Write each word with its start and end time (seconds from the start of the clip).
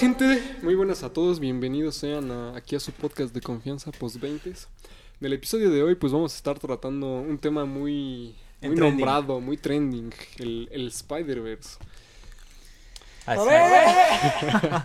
gente? 0.00 0.42
Muy 0.62 0.74
buenas 0.74 1.02
a 1.02 1.12
todos, 1.12 1.40
bienvenidos 1.40 1.94
sean 1.96 2.30
a- 2.30 2.56
aquí 2.56 2.74
a 2.76 2.80
su 2.80 2.90
podcast 2.92 3.34
de 3.34 3.40
confianza 3.40 3.90
post 3.92 4.16
20 4.16 4.50
En 4.50 4.56
el 5.26 5.32
episodio 5.34 5.70
de 5.70 5.82
hoy 5.82 5.94
pues 5.94 6.12
vamos 6.12 6.32
a 6.32 6.36
estar 6.36 6.58
tratando 6.58 7.06
un 7.20 7.38
tema 7.38 7.64
muy, 7.66 8.34
muy 8.62 8.74
trending. 8.74 8.80
nombrado, 8.80 9.40
muy 9.40 9.56
trending, 9.58 10.10
el, 10.38 10.68
el 10.72 10.88
Spider-Verse. 10.88 11.78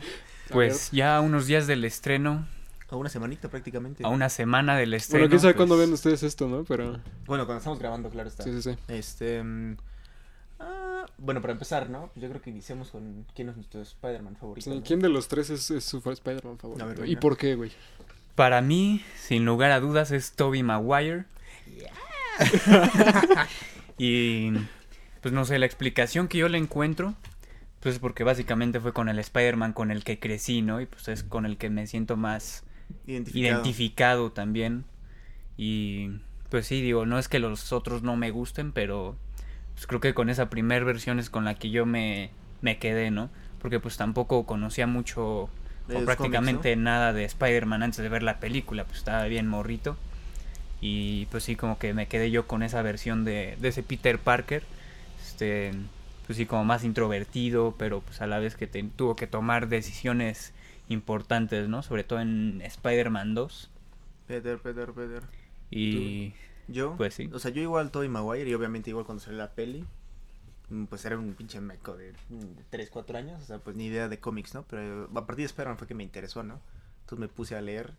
Pues 0.51 0.91
ya 0.91 1.17
a 1.17 1.21
unos 1.21 1.47
días 1.47 1.65
del 1.65 1.83
estreno, 1.85 2.47
A 2.89 2.95
una 2.97 3.09
semanita 3.09 3.49
prácticamente. 3.49 4.05
a 4.05 4.09
una 4.09 4.29
semana 4.29 4.77
del 4.77 4.93
estreno. 4.93 5.21
Bueno, 5.23 5.29
quién 5.31 5.39
sabe 5.41 5.53
pues, 5.53 5.57
cuándo 5.57 5.77
ven 5.77 5.91
ustedes 5.91 6.21
esto, 6.21 6.47
¿no? 6.47 6.63
Pero 6.65 6.99
Bueno, 7.25 7.45
cuando 7.47 7.57
estamos 7.57 7.79
grabando, 7.79 8.11
claro 8.11 8.29
está. 8.29 8.43
sí, 8.43 8.51
sí, 8.53 8.61
sí. 8.61 8.77
Este. 8.87 9.41
mm, 9.41 9.75
ah, 10.59 11.05
bueno, 11.17 11.41
para 11.41 11.53
empezar, 11.53 11.89
¿no? 11.89 12.11
Yo 12.15 12.29
creo 12.29 12.41
que 12.41 12.49
iniciamos 12.49 12.89
con 12.89 13.25
quién 13.35 13.49
es 13.49 13.55
nuestro 13.55 13.81
Spider-Man 13.81 14.35
favorito. 14.35 14.69
Sí, 14.69 14.75
¿no? 14.75 14.83
¿Quién 14.83 14.99
de 14.99 15.09
los 15.09 15.27
tres 15.27 15.49
es, 15.49 15.71
es 15.71 15.83
su 15.83 15.97
Spider-Man 15.97 16.57
favorito? 16.57 16.85
A 16.85 16.87
ver, 16.87 17.07
¿Y 17.07 17.15
por 17.15 17.37
qué, 17.37 17.55
güey? 17.55 17.71
Para 18.35 18.61
mí, 18.61 19.01
sin 19.17 19.45
lugar 19.45 19.71
a 19.71 19.79
dudas, 19.79 20.11
es 20.11 20.33
Toby 20.33 20.63
Maguire. 20.63 21.25
y 23.97 24.51
pues 25.21 25.33
no 25.33 25.45
sé, 25.45 25.57
la 25.57 25.65
explicación 25.65 26.27
que 26.27 26.37
yo 26.37 26.49
le 26.49 26.57
encuentro, 26.57 27.15
pues 27.79 27.95
es 27.95 27.99
porque 27.99 28.23
básicamente 28.23 28.79
fue 28.79 28.93
con 28.93 29.09
el 29.09 29.19
Spider-Man 29.19 29.73
con 29.73 29.89
el 29.91 30.03
que 30.03 30.19
crecí, 30.19 30.61
¿no? 30.61 30.81
Y 30.81 30.85
pues 30.85 31.07
es 31.07 31.23
con 31.23 31.45
el 31.45 31.57
que 31.57 31.69
me 31.69 31.87
siento 31.87 32.17
más 32.17 32.63
Identificado. 33.07 33.61
identificado 33.61 34.31
también. 34.31 34.85
Y 35.57 36.09
pues 36.49 36.67
sí, 36.67 36.81
digo, 36.81 37.05
no 37.05 37.17
es 37.17 37.27
que 37.27 37.39
los 37.39 37.71
otros 37.71 38.03
no 38.03 38.15
me 38.17 38.31
gusten, 38.31 38.71
pero 38.71 39.17
pues 39.75 39.87
creo 39.87 40.01
que 40.01 40.15
con 40.15 40.29
esa 40.29 40.49
primer 40.49 40.85
versión 40.85 41.19
es 41.19 41.29
con 41.29 41.45
la 41.45 41.55
que 41.55 41.69
yo 41.71 41.85
me, 41.85 42.31
me 42.61 42.79
quedé, 42.79 43.11
¿no? 43.11 43.29
Porque 43.61 43.79
pues 43.79 43.97
tampoco 43.97 44.45
conocía 44.45 44.87
mucho 44.87 45.49
o 45.93 46.03
prácticamente 46.03 46.75
nada 46.77 47.13
de 47.13 47.25
Spider-Man 47.25 47.83
antes 47.83 47.99
de 47.99 48.09
ver 48.09 48.23
la 48.23 48.39
película, 48.39 48.85
pues 48.85 48.99
estaba 48.99 49.25
bien 49.25 49.47
morrito. 49.47 49.97
Y 50.81 51.27
pues 51.27 51.43
sí, 51.43 51.55
como 51.55 51.79
que 51.79 51.93
me 51.93 52.07
quedé 52.07 52.31
yo 52.31 52.47
con 52.47 52.63
esa 52.63 52.81
versión 52.81 53.25
de, 53.25 53.57
de 53.59 53.69
ese 53.69 53.83
Peter 53.83 54.19
Parker. 54.19 54.63
Este, 55.21 55.73
pues 56.27 56.37
sí, 56.37 56.45
como 56.45 56.65
más 56.65 56.83
introvertido, 56.83 57.75
pero 57.77 58.01
pues 58.01 58.21
a 58.21 58.27
la 58.27 58.39
vez 58.39 58.55
que 58.55 58.67
te- 58.67 58.83
tuvo 58.83 59.15
que 59.15 59.27
tomar 59.27 59.67
decisiones 59.67 60.53
importantes, 60.89 61.69
¿no? 61.69 61.81
Sobre 61.83 62.03
todo 62.03 62.19
en 62.21 62.61
Spider-Man 62.63 63.35
2. 63.35 63.71
Peter, 64.27 64.59
Peter, 64.59 64.93
Peter. 64.93 65.23
Y 65.71 66.33
Yo. 66.67 66.95
Pues 66.97 67.13
sí. 67.13 67.29
O 67.33 67.39
sea, 67.39 67.51
yo 67.51 67.61
igual 67.61 67.91
Tobey 67.91 68.09
Maguire 68.09 68.49
y 68.49 68.53
obviamente 68.53 68.89
igual 68.89 69.05
cuando 69.05 69.23
salió 69.23 69.37
la 69.39 69.51
peli. 69.51 69.85
mm, 70.69 70.85
Pues 70.85 71.05
era 71.05 71.17
un 71.17 71.33
pinche 71.33 71.61
meco 71.61 71.95
de, 71.95 72.13
mm, 72.29 72.39
de 72.39 72.63
3, 72.69 72.89
4 72.89 73.17
años. 73.17 73.41
O 73.41 73.45
sea, 73.45 73.59
pues 73.59 73.75
ni 73.75 73.85
idea 73.85 74.07
de 74.09 74.19
cómics, 74.19 74.53
¿no? 74.53 74.63
Pero 74.69 75.05
a 75.15 75.25
partir 75.25 75.43
de 75.43 75.45
Spider-Man 75.45 75.77
fue 75.77 75.87
que 75.87 75.93
me 75.95 76.03
interesó, 76.03 76.43
¿no? 76.43 76.59
Entonces 77.01 77.19
me 77.19 77.27
puse 77.27 77.55
a 77.55 77.61
leer. 77.61 77.93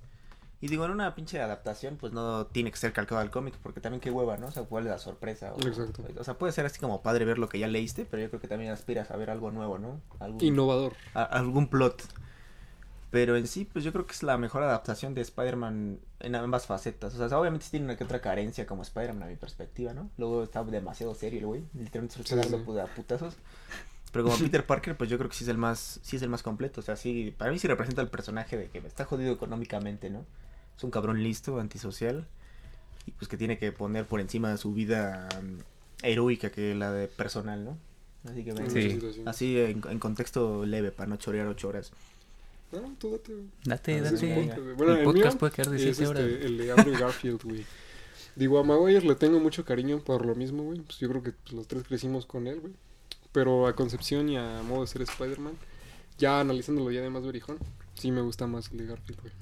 Y 0.61 0.69
digo, 0.69 0.87
en 0.87 0.91
una 0.91 1.15
pinche 1.15 1.39
adaptación, 1.41 1.97
pues 1.99 2.15
no 2.15 2.47
tiene 2.47 2.71
que 2.71 2.79
ser 2.79 2.95
calcado 2.95 3.21
al 3.21 3.31
cómic, 3.31 3.55
porque 3.63 3.81
también 3.81 4.01
qué 4.01 4.11
hueva, 4.11 4.39
¿no? 4.39 4.47
O 4.47 4.51
sea, 4.51 4.63
cuál 4.65 4.85
es 4.85 4.91
la 4.91 4.99
sorpresa. 4.99 5.53
O, 5.53 5.61
Exacto. 5.61 6.03
O 6.19 6.25
sea, 6.25 6.35
puede 6.39 6.53
ser 6.55 6.65
así 6.65 6.81
como 6.81 7.03
padre 7.03 7.27
ver 7.27 7.39
lo 7.39 7.49
que 7.51 7.59
ya 7.59 7.69
leíste, 7.69 8.07
pero 8.07 8.23
yo 8.23 8.31
creo 8.31 8.41
que 8.41 8.49
también 8.49 8.73
aspiras 8.73 9.11
a 9.11 9.17
ver 9.17 9.29
algo 9.31 9.51
nuevo, 9.51 9.79
¿no? 9.79 10.01
Algún, 10.19 10.43
Innovador. 10.43 10.95
a- 11.15 11.25
algún 11.25 11.69
plot. 11.69 12.03
Pero 13.11 13.37
en 13.37 13.47
sí, 13.47 13.65
pues 13.65 13.85
yo 13.85 13.93
creo 13.93 14.07
que 14.07 14.13
es 14.13 14.23
la 14.23 14.37
mejor 14.37 14.63
adaptación 14.63 15.15
de 15.15 15.21
Spider-Man 15.21 15.99
en 16.21 16.35
ambas 16.35 16.67
facetas. 16.67 17.15
O 17.15 17.29
sea, 17.29 17.39
obviamente 17.39 17.67
tiene 17.71 17.85
una 17.87 17.97
que 17.97 18.05
otra 18.05 18.21
carencia 18.21 18.67
como 18.67 18.83
Spider-Man 18.83 19.23
a 19.23 19.27
mi 19.27 19.37
perspectiva, 19.37 19.95
¿no? 19.95 20.11
Luego 20.19 20.43
está 20.43 20.65
demasiado 20.65 21.15
serio 21.15 21.39
el 21.41 21.47
güey. 21.47 21.65
Literalmente 21.75 22.15
se 22.15 22.19
lo 22.19 22.25
está 22.25 22.35
Sí, 22.35 22.51
dando 22.51 22.59
sí. 22.59 22.65
pu- 22.71 22.83
a 22.83 22.87
putazos. 22.87 23.35
Pero 24.13 24.25
como 24.25 24.37
Peter 24.39 24.67
Parker, 24.67 24.97
pues 24.97 25.09
yo 25.09 25.19
creo 25.19 25.31
que 25.31 25.37
sí 25.37 25.45
es 25.45 25.49
el 25.51 25.57
más, 25.57 26.01
sí 26.03 26.17
es 26.17 26.23
el 26.23 26.29
más 26.29 26.43
completo. 26.43 26.81
O 26.81 26.83
sea, 26.85 26.97
sí, 26.97 27.33
para 27.39 27.51
mí 27.53 27.59
sí 27.59 27.69
representa 27.69 28.03
el 28.03 28.09
personaje 28.09 28.57
de 28.57 28.69
que 28.69 28.79
está 28.79 29.05
jodido 29.05 29.33
económicamente, 29.33 30.11
¿no? 30.11 30.25
Es 30.77 30.83
un 30.85 30.91
cabrón 30.91 31.23
listo, 31.23 31.61
antisocial. 31.61 32.27
Y 33.07 33.13
pues 33.13 33.29
que 33.29 33.37
tiene 33.37 33.57
que 33.57 33.71
poner 33.71 34.05
por 34.05 34.21
encima 34.21 34.51
de 34.51 34.59
su 34.59 34.73
vida 34.75 35.29
mm, 35.41 35.59
heroica 36.05 36.51
que 36.51 36.75
la 36.75 36.91
de 36.91 37.07
personal, 37.07 37.65
¿no? 37.65 37.79
Así 38.29 38.43
que 38.45 38.53
Sí. 38.69 39.23
Así 39.27 39.61
en, 39.61 39.81
en 39.89 39.99
contexto 40.01 40.67
leve, 40.67 40.91
para 40.91 41.09
no 41.09 41.17
chorear 41.17 41.47
ocho 41.47 41.69
horas. 41.69 41.93
No, 42.83 42.95
tú 42.99 43.13
date, 43.13 43.33
date, 43.65 43.99
Ah, 43.99 44.03
date. 44.03 44.35
podcast. 44.35 44.77
Bueno, 44.77 44.93
el 44.93 44.99
el 44.99 45.05
podcast 45.05 45.35
mío 45.35 45.39
puede 45.39 45.53
quedar 45.53 45.71
de 45.71 45.77
es 45.77 45.97
7 45.97 46.07
horas. 46.09 46.23
este, 46.25 46.47
el 46.47 46.59
de 46.59 46.73
Andrew 46.73 46.99
Garfield, 46.99 47.43
güey. 47.43 47.65
Digo, 48.35 48.59
a 48.59 48.63
Maguire 48.65 49.01
le 49.07 49.15
tengo 49.15 49.41
mucho 49.41 49.65
cariño 49.65 49.99
por 50.01 50.27
lo 50.27 50.35
mismo, 50.35 50.63
güey. 50.65 50.81
Pues 50.81 50.99
yo 50.99 51.09
creo 51.09 51.23
que 51.23 51.33
pues, 51.33 51.53
los 51.55 51.67
tres 51.67 51.85
crecimos 51.85 52.27
con 52.27 52.47
él, 52.47 52.61
güey. 52.61 52.75
Pero 53.33 53.67
a 53.67 53.75
Concepción 53.75 54.29
y 54.29 54.37
a 54.37 54.63
modo 54.63 54.83
de 54.83 54.87
ser 54.89 55.03
Spider-Man, 55.03 55.55
ya 56.19 56.41
analizándolo 56.41 56.91
ya 56.91 57.01
de 57.03 57.11
más 57.11 57.25
verijón, 57.25 57.59
sí 57.95 58.11
me 58.11 58.21
gusta 58.23 58.47
más 58.47 58.71
el 58.73 58.79
de 58.79 58.87
Garfield, 58.87 59.21
güey. 59.21 59.33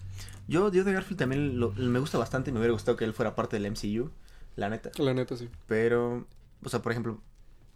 Yo, 0.46 0.70
yo 0.72 0.84
de 0.84 0.92
Garfield 0.92 1.18
también 1.18 1.58
lo- 1.58 1.72
me 1.72 1.98
gusta 1.98 2.18
bastante. 2.18 2.52
Me 2.52 2.58
hubiera 2.58 2.72
gustado 2.72 2.96
que 2.96 3.04
él 3.04 3.12
fuera 3.14 3.34
parte 3.34 3.56
del 3.58 3.66
MCU, 3.70 4.10
la 4.56 4.68
neta. 4.68 4.90
La 4.98 5.14
neta, 5.14 5.36
sí. 5.36 5.48
Pero, 5.66 6.26
o 6.62 6.68
sea, 6.68 6.82
por 6.82 6.92
ejemplo, 6.92 7.20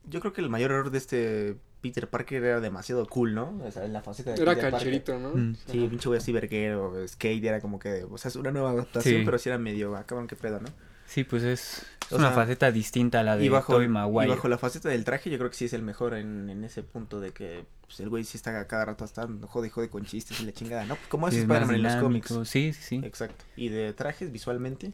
yo 0.08 0.20
creo 0.20 0.32
que 0.32 0.40
el 0.40 0.50
mayor 0.50 0.70
error 0.72 0.90
de 0.90 0.98
este 0.98 1.56
Peter 1.80 2.08
Parker 2.08 2.42
era 2.42 2.60
demasiado 2.60 3.06
cool, 3.06 3.34
¿no? 3.34 3.58
O 3.64 3.70
sea, 3.70 3.84
en 3.84 3.92
la 3.92 4.02
faceta 4.02 4.30
de 4.32 4.42
Era 4.42 4.52
Peter 4.54 4.70
Parker. 4.70 4.70
cancherito, 4.70 5.18
¿no? 5.18 5.30
Mm. 5.30 5.54
Sí, 5.66 5.78
Ajá. 5.80 5.90
pinche 5.90 6.08
güey 6.08 6.18
así 6.18 6.32
verguero, 6.32 6.94
skate, 7.06 7.44
era 7.44 7.60
como 7.60 7.78
que, 7.78 8.04
o 8.10 8.18
sea, 8.18 8.28
es 8.30 8.36
una 8.36 8.50
nueva 8.50 8.70
adaptación, 8.70 9.20
Sí. 9.20 9.22
pero 9.24 9.38
sí 9.38 9.48
era 9.48 9.58
medio, 9.58 9.96
ah, 9.96 10.04
cabrón, 10.04 10.26
qué 10.26 10.36
pedo, 10.36 10.60
¿no? 10.60 10.68
Sí, 11.06 11.24
pues 11.24 11.42
es, 11.42 11.86
es 12.06 12.12
una 12.12 12.28
sea, 12.28 12.34
faceta 12.36 12.70
distinta 12.70 13.20
a 13.20 13.22
la 13.22 13.36
de 13.38 13.44
Y 13.46 13.48
bajo, 13.48 13.72
Tobey 13.72 13.86
y 13.88 14.28
bajo 14.28 14.46
la 14.48 14.58
faceta 14.58 14.90
del 14.90 15.04
traje, 15.04 15.30
yo 15.30 15.38
creo 15.38 15.48
que 15.48 15.56
sí 15.56 15.64
es 15.64 15.72
el 15.72 15.82
mejor 15.82 16.12
en, 16.14 16.50
en 16.50 16.64
ese 16.64 16.82
punto 16.82 17.18
de 17.18 17.30
que 17.32 17.64
pues, 17.86 18.00
el 18.00 18.10
güey 18.10 18.24
sí 18.24 18.36
está 18.36 18.66
cada 18.66 18.84
rato 18.84 19.04
hasta 19.04 19.26
jode 19.46 19.68
y 19.68 19.70
jode 19.70 19.88
con 19.88 20.04
chistes 20.04 20.38
y 20.40 20.44
la 20.44 20.52
chingada, 20.52 20.84
¿no? 20.84 20.96
Pues 20.96 21.08
como 21.08 21.26
es 21.28 21.34
Spider-Man 21.34 21.76
en 21.76 21.82
los 21.82 21.96
cómics. 21.96 22.28
Sí, 22.44 22.74
sí, 22.74 22.82
sí. 22.82 23.00
Exacto. 23.04 23.42
Y 23.56 23.70
de 23.70 23.94
trajes 23.94 24.30
visualmente. 24.30 24.92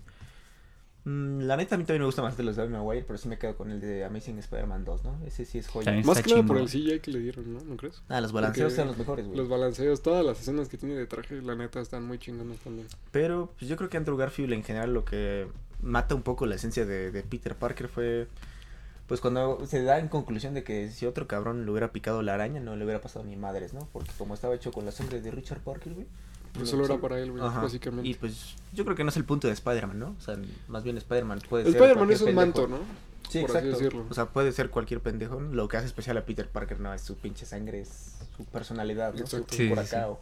Mm, 1.04 1.40
la 1.40 1.56
neta 1.56 1.74
a 1.74 1.78
mí 1.78 1.84
también 1.84 2.02
me 2.02 2.06
gusta 2.06 2.22
más 2.22 2.36
de 2.36 2.42
los 2.42 2.56
de 2.56 2.62
Tobey 2.62 2.76
Maguire, 2.76 3.04
pero 3.06 3.18
sí 3.18 3.28
me 3.28 3.38
quedo 3.38 3.56
con 3.56 3.70
el 3.70 3.80
de 3.80 4.04
Amazing 4.04 4.38
Spider-Man 4.38 4.84
2, 4.84 5.04
¿no? 5.04 5.18
Ese 5.26 5.44
sí 5.44 5.58
es 5.58 5.68
joya. 5.68 5.86
También 5.86 6.06
Más 6.06 6.22
que 6.22 6.30
nada 6.30 6.42
por 6.44 6.58
el 6.58 6.66
CGI 6.66 7.00
que 7.00 7.10
le 7.10 7.20
dieron, 7.20 7.52
¿no? 7.52 7.60
¿No 7.60 7.76
crees? 7.76 8.02
Ah, 8.08 8.20
los 8.20 8.32
balanceos 8.32 8.72
Porque 8.72 8.76
son 8.76 8.88
los 8.88 8.98
mejores, 8.98 9.26
güey. 9.26 9.38
Los 9.38 9.48
balanceos, 9.48 10.02
todas 10.02 10.24
las 10.24 10.40
escenas 10.40 10.68
que 10.68 10.76
tiene 10.76 10.94
de 10.94 11.06
traje, 11.06 11.40
la 11.42 11.54
neta, 11.54 11.80
están 11.80 12.04
muy 12.06 12.18
chingonas 12.18 12.58
también. 12.58 12.86
Pero 13.10 13.52
pues, 13.58 13.68
yo 13.68 13.76
creo 13.76 13.88
que 13.88 13.96
Andrew 13.96 14.16
Garfield 14.16 14.52
en 14.52 14.64
general 14.64 14.92
lo 14.92 15.04
que 15.04 15.48
mata 15.80 16.14
un 16.14 16.22
poco 16.22 16.46
la 16.46 16.54
esencia 16.54 16.86
de, 16.86 17.10
de 17.10 17.22
Peter 17.22 17.54
Parker 17.56 17.88
fue 17.88 18.28
pues 19.06 19.20
cuando 19.20 19.66
se 19.66 19.82
da 19.82 19.98
en 19.98 20.08
conclusión 20.08 20.54
de 20.54 20.64
que 20.64 20.90
si 20.90 21.04
otro 21.04 21.26
cabrón 21.26 21.64
le 21.64 21.70
hubiera 21.70 21.92
picado 21.92 22.22
la 22.22 22.34
araña 22.34 22.60
no 22.60 22.74
le 22.74 22.84
hubiera 22.84 23.00
pasado 23.00 23.24
ni 23.24 23.36
madres, 23.36 23.74
¿no? 23.74 23.86
Porque 23.92 24.10
como 24.16 24.34
estaba 24.34 24.54
hecho 24.54 24.72
con 24.72 24.86
la 24.86 24.92
sangre 24.92 25.20
de 25.20 25.30
Richard 25.30 25.60
Parker, 25.60 25.92
güey. 25.92 26.06
Pues 26.54 26.70
solo 26.70 26.84
era 26.84 26.96
para 26.98 27.18
él, 27.18 27.32
güey, 27.32 27.42
Ajá. 27.44 27.60
básicamente. 27.62 28.08
Y 28.08 28.14
pues 28.14 28.54
yo 28.72 28.84
creo 28.84 28.96
que 28.96 29.02
no 29.04 29.10
es 29.10 29.16
el 29.16 29.24
punto 29.24 29.48
de 29.48 29.52
Spider-Man, 29.54 29.98
¿no? 29.98 30.14
O 30.18 30.20
sea, 30.20 30.36
más 30.68 30.84
bien 30.84 30.96
Spider-Man 30.96 31.40
puede 31.48 31.64
ser 31.64 31.74
Spider-Man 31.74 32.10
es 32.12 32.20
un 32.20 32.26
pendejo. 32.26 32.46
manto, 32.46 32.68
¿no? 32.68 32.78
Sí, 33.28 33.40
por 33.40 33.50
así 33.56 33.66
exacto. 33.66 33.78
decirlo. 33.78 34.06
O 34.08 34.14
sea, 34.14 34.26
puede 34.26 34.52
ser 34.52 34.70
cualquier 34.70 35.00
pendejo. 35.00 35.40
¿no? 35.40 35.52
Lo 35.52 35.66
que 35.66 35.76
hace 35.78 35.86
especial 35.86 36.16
a 36.18 36.24
Peter 36.24 36.48
Parker 36.48 36.78
no 36.78 36.94
es 36.94 37.00
su 37.02 37.16
pinche 37.16 37.44
sangre, 37.46 37.80
es 37.80 38.14
su 38.36 38.44
personalidad, 38.44 39.12
¿no? 39.14 39.18
Su, 39.26 39.36
Exacto. 39.38 39.48
su 39.50 39.56
Sí, 39.56 39.62
sí, 39.64 39.68
curacao, 39.70 40.20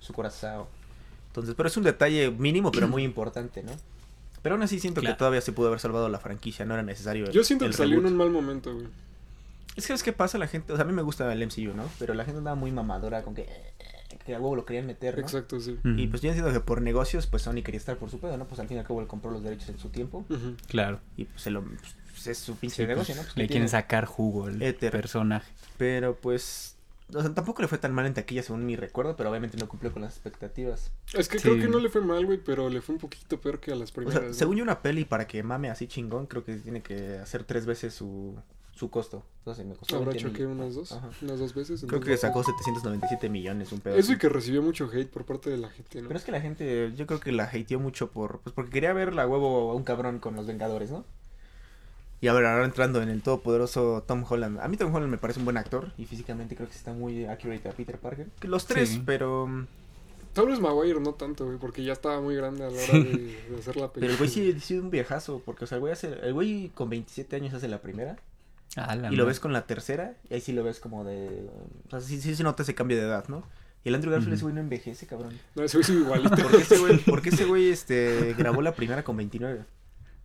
su 0.00 0.12
corazón. 0.12 0.64
Entonces, 1.28 1.54
pero 1.54 1.68
es 1.68 1.76
un 1.76 1.84
detalle 1.84 2.30
mínimo, 2.32 2.72
pero 2.72 2.88
muy 2.88 3.04
importante, 3.04 3.62
¿no? 3.62 3.72
Pero 4.42 4.54
aún 4.56 4.62
así 4.62 4.80
siento 4.80 5.00
Claro. 5.00 5.14
que 5.14 5.18
todavía 5.18 5.40
se 5.40 5.52
pudo 5.52 5.68
haber 5.68 5.78
salvado 5.78 6.08
la 6.08 6.18
franquicia, 6.18 6.64
no 6.64 6.74
era 6.74 6.82
necesario. 6.82 7.26
el- 7.26 7.32
Yo 7.32 7.44
siento 7.44 7.64
el 7.66 7.70
que 7.72 7.76
salió 7.76 7.98
en 7.98 8.06
un 8.06 8.16
mal 8.16 8.30
momento, 8.30 8.74
güey. 8.74 8.86
Es 9.76 9.86
que 9.86 9.92
es 9.92 10.02
que 10.02 10.12
pasa 10.12 10.38
la 10.38 10.48
gente, 10.48 10.72
o 10.72 10.76
sea, 10.76 10.84
a 10.84 10.88
mí 10.88 10.92
me 10.92 11.02
gusta 11.02 11.30
el 11.32 11.40
MCU, 11.42 11.72
¿no? 11.74 11.84
Pero 12.00 12.14
la 12.14 12.24
gente 12.24 12.38
andaba 12.38 12.56
muy 12.56 12.72
mamadora 12.72 13.22
con 13.22 13.34
que, 13.34 13.46
que 14.28 14.34
a 14.34 14.38
huevo 14.40 14.54
lo 14.56 14.66
querían 14.66 14.86
meter, 14.86 15.14
¿no? 15.16 15.22
Exacto, 15.22 15.58
sí. 15.58 15.78
Y 15.96 16.06
pues 16.08 16.20
yo 16.20 16.28
entiendo 16.28 16.52
que 16.52 16.60
por 16.60 16.82
negocios, 16.82 17.26
pues 17.26 17.42
Sony 17.44 17.62
quería 17.64 17.78
estar 17.78 17.96
por 17.96 18.10
su 18.10 18.20
pedo, 18.20 18.36
¿no? 18.36 18.46
Pues 18.46 18.60
al 18.60 18.68
fin 18.68 18.76
y 18.76 18.80
al 18.80 18.86
cabo 18.86 19.00
él 19.00 19.06
compró 19.06 19.30
los 19.30 19.42
derechos 19.42 19.70
en 19.70 19.78
su 19.78 19.88
tiempo. 19.88 20.26
Claro. 20.66 21.00
Y 21.16 21.24
pues, 21.24 21.40
se 21.40 21.50
lo, 21.50 21.64
pues, 21.64 22.26
es 22.26 22.36
su 22.36 22.54
pinche 22.56 22.76
Sí, 22.76 22.82
pues, 22.82 22.88
negocio, 22.88 23.14
¿no? 23.14 23.22
Pues, 23.22 23.32
¿qué 23.32 23.40
le 23.40 23.48
quieren 23.48 23.68
sacar 23.70 24.04
jugo 24.04 24.44
al 24.44 24.58
personaje. 24.74 25.50
Pero 25.78 26.14
pues. 26.16 26.74
O 27.14 27.22
sea, 27.22 27.32
tampoco 27.32 27.62
le 27.62 27.68
fue 27.68 27.78
tan 27.78 27.94
mal 27.94 28.04
en 28.04 28.12
taquilla 28.12 28.42
según 28.42 28.66
mi 28.66 28.76
recuerdo, 28.76 29.16
pero 29.16 29.30
obviamente 29.30 29.56
no 29.56 29.66
cumplió 29.66 29.90
con 29.90 30.02
las 30.02 30.12
expectativas. 30.12 30.90
Es 31.14 31.30
que 31.30 31.38
Sí. 31.38 31.48
creo 31.48 31.58
que 31.58 31.68
no 31.68 31.78
le 31.78 31.88
fue 31.88 32.02
mal, 32.02 32.26
güey, 32.26 32.36
pero 32.36 32.68
le 32.68 32.82
fue 32.82 32.96
un 32.96 33.00
poquito 33.00 33.40
peor 33.40 33.60
que 33.60 33.72
a 33.72 33.76
las 33.76 33.90
O 33.92 33.94
primeras. 33.94 34.36
según 34.36 34.56
yo 34.58 34.62
una 34.62 34.82
peli 34.82 35.06
para 35.06 35.26
que 35.26 35.42
mame 35.42 35.70
así 35.70 35.86
chingón, 35.86 36.26
creo 36.26 36.44
que 36.44 36.56
tiene 36.56 36.82
que 36.82 37.16
hacer 37.16 37.44
tres 37.44 37.64
veces 37.64 37.94
su, 37.94 38.34
su 38.78 38.90
costo. 38.90 39.24
Entonces 39.40 39.66
me 39.66 39.74
costó 39.74 39.96
Habrá 39.96 40.10
20 40.12 40.28
hecho 40.28 40.36
que 40.36 40.46
mil. 40.46 40.56
unas 40.60 40.74
dos, 40.74 40.92
Ajá. 40.92 41.10
unas 41.22 41.38
dos 41.38 41.54
veces. 41.54 41.84
Creo 41.86 42.00
que 42.00 42.16
sacó 42.16 42.42
797 42.44 43.28
millones, 43.28 43.72
un 43.72 43.80
pedo. 43.80 43.96
Eso 43.96 44.12
y 44.12 44.18
que 44.18 44.28
recibió 44.28 44.62
mucho 44.62 44.88
hate 44.92 45.08
por 45.10 45.24
parte 45.24 45.50
de 45.50 45.56
la 45.58 45.68
gente, 45.68 46.00
¿no? 46.02 46.08
Pero 46.08 46.18
es 46.18 46.24
que 46.24 46.32
la 46.32 46.40
gente, 46.40 46.92
yo 46.96 47.06
creo 47.06 47.20
que 47.20 47.32
la 47.32 47.44
hateó 47.44 47.80
mucho 47.80 48.10
por, 48.10 48.40
pues 48.40 48.54
porque 48.54 48.70
quería 48.70 48.92
ver 48.92 49.14
la 49.14 49.26
huevo 49.26 49.70
a 49.72 49.74
un 49.74 49.82
cabrón 49.82 50.18
con 50.20 50.36
los 50.36 50.46
Vengadores, 50.46 50.90
¿no? 50.90 51.04
Y 52.20 52.26
a 52.28 52.32
ver, 52.32 52.46
ahora 52.46 52.64
entrando 52.64 53.00
en 53.00 53.08
el 53.10 53.22
todopoderoso 53.22 54.02
Tom 54.06 54.24
Holland. 54.28 54.58
A 54.60 54.66
mí 54.68 54.76
Tom 54.76 54.92
Holland 54.94 55.10
me 55.10 55.18
parece 55.18 55.38
un 55.38 55.44
buen 55.44 55.56
actor 55.56 55.92
y 55.98 56.04
físicamente 56.04 56.56
creo 56.56 56.68
que 56.68 56.74
está 56.74 56.92
muy 56.92 57.24
accurate 57.26 57.68
a 57.68 57.72
Peter 57.72 57.98
Parker. 57.98 58.26
Que 58.40 58.48
Los 58.48 58.66
tres, 58.66 58.88
Sí. 58.88 59.02
pero... 59.06 59.46
mm, 59.46 59.66
vez 60.46 60.60
Maguire 60.60 61.00
no 61.00 61.14
tanto, 61.14 61.46
güey, 61.46 61.58
porque 61.58 61.84
ya 61.84 61.92
estaba 61.92 62.20
muy 62.20 62.34
grande 62.36 62.64
a 62.64 62.70
la 62.70 62.76
hora 62.82 62.92
de, 62.92 63.46
de 63.50 63.56
hacer 63.58 63.76
la 63.76 63.92
película. 63.92 63.92
Pero 64.00 64.12
el 64.12 64.16
güey 64.18 64.28
sí 64.30 64.54
ha 64.56 64.60
sido 64.60 64.82
un 64.82 64.90
viejazo, 64.90 65.42
porque, 65.44 65.64
o 65.64 65.66
sea, 65.68 65.76
el 65.76 65.80
güey, 65.80 65.92
hace, 65.92 66.12
el 66.22 66.32
güey 66.32 66.70
con 66.74 66.88
27 66.90 67.34
años 67.36 67.54
hace 67.54 67.68
la 67.68 67.80
primera. 67.80 68.16
Ah, 68.76 68.96
Y 69.10 69.16
lo 69.16 69.26
ves 69.26 69.40
con 69.40 69.52
la 69.52 69.66
tercera, 69.66 70.14
y 70.28 70.34
ahí 70.34 70.40
sí 70.40 70.52
lo 70.52 70.62
ves 70.62 70.78
como 70.80 71.04
de... 71.04 71.48
O 71.86 71.90
sea, 71.90 72.00
sí, 72.00 72.20
sí 72.20 72.34
se 72.34 72.42
nota 72.42 72.62
ese 72.62 72.74
cambio 72.74 72.96
de 72.96 73.04
edad, 73.04 73.26
¿no? 73.28 73.44
Y 73.84 73.88
el 73.88 73.94
Andrew 73.94 74.12
Garfield, 74.12 74.34
ese 74.34 74.42
güey 74.42 74.54
no 74.54 74.60
envejece, 74.60 75.06
cabrón. 75.06 75.38
No, 75.54 75.62
ese 75.62 75.78
güey 75.78 75.84
es 75.84 75.90
igualito. 75.90 76.36
Porque 76.42 76.58
ese 76.58 76.78
güey, 76.78 76.98
porque 76.98 77.28
ese 77.30 77.44
güey 77.44 77.70
este, 77.70 78.34
grabó 78.36 78.60
la 78.60 78.74
primera 78.74 79.04
con 79.04 79.16
29. 79.16 79.64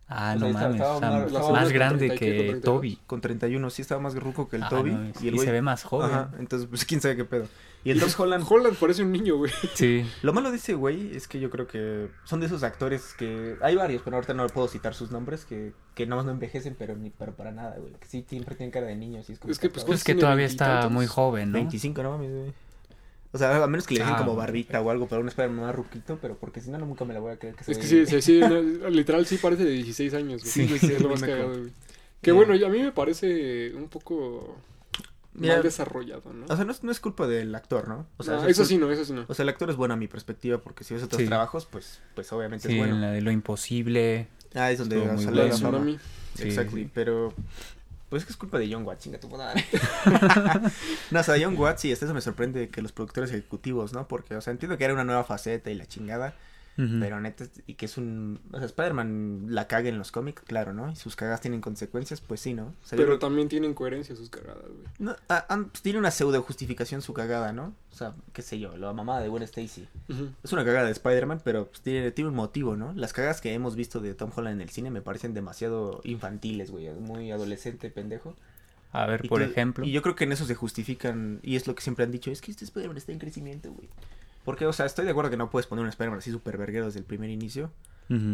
Ah, 0.06 0.36
no 0.38 0.48
mames. 0.50 0.74
estaba 0.76 1.00
más- 1.00 1.12
más, 1.12 1.26
estaba 1.26 1.50
más 1.52 1.72
grande 1.72 2.08
con 2.08 2.16
30 2.18 2.24
y 2.24 2.28
que 2.30 2.36
con 2.36 2.46
32. 2.46 2.62
Toby. 2.62 2.98
Con 3.06 3.20
31, 3.20 3.70
sí 3.70 3.82
estaba 3.82 4.00
más 4.00 4.14
ruco 4.14 4.48
que 4.48 4.56
el 4.56 4.62
Ah, 4.64 4.68
Toby. 4.68 4.90
no, 4.92 5.04
y 5.20 5.28
el 5.28 5.34
y 5.34 5.36
güey... 5.36 5.46
se 5.46 5.52
ve 5.52 5.62
más 5.62 5.82
joven. 5.82 6.10
Ajá, 6.10 6.30
entonces, 6.38 6.68
pues 6.68 6.84
quién 6.84 7.00
sabe 7.00 7.16
qué 7.16 7.24
pedo. 7.24 7.46
Y 7.86 7.90
el 7.90 8.00
Tom 8.00 8.08
Holland, 8.16 8.46
Holland 8.48 8.76
parece 8.78 9.02
un 9.02 9.12
niño, 9.12 9.36
güey. 9.36 9.52
Sí. 9.74 10.06
Lo 10.22 10.32
malo 10.32 10.50
de 10.50 10.56
ese 10.56 10.72
güey 10.72 11.14
es 11.14 11.28
que 11.28 11.38
yo 11.38 11.50
creo 11.50 11.66
que 11.66 12.08
son 12.24 12.40
de 12.40 12.46
esos 12.46 12.62
actores 12.62 13.12
que... 13.18 13.56
Hay 13.60 13.76
varios, 13.76 14.00
pero 14.02 14.16
ahorita 14.16 14.32
no 14.32 14.46
puedo 14.46 14.68
citar 14.68 14.94
sus 14.94 15.10
nombres, 15.10 15.44
que, 15.44 15.72
que 15.94 16.06
nada 16.06 16.16
más 16.16 16.24
no 16.26 16.32
envejecen, 16.32 16.76
pero 16.78 16.96
ni 16.96 17.10
pero 17.10 17.34
para 17.34 17.50
nada, 17.52 17.76
güey. 17.78 17.92
Que 17.94 18.06
sí 18.06 18.24
siempre 18.26 18.54
tienen 18.56 18.70
cara 18.70 18.86
de 18.86 18.96
niños. 18.96 19.28
Y 19.28 19.32
es 19.34 19.38
como 19.38 19.52
Es 19.52 19.58
que, 19.58 19.68
pues, 19.68 19.84
Pues 19.84 19.84
¿cuántos 19.84 20.04
que 20.04 20.14
todavía 20.14 20.46
está 20.46 20.88
muy 20.88 21.06
joven, 21.06 21.50
¿no? 21.52 21.56
25, 21.56 22.02
no 22.02 22.10
mames, 22.12 22.30
güey. 22.30 22.52
O 23.34 23.38
sea, 23.38 23.62
a 23.62 23.66
menos 23.66 23.84
que 23.86 23.94
le 23.94 24.00
dejen 24.00 24.14
Ah, 24.14 24.18
como 24.18 24.36
barbita 24.36 24.80
o 24.80 24.90
algo, 24.90 25.08
pero 25.08 25.20
un 25.20 25.26
Spider-Man 25.28 25.66
más 25.66 25.74
ruquito, 25.74 26.18
pero 26.22 26.36
porque 26.36 26.60
si 26.60 26.70
no, 26.70 26.78
no, 26.78 26.86
nunca 26.86 27.04
me 27.04 27.12
la 27.14 27.18
voy 27.20 27.32
a 27.32 27.36
creer 27.36 27.56
que 27.56 27.62
Es 27.62 27.66
se 27.66 27.72
que 27.74 27.96
ve- 28.00 28.06
sí, 28.06 28.22
sí, 28.22 28.22
sí, 28.22 28.40
no, 28.40 28.88
literal 28.90 29.26
sí 29.26 29.38
parece 29.38 29.64
de 29.64 29.72
16 29.72 30.14
años, 30.14 30.40
güey. 30.42 30.52
Sí, 30.52 30.78
sí, 30.78 30.92
es 30.92 31.02
lo 31.02 31.08
más 31.08 31.20
cagado, 31.20 31.48
güey. 31.58 31.72
Que 32.22 32.30
Eh. 32.30 32.32
bueno, 32.32 32.54
y 32.54 32.62
a 32.64 32.68
mí 32.68 32.80
me 32.80 32.92
parece 32.92 33.74
un 33.74 33.88
poco 33.88 34.56
Mira, 35.34 35.54
mal 35.54 35.62
desarrollado, 35.64 36.32
¿no? 36.32 36.46
O 36.48 36.54
sea, 36.56 36.64
no 36.64 36.70
es, 36.70 36.84
no 36.84 36.92
es 36.92 37.00
culpa 37.00 37.26
del 37.26 37.52
actor, 37.56 37.88
¿no? 37.88 38.06
O 38.18 38.22
sea, 38.22 38.36
No, 38.36 38.44
es 38.44 38.50
eso 38.52 38.64
sí 38.64 38.78
no, 38.78 38.88
eso 38.92 39.04
sí 39.04 39.12
no. 39.12 39.24
O 39.26 39.34
sea, 39.34 39.42
el 39.42 39.48
actor 39.48 39.68
es 39.68 39.74
bueno 39.74 39.94
a 39.94 39.96
mi 39.96 40.06
perspectiva, 40.06 40.58
porque 40.58 40.84
si 40.84 40.94
ves 40.94 41.02
otros 41.02 41.20
Sí. 41.20 41.26
trabajos, 41.26 41.66
pues, 41.66 42.00
pues 42.14 42.32
obviamente 42.32 42.68
Sí, 42.68 42.74
es 42.74 42.80
en 42.80 42.86
bueno. 42.90 43.00
la 43.04 43.10
de 43.10 43.20
lo 43.20 43.32
imposible. 43.32 44.28
Ah, 44.54 44.70
es 44.70 44.78
donde 44.78 44.96
salió 45.18 45.48
La 45.48 45.56
fama. 45.56 45.84
Exactly, 46.38 46.88
pero 46.94 47.34
pues 48.08 48.22
es 48.22 48.26
que 48.26 48.32
es 48.32 48.36
culpa 48.36 48.58
de 48.58 48.72
John 48.72 48.84
Watts, 48.84 49.04
chinga 49.04 49.18
tu 49.18 49.28
madre. 49.28 49.64
no, 51.10 51.20
o 51.20 51.22
sea, 51.22 51.36
John 51.40 51.56
Watts 51.56 51.84
y 51.84 51.92
hasta 51.92 52.04
eso 52.04 52.14
me 52.14 52.20
sorprende 52.20 52.68
que 52.68 52.82
los 52.82 52.92
productores 52.92 53.30
ejecutivos, 53.30 53.92
¿no? 53.92 54.06
Porque, 54.06 54.36
o 54.36 54.40
sea, 54.40 54.52
entiendo 54.52 54.78
que 54.78 54.84
era 54.84 54.94
una 54.94 55.04
nueva 55.04 55.24
faceta 55.24 55.70
y 55.70 55.74
la 55.74 55.86
chingada, 55.86 56.36
Pero 56.76 57.20
neta, 57.20 57.44
y 57.66 57.74
que 57.74 57.86
es 57.86 57.96
un... 57.98 58.40
O 58.52 58.56
sea, 58.56 58.66
Spider-Man 58.66 59.46
la 59.50 59.68
caga 59.68 59.88
en 59.88 59.96
los 59.96 60.10
cómics, 60.10 60.42
claro, 60.42 60.72
¿no? 60.72 60.90
Y 60.90 60.96
sus 60.96 61.14
cagas 61.14 61.40
tienen 61.40 61.60
consecuencias, 61.60 62.20
pues 62.20 62.40
sí, 62.40 62.52
¿no? 62.52 62.64
O 62.64 62.86
sea, 62.86 62.98
yo 62.98 63.04
Pero 63.04 63.18
también 63.20 63.48
tienen 63.48 63.74
coherencia 63.74 64.16
sus 64.16 64.28
cagadas, 64.28 64.64
güey. 64.66 64.86
no, 64.98 65.14
ah, 65.28 65.46
ah, 65.48 65.64
pues 65.70 65.82
tiene 65.82 66.00
una 66.00 66.10
pseudo 66.10 66.42
justificación 66.42 67.00
su 67.00 67.12
cagada, 67.14 67.52
¿no? 67.52 67.74
O 67.92 67.96
sea, 67.96 68.14
qué 68.32 68.42
sé 68.42 68.58
yo, 68.58 68.76
la 68.76 68.92
mamá 68.92 69.20
de 69.20 69.28
Gwen 69.28 69.44
Stacy. 69.44 69.86
Es 70.42 70.52
una 70.52 70.64
cagada 70.64 70.86
de 70.86 70.92
Spider-Man, 70.92 71.42
pero 71.44 71.68
pues, 71.68 71.80
tiene, 71.80 72.10
tiene 72.10 72.30
un 72.30 72.36
motivo, 72.36 72.76
¿no? 72.76 72.92
Las 72.94 73.12
cagas 73.12 73.40
que 73.40 73.54
hemos 73.54 73.76
visto 73.76 74.00
de 74.00 74.14
Tom 74.14 74.32
Holland 74.34 74.56
en 74.56 74.62
el 74.62 74.70
cine 74.70 74.90
me 74.90 75.00
parecen 75.00 75.32
demasiado 75.32 76.00
infantiles, 76.02 76.72
güey. 76.72 76.88
Muy 76.90 77.30
adolescente, 77.30 77.88
pendejo. 77.90 78.34
A 78.90 79.06
ver, 79.06 79.24
Y 79.24 79.28
por 79.28 79.42
ejemplo. 79.42 79.84
Y 79.84 79.92
yo 79.92 80.02
creo 80.02 80.16
que 80.16 80.24
en 80.24 80.32
eso 80.32 80.44
se 80.44 80.54
justifican, 80.54 81.40
y 81.42 81.56
es 81.56 81.66
lo 81.66 81.74
que 81.74 81.82
siempre 81.82 82.04
han 82.04 82.10
dicho, 82.10 82.30
es 82.30 82.40
que 82.40 82.50
este 82.50 82.64
Spider-Man 82.64 82.96
está 82.96 83.12
en 83.12 83.18
crecimiento, 83.18 83.72
güey. 83.72 83.88
Porque, 84.44 84.66
o 84.66 84.72
sea, 84.72 84.86
estoy 84.86 85.04
de 85.04 85.10
acuerdo 85.12 85.30
que 85.30 85.36
no 85.36 85.50
puedes 85.50 85.66
poner 85.66 85.82
un 85.82 85.88
Spider-Man 85.88 86.18
así 86.18 86.30
súper 86.30 86.58
verguero 86.58 86.86
desde 86.86 86.98
el 87.00 87.04
primer 87.04 87.30
inicio, 87.30 87.70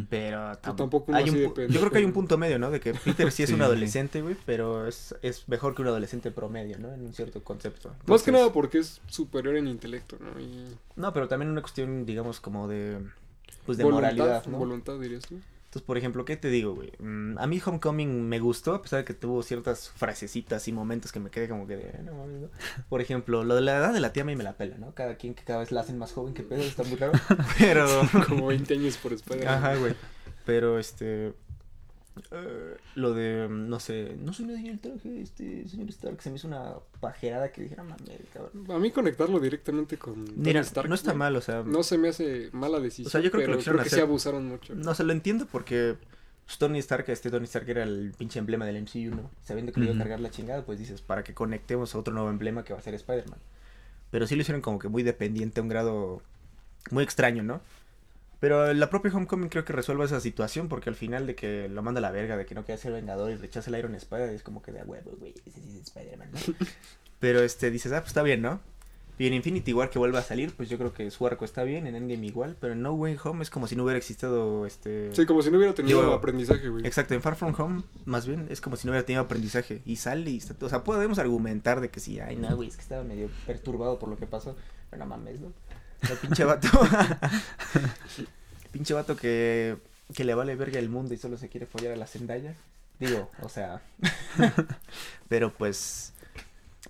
pero 0.08 0.38
tam- 0.60 0.74
tampoco 0.76 1.14
hay 1.14 1.30
un 1.30 1.36
Yo 1.36 1.54
creo 1.54 1.90
que 1.90 1.98
hay 1.98 2.04
un 2.04 2.12
punto 2.12 2.36
medio, 2.36 2.58
¿no? 2.58 2.70
De 2.72 2.80
que 2.80 2.92
Peter 2.94 3.30
sí 3.30 3.42
es 3.44 3.50
Sí. 3.50 3.54
un 3.54 3.62
adolescente, 3.62 4.20
güey, 4.20 4.36
pero 4.44 4.86
es, 4.86 5.14
es 5.22 5.48
mejor 5.48 5.74
que 5.74 5.82
un 5.82 5.88
adolescente 5.88 6.30
promedio, 6.32 6.78
¿no? 6.78 6.92
En 6.92 7.02
un 7.02 7.12
cierto 7.14 7.42
concepto. 7.44 7.94
Más 8.06 8.22
que 8.22 8.32
nada 8.32 8.52
porque 8.52 8.78
es 8.78 9.00
superior 9.06 9.56
en 9.56 9.68
intelecto, 9.68 10.16
¿no? 10.20 10.40
Y 10.40 10.76
No, 10.96 11.12
pero 11.12 11.28
también 11.28 11.50
una 11.50 11.60
cuestión, 11.62 12.04
digamos, 12.04 12.40
como 12.40 12.66
de... 12.66 12.98
Pues 13.66 13.78
de 13.78 13.84
voluntad, 13.84 14.10
moralidad, 14.16 14.46
¿no? 14.46 14.58
voluntad, 14.58 14.98
dirías 14.98 15.24
tú. 15.26 15.38
Entonces, 15.70 15.86
por 15.86 15.96
ejemplo, 15.96 16.24
¿qué 16.24 16.36
te 16.36 16.48
digo, 16.48 16.74
güey? 16.74 16.90
Mm, 16.98 17.38
a 17.38 17.46
mí 17.46 17.62
Homecoming 17.64 18.28
me 18.28 18.40
gustó, 18.40 18.74
a 18.74 18.82
pesar 18.82 18.98
de 18.98 19.04
que 19.04 19.14
tuvo 19.14 19.40
ciertas 19.44 19.88
frasecitas 19.90 20.66
y 20.66 20.72
momentos 20.72 21.12
que 21.12 21.20
me 21.20 21.30
quedé 21.30 21.48
como 21.48 21.68
que 21.68 21.76
de... 21.76 21.82
"Eh, 21.90 22.00
no 22.04 22.12
mames, 22.14 22.40
¿no?". 22.40 22.48
Por 22.88 23.00
ejemplo, 23.00 23.44
lo 23.44 23.54
de 23.54 23.60
la 23.60 23.76
edad 23.76 23.92
de 23.94 24.00
la 24.00 24.12
tía 24.12 24.24
a 24.24 24.26
mí 24.26 24.34
me 24.34 24.42
la 24.42 24.54
pela, 24.54 24.78
¿no? 24.78 24.92
Cada 24.96 25.14
quien 25.14 25.32
que 25.34 25.44
cada 25.44 25.60
vez 25.60 25.70
la 25.70 25.82
hacen 25.82 25.96
más 25.96 26.10
joven, 26.12 26.34
que 26.34 26.42
pedo, 26.42 26.60
está 26.62 26.82
muy 26.82 26.96
raro. 26.96 27.12
Pero... 27.60 27.86
Como 28.26 28.48
20 28.48 28.74
años 28.74 28.96
por 28.96 29.12
Spider-Man. 29.12 29.54
Ajá, 29.54 29.76
güey. 29.76 29.94
Pero, 30.44 30.76
este... 30.80 31.34
eh, 32.30 32.76
lo 32.94 33.12
de, 33.14 33.48
mm, 33.48 33.68
no 33.68 33.80
sé, 33.80 34.16
no 34.18 34.32
soy 34.32 34.46
nadie 34.46 34.60
en 34.60 34.66
el 34.66 34.78
traje, 34.80 35.20
este, 35.20 35.68
señor 35.68 35.88
Stark, 35.90 36.20
se 36.22 36.30
me 36.30 36.36
hizo 36.36 36.48
una 36.48 36.74
pajerada 37.00 37.50
que 37.52 37.62
dijera, 37.62 37.82
mames, 37.82 38.20
cabrón. 38.32 38.70
A 38.70 38.78
mí 38.78 38.90
conectarlo 38.90 39.38
directamente 39.40 39.96
con 39.98 40.24
Mira, 40.36 40.60
Stark, 40.60 40.88
no 40.88 40.94
está 40.94 41.14
mal, 41.14 41.36
o 41.36 41.40
sea, 41.40 41.62
No 41.62 41.82
se 41.82 41.98
me 41.98 42.08
hace 42.08 42.50
mala 42.52 42.78
decisión. 42.80 43.06
O 43.08 43.10
sea, 43.10 43.20
yo 43.20 43.30
creo 43.30 43.40
que 43.40 43.44
pero 43.46 43.52
lo 43.52 43.58
quisieron 43.58 43.78
creo 43.80 43.90
que 43.90 43.94
hacer- 43.96 44.04
abusaron 44.04 44.46
mucho. 44.48 44.74
No, 44.74 44.94
se 44.94 45.04
lo 45.04 45.12
entiendo 45.12 45.46
porque 45.50 45.96
pues, 46.46 46.58
Tony 46.58 46.78
Stark, 46.80 47.04
este 47.08 47.30
Tony 47.30 47.44
Stark 47.44 47.68
era 47.68 47.82
el 47.84 48.12
pinche 48.18 48.38
emblema 48.38 48.64
del 48.66 48.76
MCU, 48.82 49.14
¿no? 49.14 49.30
Sabiendo 49.42 49.72
que 49.72 49.80
le 49.80 49.86
iba 49.86 49.94
a 49.94 49.98
cargar 49.98 50.20
la 50.20 50.30
chingada, 50.30 50.64
pues 50.64 50.78
dices, 50.78 51.00
para 51.02 51.22
que 51.24 51.34
conectemos 51.34 51.94
a 51.94 51.98
otro 51.98 52.12
nuevo 52.12 52.28
emblema 52.30 52.64
que 52.64 52.72
va 52.72 52.78
a 52.78 52.82
ser 52.82 52.94
Spider-Man. 52.94 53.38
Pero 54.10 54.26
sí 54.26 54.34
lo 54.34 54.42
hicieron 54.42 54.60
como 54.60 54.78
que 54.78 54.88
muy 54.88 55.02
dependiente 55.04 55.60
a 55.60 55.62
un 55.62 55.68
grado 55.68 56.22
muy 56.90 57.04
extraño, 57.04 57.42
¿no? 57.44 57.60
Pero 58.40 58.72
la 58.72 58.88
propia 58.88 59.12
Homecoming 59.14 59.50
creo 59.50 59.66
que 59.66 59.74
resuelve 59.74 60.06
esa 60.06 60.18
situación 60.18 60.68
porque 60.68 60.88
al 60.88 60.96
final 60.96 61.26
de 61.26 61.34
que 61.34 61.68
lo 61.68 61.82
manda 61.82 61.98
a 61.98 62.02
la 62.02 62.10
verga, 62.10 62.38
de 62.38 62.46
que 62.46 62.54
no 62.54 62.64
quiere 62.64 62.80
ser 62.80 62.92
vengador 62.92 63.30
y 63.30 63.36
rechaza 63.36 63.70
el 63.70 63.78
Iron 63.78 63.94
Spider, 63.94 64.30
es 64.30 64.42
como 64.42 64.62
que 64.62 64.72
de 64.72 64.82
huevo, 64.82 65.12
güey, 65.18 65.34
ese 65.46 65.60
es 65.60 65.66
Spider-Man, 65.74 66.30
¿no? 66.32 66.54
Pero 67.20 67.40
este, 67.40 67.70
dices, 67.70 67.92
ah, 67.92 68.00
pues 68.00 68.08
está 68.08 68.22
bien, 68.22 68.40
¿no? 68.40 68.60
Y 69.18 69.26
en 69.26 69.34
Infinity 69.34 69.72
igual 69.72 69.90
que 69.90 69.98
vuelva 69.98 70.20
a 70.20 70.22
salir, 70.22 70.54
pues 70.56 70.70
yo 70.70 70.78
creo 70.78 70.94
que 70.94 71.10
su 71.10 71.26
arco 71.26 71.44
está 71.44 71.62
bien, 71.62 71.86
en 71.86 71.94
Endgame 71.94 72.26
igual, 72.26 72.56
pero 72.58 72.72
en 72.72 72.80
No 72.80 72.94
Way 72.94 73.18
Home 73.22 73.42
es 73.42 73.50
como 73.50 73.66
si 73.66 73.76
no 73.76 73.84
hubiera 73.84 73.98
existido 73.98 74.64
este... 74.64 75.14
Sí, 75.14 75.26
como 75.26 75.42
si 75.42 75.50
no 75.50 75.58
hubiera 75.58 75.74
tenido 75.74 76.14
aprendizaje, 76.14 76.70
güey. 76.70 76.86
Exacto, 76.86 77.12
en 77.12 77.20
Far 77.20 77.36
From 77.36 77.54
Home, 77.58 77.82
más 78.06 78.26
bien, 78.26 78.46
es 78.48 78.62
como 78.62 78.76
si 78.76 78.86
no 78.86 78.92
hubiera 78.92 79.04
tenido 79.04 79.22
aprendizaje. 79.22 79.82
Y 79.84 79.96
sale 79.96 80.30
y 80.30 80.38
está... 80.38 80.54
O 80.64 80.70
sea, 80.70 80.84
podemos 80.84 81.18
argumentar 81.18 81.82
de 81.82 81.90
que 81.90 82.00
sí, 82.00 82.18
ay, 82.18 82.36
no, 82.36 82.56
güey, 82.56 82.70
es 82.70 82.76
que 82.76 82.82
estaba 82.82 83.04
medio 83.04 83.28
perturbado 83.46 83.98
por 83.98 84.08
lo 84.08 84.16
que 84.16 84.26
pasó. 84.26 84.56
Pero 84.88 85.04
no 85.04 85.10
mames, 85.10 85.38
¿no? 85.38 85.52
El 86.08 86.16
pinche 86.18 86.44
vato... 86.44 86.68
pinche 88.72 88.94
vato 88.94 89.16
que... 89.16 89.76
Que 90.14 90.24
le 90.24 90.34
vale 90.34 90.56
verga 90.56 90.78
el 90.78 90.88
mundo 90.88 91.14
y 91.14 91.18
solo 91.18 91.36
se 91.36 91.48
quiere 91.48 91.66
follar 91.66 91.92
a 91.92 91.96
la 91.96 92.06
Zendaya. 92.06 92.54
Digo, 92.98 93.30
o 93.42 93.48
sea... 93.48 93.82
pero 95.28 95.52
pues... 95.52 96.12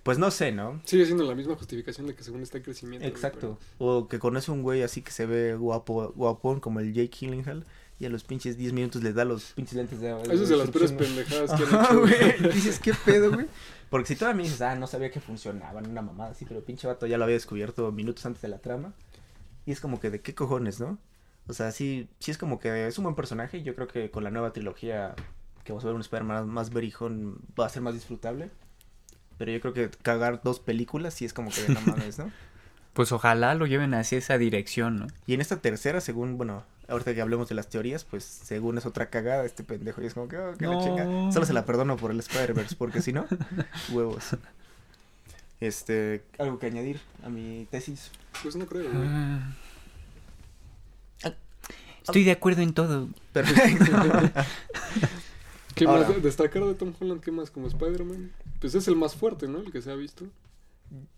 Pues 0.03 0.17
no 0.17 0.31
sé, 0.31 0.51
¿no? 0.51 0.81
Sigue 0.85 1.05
siendo 1.05 1.23
la 1.23 1.35
misma 1.35 1.55
justificación 1.55 2.07
de 2.07 2.15
que 2.15 2.23
según 2.23 2.41
está 2.41 2.57
en 2.57 2.63
crecimiento. 2.63 3.07
Exacto. 3.07 3.59
O 3.77 4.07
que 4.07 4.17
conoce 4.17 4.49
un 4.49 4.63
güey 4.63 4.81
así 4.81 5.01
que 5.01 5.11
se 5.11 5.25
ve 5.25 5.55
guapo, 5.55 6.13
guapón 6.15 6.59
como 6.59 6.79
el 6.79 6.93
Jake 6.93 7.11
Gyllenhaal 7.19 7.65
y 7.99 8.05
a 8.05 8.09
los 8.09 8.23
pinches 8.23 8.57
10 8.57 8.73
minutos 8.73 9.03
le 9.03 9.13
da 9.13 9.25
los 9.25 9.51
pinches 9.51 9.75
lentes 9.75 10.01
de... 10.01 10.09
Eso 10.23 10.43
es 10.43 10.49
de 10.49 10.57
las 10.57 10.71
peores 10.71 10.91
pendejadas 10.91 11.51
que 11.51 11.63
han 11.63 11.85
hecho. 11.85 11.99
güey. 11.99 12.53
Dices, 12.53 12.79
¿qué 12.79 12.93
pedo, 13.05 13.31
güey? 13.31 13.45
Porque 13.91 14.07
si 14.07 14.15
todavía 14.15 14.37
me 14.37 14.43
dices, 14.43 14.61
ah, 14.61 14.73
no 14.75 14.87
sabía 14.87 15.11
que 15.11 15.19
funcionaban, 15.19 15.85
una 15.85 16.01
mamada 16.01 16.31
así, 16.31 16.45
pero 16.45 16.63
pinche 16.63 16.87
vato 16.87 17.07
ya 17.07 17.17
lo 17.17 17.25
había 17.25 17.35
descubierto 17.35 17.91
minutos 17.91 18.25
antes 18.25 18.41
de 18.41 18.47
la 18.47 18.59
trama. 18.59 18.93
Y 19.65 19.73
es 19.73 19.81
como 19.81 19.99
que, 19.99 20.09
¿de 20.09 20.21
qué 20.21 20.33
cojones, 20.33 20.79
no? 20.79 20.97
O 21.49 21.51
sea, 21.51 21.73
sí, 21.73 22.07
sí 22.19 22.31
es 22.31 22.37
como 22.37 22.57
que 22.57 22.87
es 22.87 22.97
un 22.97 23.03
buen 23.03 23.15
personaje 23.17 23.57
y 23.57 23.63
yo 23.63 23.75
creo 23.75 23.89
que 23.89 24.09
con 24.09 24.23
la 24.23 24.31
nueva 24.31 24.53
trilogía 24.53 25.13
que 25.65 25.73
vamos 25.73 25.83
a 25.83 25.87
ver 25.87 25.95
un 25.95 26.01
Spider-Man 26.01 26.47
más, 26.47 26.69
berijón 26.69 27.39
va 27.59 27.65
a 27.65 27.69
ser 27.69 27.81
más 27.81 27.93
disfrutable. 27.93 28.49
Pero 29.37 29.51
yo 29.51 29.59
creo 29.59 29.73
que 29.73 29.89
cagar 29.89 30.41
dos 30.41 30.61
películas 30.61 31.13
sí 31.13 31.25
es 31.25 31.33
como 31.33 31.51
que 31.51 31.67
no 31.67 31.81
mames, 31.81 32.17
¿no? 32.17 32.31
Pues 32.93 33.11
ojalá 33.11 33.55
lo 33.55 33.65
lleven 33.65 33.93
hacia 33.93 34.17
esa 34.17 34.37
dirección, 34.37 34.99
¿no? 34.99 35.07
Y 35.25 35.33
en 35.33 35.41
esta 35.41 35.61
tercera, 35.61 35.99
según, 35.99 36.37
bueno, 36.37 36.63
ahorita 36.91 37.13
que 37.15 37.21
hablemos 37.21 37.49
de 37.49 37.55
las 37.55 37.67
teorías, 37.69 38.03
pues 38.03 38.23
según 38.23 38.77
es 38.77 38.85
otra 38.85 39.09
cagada 39.09 39.45
este 39.45 39.63
pendejo. 39.63 40.01
Y 40.01 40.05
es 40.05 40.13
como 40.13 40.27
que, 40.27 40.37
oh, 40.37 40.55
que 40.57 40.67
la 40.67 40.79
chinga. 40.83 41.31
Solo 41.31 41.45
se 41.45 41.53
la 41.53 41.65
perdono 41.65 41.97
por 41.97 42.11
el 42.11 42.19
Spider-Verse, 42.19 42.75
porque 42.75 43.01
si 43.01 43.13
no, 43.13 43.25
huevos. 43.91 44.23
Este, 45.59 46.23
algo 46.39 46.59
que 46.59 46.67
añadir 46.67 46.99
a 47.23 47.29
mi 47.29 47.67
tesis. 47.71 48.11
Pues 48.43 48.55
no 48.55 48.65
creo, 48.65 48.91
güey. 48.91 49.07
Ah. 49.07 49.53
Estoy 52.03 52.23
de 52.23 52.31
acuerdo 52.31 52.61
en 52.63 52.73
todo. 52.73 53.07
Perfecto. 53.31 53.85
¿Qué 55.75 55.85
Ahora. 55.85 56.01
más? 56.07 56.15
de- 56.15 56.21
Destacar 56.21 56.63
de 56.65 56.73
Tom 56.73 56.93
Holland, 56.99 57.21
¿qué 57.21 57.31
más? 57.31 57.51
Como 57.51 57.67
Spider-Man. 57.67 58.31
Pues 58.59 58.75
es 58.75 58.87
el 58.87 58.95
más 58.95 59.15
fuerte, 59.15 59.47
¿no? 59.47 59.59
El 59.59 59.71
que 59.71 59.81
se 59.81 59.91
ha 59.91 59.95
visto. 59.95 60.25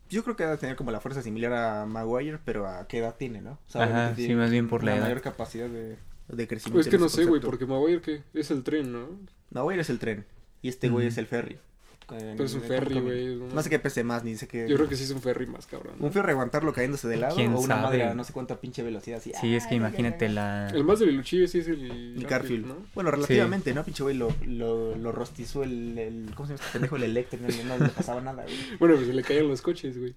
Yo 0.10 0.24
creo 0.24 0.36
que 0.36 0.46
va 0.46 0.54
a 0.54 0.58
tener 0.58 0.76
como 0.76 0.92
la 0.92 1.00
fuerza 1.00 1.22
similar 1.22 1.54
a 1.54 1.86
Maguire, 1.86 2.40
pero 2.46 2.68
a 2.68 2.88
qué 2.88 3.00
edad 3.00 3.16
tiene, 3.18 3.42
¿no? 3.42 3.60
O 3.74 3.80
Ajá, 3.80 4.14
sí, 4.16 4.34
más 4.36 4.52
bien 4.52 4.68
por 4.68 4.84
la 4.84 4.96
edad. 4.96 5.04
mayor 5.04 5.22
capacidad 5.22 5.68
de, 5.68 5.98
de 6.28 6.48
crecimiento. 6.48 6.74
Pues 6.78 6.88
es 6.88 6.92
que 6.92 6.98
no 7.00 7.10
sé, 7.10 7.26
güey, 7.26 7.42
porque 7.42 7.66
Maguire, 7.66 8.02
¿qué? 8.02 8.24
Es 8.34 8.52
el 8.52 8.64
tren, 8.64 8.92
¿no? 8.92 9.20
Maguire 9.50 9.82
es 9.82 9.90
el 9.90 10.00
tren 10.00 10.26
y 10.62 10.70
este 10.70 10.90
güey 10.90 11.08
es 11.08 11.18
el 11.18 11.26
ferry. 11.28 11.58
Pero 12.08 12.44
es 12.44 12.54
un 12.54 12.62
ferry, 12.62 13.00
güey. 13.00 13.36
No 13.36 13.62
sé 13.62 13.70
qué 13.70 13.80
pese 13.80 14.04
más, 14.04 14.24
ni 14.24 14.36
sé 14.36 14.48
qué. 14.48 14.68
Yo 14.68 14.76
creo 14.76 14.90
que 14.90 14.96
sí 14.96 15.04
es 15.04 15.12
un 15.12 15.22
ferry 15.22 15.46
más, 15.48 15.66
cabrón. 15.68 15.96
¿no? 16.00 16.06
Un 16.06 16.12
ferry 16.14 16.32
aguantarlo 16.32 16.74
cayéndose 16.74 17.08
de 17.08 17.18
lado 17.18 17.36
¿Quién 17.36 17.54
o 17.54 17.60
una 17.60 17.76
sabe? 17.76 17.82
madre 17.88 18.04
a 18.04 18.14
no 18.14 18.24
sé 18.24 18.34
cuánta 18.34 18.60
pinche 18.60 18.84
velocidad 18.84 19.20
así. 19.20 19.32
Sí, 19.40 19.56
es 19.56 19.66
que 19.68 19.76
imagínate 19.76 20.30
la... 20.30 20.68
El 20.70 20.84
más 20.84 21.00
debiluchillo 21.00 21.48
sí 21.48 21.60
es 21.60 21.68
el... 21.68 22.16
El 22.18 22.26
Garfield. 22.28 22.66
¿no? 22.68 22.76
Bueno, 22.94 23.12
relativamente, 23.12 23.74
¿no? 23.74 23.84
Pinche 23.84 24.04
güey 24.04 24.16
lo, 24.16 24.30
lo, 24.46 24.96
lo 24.96 25.12
rostizó 25.12 25.64
el, 25.64 25.98
el. 25.98 26.32
¿Cómo 26.36 26.48
se 26.48 26.54
llama 26.54 26.64
este 26.66 26.74
pendejo? 26.74 26.96
El 26.98 27.04
Electro. 27.04 27.40
No, 27.42 27.78
no 27.78 27.84
le 27.86 27.90
pasaba 27.90 28.22
nada, 28.22 28.44
güey. 28.44 28.56
Bueno, 28.80 28.96
pues 28.96 29.08
se 29.08 29.14
le 29.14 29.24
caían 29.24 29.48
los 29.48 29.62
coches, 29.62 29.98
güey. 29.98 30.14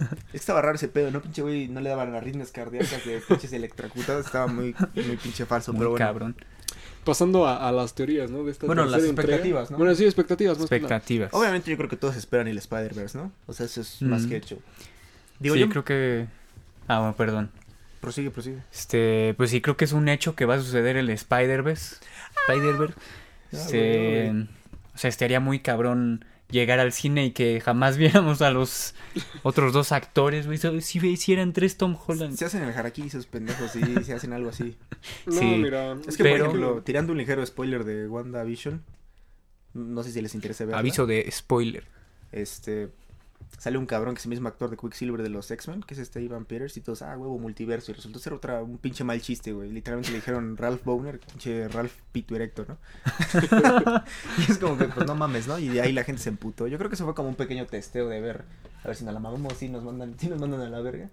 Es 0.00 0.30
que 0.30 0.36
estaba 0.36 0.60
raro 0.62 0.74
ese 0.76 0.88
pedo, 0.88 1.10
¿no? 1.10 1.22
Pinche 1.22 1.42
güey 1.42 1.68
no 1.68 1.80
le 1.80 1.88
daban 1.90 2.14
arritmias 2.14 2.50
cardíacas 2.50 3.04
de 3.04 3.20
pinches 3.26 3.52
electrocutadas. 3.52 4.26
Estaba 4.26 4.46
muy, 4.46 4.74
muy 4.94 5.16
pinche 5.16 5.46
falso, 5.46 5.72
Muy 5.72 5.78
pero 5.80 5.90
bueno. 5.90 6.04
cabrón. 6.06 6.36
Pasando 7.04 7.46
a, 7.46 7.68
a 7.68 7.72
las 7.72 7.94
teorías, 7.94 8.30
¿no? 8.30 8.44
De 8.44 8.52
esta 8.52 8.66
Bueno, 8.66 8.84
las 8.84 9.02
entrega. 9.02 9.12
expectativas, 9.36 9.70
¿no? 9.70 9.78
Bueno, 9.78 9.94
sí, 9.94 10.04
expectativas 10.04 10.58
más 10.58 10.68
que. 10.68 10.76
Expectativas. 10.76 11.30
Obviamente 11.34 11.70
yo 11.70 11.76
creo 11.76 11.88
que 11.88 11.96
todos 11.96 12.16
esperan 12.16 12.48
el 12.48 12.58
Spider-Verse, 12.58 13.18
¿no? 13.18 13.32
O 13.46 13.52
sea, 13.52 13.66
eso 13.66 13.80
es 13.82 14.00
más 14.02 14.22
Mm. 14.22 14.28
que 14.28 14.36
hecho. 14.36 14.58
Digo, 15.38 15.54
sí, 15.54 15.60
yo... 15.60 15.68
creo 15.68 15.84
que... 15.84 16.26
Ah, 16.88 16.98
bueno, 17.00 17.14
perdón. 17.16 17.50
Prosigue, 18.00 18.30
prosigue. 18.30 18.58
Este, 18.72 19.34
pues 19.36 19.50
sí, 19.50 19.60
creo 19.60 19.76
que 19.76 19.84
es 19.86 19.92
un 19.92 20.08
hecho 20.08 20.34
que 20.34 20.44
va 20.44 20.54
a 20.54 20.60
suceder 20.60 20.96
el 20.96 21.08
Spider-Verse. 21.10 21.96
Spider-Verse. 22.48 22.94
Ah, 22.96 23.00
Este, 23.52 24.24
bueno, 24.26 24.48
o 24.94 24.98
sea, 24.98 25.08
estaría 25.08 25.40
muy 25.40 25.60
cabrón 25.60 26.24
llegar 26.54 26.78
al 26.78 26.92
cine 26.92 27.26
y 27.26 27.30
que 27.32 27.60
jamás 27.60 27.96
viéramos 27.98 28.40
a 28.40 28.50
los 28.50 28.94
otros 29.42 29.72
dos 29.74 29.92
actores, 29.92 30.46
güey. 30.46 30.58
Si 30.80 30.98
hicieran 31.06 31.52
tres 31.52 31.76
Tom 31.76 31.94
Holland. 32.06 32.36
Se 32.36 32.46
hacen 32.46 32.62
el 32.62 32.70
harakiri 32.70 33.08
esos 33.08 33.26
pendejos 33.26 33.76
y 33.76 34.02
se 34.04 34.14
hacen 34.14 34.32
algo 34.32 34.48
así. 34.48 34.76
No, 35.26 35.32
Sí. 35.38 35.44
mira. 35.44 35.98
Es 36.08 36.16
que, 36.16 36.22
Pero- 36.22 36.46
por 36.46 36.56
ejemplo, 36.56 36.82
tirando 36.82 37.12
un 37.12 37.18
ligero 37.18 37.44
spoiler 37.44 37.84
de 37.84 38.08
WandaVision, 38.08 38.82
no 39.74 40.02
sé 40.02 40.12
si 40.12 40.22
les 40.22 40.34
interesa 40.34 40.64
verla. 40.64 40.78
Aviso 40.78 41.04
de 41.06 41.28
spoiler. 41.30 41.84
Este, 42.32 42.88
sale 43.58 43.78
un 43.78 43.86
cabrón 43.86 44.14
que 44.14 44.18
es 44.18 44.26
el 44.26 44.30
mismo 44.30 44.48
actor 44.48 44.70
de 44.70 44.76
Quicksilver 44.76 45.22
de 45.22 45.28
los 45.28 45.50
X-Men, 45.50 45.82
que 45.82 45.94
es 45.94 46.00
este 46.00 46.20
Ivan 46.20 46.44
Peters, 46.44 46.76
y 46.76 46.80
todos, 46.80 47.02
ah, 47.02 47.16
huevo, 47.16 47.38
multiverso. 47.38 47.92
Y 47.92 47.94
resultó 47.94 48.18
ser 48.18 48.32
otra, 48.32 48.62
un 48.62 48.78
pinche 48.78 49.04
mal 49.04 49.20
chiste, 49.20 49.52
güey. 49.52 49.70
Literalmente 49.70 50.10
le 50.10 50.16
dijeron 50.16 50.56
Ralph 50.56 50.84
Boner, 50.84 51.18
pinche 51.20 51.68
Ralph 51.68 51.92
Pito 52.12 52.34
Erecto, 52.36 52.66
¿no? 52.68 52.78
y 54.38 54.50
es 54.50 54.58
como 54.58 54.76
que, 54.78 54.86
pues 54.86 55.06
no 55.06 55.14
mames, 55.14 55.46
¿no? 55.46 55.58
Y 55.58 55.68
de 55.68 55.80
ahí 55.80 55.92
la 55.92 56.04
gente 56.04 56.22
se 56.22 56.28
emputó. 56.28 56.66
Yo 56.66 56.78
creo 56.78 56.90
que 56.90 56.94
eso 56.94 57.04
fue 57.04 57.14
como 57.14 57.28
un 57.28 57.36
pequeño 57.36 57.66
testeo 57.66 58.08
de 58.08 58.20
ver, 58.20 58.44
a 58.82 58.88
ver 58.88 58.96
si 58.96 59.04
nos 59.04 59.14
la 59.14 59.20
mamamos, 59.20 59.54
si 59.54 59.68
nos 59.68 59.84
mandan, 59.84 60.18
si 60.18 60.28
nos 60.28 60.40
mandan 60.40 60.60
a 60.60 60.68
la 60.68 60.80
verga. 60.80 61.08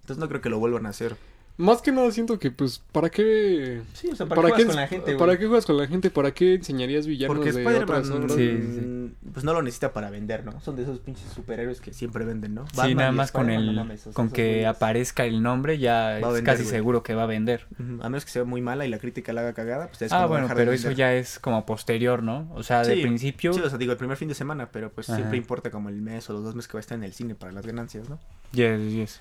Entonces 0.00 0.18
no 0.18 0.28
creo 0.28 0.40
que 0.40 0.48
lo 0.48 0.58
vuelvan 0.58 0.86
a 0.86 0.90
hacer. 0.90 1.16
Más 1.58 1.80
que 1.80 1.90
nada 1.90 2.10
siento 2.10 2.38
que, 2.38 2.50
pues, 2.50 2.82
¿para 2.92 3.08
qué? 3.08 3.80
Sí, 3.94 4.08
o 4.12 4.14
sea, 4.14 4.26
¿para, 4.26 4.42
qué 4.42 4.48
juegas 4.50 4.66
con 4.66 4.76
la 4.76 4.86
gente, 4.88 5.04
güey? 5.06 5.18
¿Para 5.18 5.38
qué 5.38 5.46
juegas 5.46 5.64
con 5.64 5.76
la 5.78 5.86
gente? 5.86 6.10
¿Para 6.10 6.34
qué 6.34 6.54
enseñarías 6.54 7.06
villanos 7.06 7.34
Porque 7.34 7.50
de 7.52 7.60
Spider-Man 7.62 7.82
otras 7.98 8.10
obras? 8.10 8.32
Sí, 8.34 8.42
mm, 8.50 9.32
pues 9.32 9.42
no 9.44 9.54
lo 9.54 9.62
necesita 9.62 9.94
para 9.94 10.10
vender, 10.10 10.44
¿no? 10.44 10.60
Son 10.60 10.76
de 10.76 10.82
esos 10.82 10.98
pinches 10.98 11.30
superhéroes 11.30 11.80
que 11.80 11.94
siempre 11.94 12.26
venden, 12.26 12.54
¿no? 12.54 12.66
sí, 12.66 12.76
Batman 12.76 12.96
nada 12.96 13.12
y 13.12 13.14
más 13.14 13.32
con 13.32 13.48
el 13.48 13.66
no 13.66 13.72
mames, 13.72 14.06
con 14.12 14.28
que 14.28 14.64
güeyes- 14.64 14.68
aparezca 14.68 15.24
el 15.24 15.42
nombre 15.42 15.78
ya 15.78 16.18
es 16.18 16.24
vender, 16.24 16.44
casi 16.44 16.62
güey. 16.64 16.74
seguro 16.74 17.02
que 17.02 17.14
va 17.14 17.22
a 17.22 17.26
vender. 17.26 17.66
A 18.00 18.08
menos 18.10 18.26
que 18.26 18.30
sea 18.32 18.44
muy 18.44 18.60
mala 18.60 18.84
y 18.84 18.90
la 18.90 18.98
crítica 18.98 19.32
la 19.32 19.40
haga 19.40 19.54
cagada, 19.54 19.88
pues 19.88 20.02
es 20.02 20.12
Ah, 20.12 20.26
bueno, 20.26 20.48
pero 20.54 20.72
eso 20.72 20.90
ya 20.90 21.14
es 21.14 21.38
como 21.38 21.64
posterior, 21.64 22.22
¿no? 22.22 22.50
O 22.54 22.62
sea, 22.62 22.82
de 22.82 22.96
Sí, 22.96 23.00
principio 23.02 23.54
Sí, 23.54 23.60
o 23.60 23.68
sea, 23.70 23.78
digo, 23.78 23.92
el 23.92 23.98
primer 23.98 24.18
fin 24.18 24.28
de 24.28 24.34
semana, 24.34 24.68
pero 24.70 24.90
pues 24.92 25.08
Ajá. 25.08 25.16
siempre 25.16 25.38
importa 25.38 25.70
como 25.70 25.88
el 25.88 26.02
mes 26.02 26.28
o 26.28 26.34
los 26.34 26.44
dos 26.44 26.54
meses 26.54 26.68
que 26.68 26.74
va 26.74 26.80
a 26.80 26.82
estar 26.82 26.98
en 26.98 27.04
el 27.04 27.14
cine 27.14 27.34
para 27.34 27.50
las 27.52 27.64
ganancias, 27.64 28.10
¿no? 28.10 28.18
yes, 28.52 28.92
yes. 28.92 29.20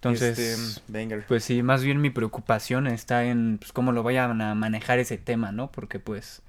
Entonces, 0.00 0.38
Este. 0.86 1.22
Pues 1.26 1.42
sí, 1.44 1.62
más 1.62 1.82
bien 1.82 2.00
mi 2.00 2.10
preocupación 2.10 2.86
está 2.86 3.24
en 3.24 3.58
pues, 3.58 3.72
cómo 3.72 3.90
lo 3.92 4.02
vayan 4.04 4.40
a 4.40 4.54
manejar 4.54 4.98
ese 5.00 5.18
tema, 5.18 5.50
¿no? 5.50 5.72
Porque 5.72 5.98
pues, 5.98 6.42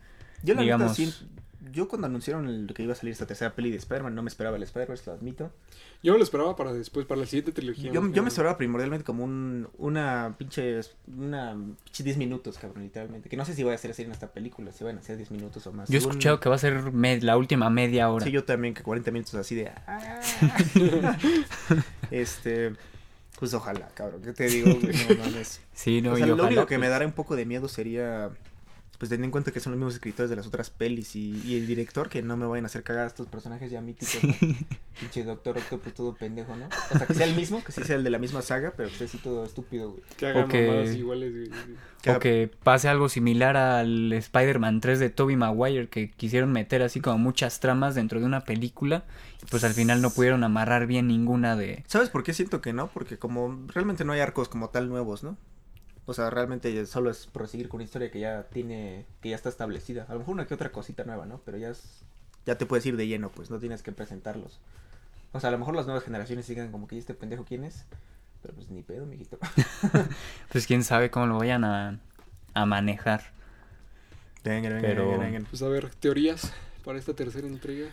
Yo 0.43 0.53
la 0.53 0.61
digamos- 0.61 0.97
neta, 0.99 1.11
sí, 1.11 1.27
yo 1.71 1.87
cuando 1.87 2.07
anunciaron 2.07 2.47
el- 2.47 2.71
que 2.73 2.83
iba 2.83 2.93
a 2.93 2.95
salir 2.95 3.11
esta 3.11 3.25
tercera 3.27 3.53
peli 3.55 3.69
de 3.71 3.77
Spider-Man, 3.77 4.13
no 4.15 4.21
me 4.23 4.29
esperaba 4.29 4.55
el 4.57 4.63
Spider-Verse, 4.63 5.03
lo 5.07 5.13
admito. 5.13 5.51
Yo 6.01 6.15
lo 6.17 6.23
esperaba 6.23 6.55
para 6.55 6.71
después, 6.73 7.05
para 7.05 7.21
la 7.21 7.27
siguiente 7.27 7.51
trilogía. 7.51 7.91
Yo, 7.91 8.07
yo 8.11 8.21
me 8.23 8.29
esperaba 8.29 8.55
primordialmente 8.57 9.03
como 9.03 9.23
un, 9.23 9.67
una 9.77 10.35
pinche, 10.37 10.79
una 11.17 11.53
pinche 11.83 12.03
10 12.03 12.17
minutos, 12.17 12.57
cabrón, 12.57 12.83
literalmente. 12.83 13.29
Que 13.29 13.35
no 13.37 13.45
sé 13.45 13.53
si 13.55 13.63
voy 13.63 13.73
a 13.73 13.75
hacer 13.75 13.91
así 13.91 14.03
en 14.03 14.11
esta 14.11 14.27
película, 14.31 14.71
si 14.71 14.83
van 14.83 14.97
a 14.97 15.01
ser 15.01 15.17
10 15.17 15.31
minutos 15.31 15.65
o 15.67 15.73
más. 15.73 15.89
yo 15.89 15.95
he 15.95 15.99
escuchado 15.99 16.39
que 16.39 16.49
va 16.49 16.55
a 16.55 16.59
ser 16.59 16.91
me- 16.93 17.19
la 17.19 17.35
última 17.35 17.69
media 17.69 18.09
hora. 18.09 18.25
Sí, 18.25 18.31
yo 18.31 18.43
también, 18.45 18.73
que 18.73 18.81
40 18.83 19.11
minutos 19.11 19.33
así 19.35 19.55
de... 19.55 19.69
"Ah". 19.87 20.21
este... 22.11 22.73
Pues 23.39 23.53
ojalá, 23.53 23.87
cabrón, 23.93 24.21
¿qué 24.21 24.33
te 24.33 24.47
digo? 24.47 24.67
No 24.67 25.15
mames. 25.23 25.61
Sí, 25.73 26.01
no, 26.01 26.11
o 26.11 26.17
sea, 26.17 26.25
y 26.25 26.27
lo 26.27 26.35
ojalá, 26.35 26.47
único 26.49 26.65
que 26.65 26.75
pues, 26.75 26.79
me 26.81 26.89
dará 26.89 27.05
un 27.05 27.13
poco 27.13 27.37
de 27.37 27.45
miedo 27.45 27.69
sería... 27.69 28.29
Pues 28.99 29.07
teniendo 29.09 29.25
en 29.27 29.31
cuenta 29.31 29.51
que 29.51 29.61
son 29.61 29.71
los 29.71 29.77
mismos 29.79 29.93
escritores 29.95 30.29
de 30.29 30.35
las 30.35 30.45
otras 30.45 30.69
pelis 30.69 31.15
y, 31.15 31.41
y 31.45 31.55
el 31.57 31.65
director, 31.65 32.09
que 32.09 32.21
no 32.21 32.35
me 32.35 32.45
vayan 32.45 32.65
a 32.65 32.67
hacer 32.67 32.83
cagar 32.83 33.05
a 33.05 33.07
estos 33.07 33.27
personajes 33.27 33.71
ya 33.71 33.79
míticos, 33.79 34.21
¿no? 34.23 34.33
Pinche 34.99 35.23
Doctor 35.23 35.57
Octopus 35.57 35.93
todo 35.93 36.13
pendejo, 36.15 36.53
¿no? 36.57 36.67
O 36.93 36.97
sea, 36.97 37.07
que 37.07 37.13
sea 37.13 37.25
el 37.25 37.33
mismo, 37.33 37.63
que 37.63 37.71
sí 37.71 37.81
sea 37.85 37.95
el 37.95 38.03
de 38.03 38.09
la 38.09 38.19
misma 38.19 38.41
saga, 38.41 38.73
pero 38.75 38.89
que 38.89 38.95
sea 38.95 39.07
así 39.07 39.17
todo 39.17 39.45
estúpido, 39.45 39.91
güey. 39.91 40.03
Que 40.17 40.25
hagan 40.27 40.43
O 40.43 40.47
que- 40.49 40.67
mamadas 40.67 40.93
iguales, 40.95 41.31
güey. 41.33 41.49
Que- 42.01 42.11
O 42.11 42.19
que 42.19 42.51
pase 42.63 42.89
algo 42.89 43.07
similar 43.07 43.55
al 43.55 44.11
Spider-Man 44.11 44.81
3 44.81 44.99
de 44.99 45.09
Tobey 45.09 45.37
Maguire, 45.37 45.87
que 45.87 46.11
quisieron 46.11 46.51
meter 46.51 46.81
así 46.81 46.99
como 46.99 47.17
muchas 47.19 47.61
tramas 47.61 47.95
dentro 47.95 48.19
de 48.19 48.25
una 48.25 48.43
película, 48.43 49.05
y 49.41 49.45
pues 49.45 49.63
al 49.63 49.73
final 49.73 50.01
no 50.01 50.09
pudieron 50.09 50.43
amarrar 50.43 50.87
bien 50.87 51.07
ninguna 51.07 51.55
de... 51.55 51.83
¿Sabes 51.87 52.09
por 52.09 52.23
qué 52.23 52.33
siento 52.33 52.59
que 52.59 52.73
no? 52.73 52.87
Porque 52.89 53.17
como 53.17 53.65
realmente 53.73 54.03
no 54.03 54.11
hay 54.11 54.19
arcos 54.19 54.49
como 54.49 54.69
tal 54.69 54.89
nuevos, 54.89 55.23
¿no? 55.23 55.37
O 56.09 56.13
sea, 56.15 56.31
realmente 56.31 56.87
solo 56.87 57.11
es 57.11 57.27
proseguir 57.27 57.69
con 57.69 57.77
una 57.77 57.83
historia 57.83 58.09
que 58.09 58.19
ya 58.19 58.43
tiene, 58.51 59.05
que 59.21 59.29
ya 59.29 59.35
está 59.35 59.47
establecida. 59.49 60.07
A 60.09 60.13
lo 60.13 60.19
mejor 60.19 60.33
una 60.33 60.47
que 60.47 60.55
otra 60.55 60.71
cosita 60.71 61.03
nueva, 61.03 61.27
¿no? 61.27 61.39
Pero 61.45 61.59
ya 61.59 61.69
es, 61.69 62.01
ya 62.47 62.57
te 62.57 62.65
puedes 62.65 62.83
ir 62.87 62.97
de 62.97 63.05
lleno, 63.05 63.29
pues 63.29 63.51
no 63.51 63.59
tienes 63.59 63.83
que 63.83 63.91
presentarlos. 63.91 64.59
O 65.33 65.39
sea, 65.39 65.49
a 65.49 65.51
lo 65.51 65.59
mejor 65.59 65.75
las 65.75 65.85
nuevas 65.85 66.03
generaciones 66.03 66.47
sigan 66.47 66.71
como 66.71 66.87
que 66.87 66.95
¿y 66.95 66.97
este 66.97 67.13
pendejo 67.13 67.45
quién 67.45 67.63
es? 67.63 67.85
Pero 68.41 68.55
pues 68.55 68.71
ni 68.71 68.81
pedo, 68.81 69.05
mijito. 69.05 69.37
Pues 70.51 70.65
quién 70.65 70.83
sabe 70.83 71.11
cómo 71.11 71.27
lo 71.27 71.37
vayan 71.37 71.63
a, 71.63 71.99
a 72.55 72.65
manejar. 72.65 73.21
Venga, 74.43 74.69
venga, 74.69 74.81
Pero- 74.81 75.11
venga, 75.11 75.25
venga. 75.25 75.47
Pues 75.47 75.61
a 75.61 75.67
ver, 75.67 75.89
teorías 75.93 76.51
para 76.83 76.97
esta 76.97 77.13
tercera 77.13 77.45
entrega. 77.47 77.87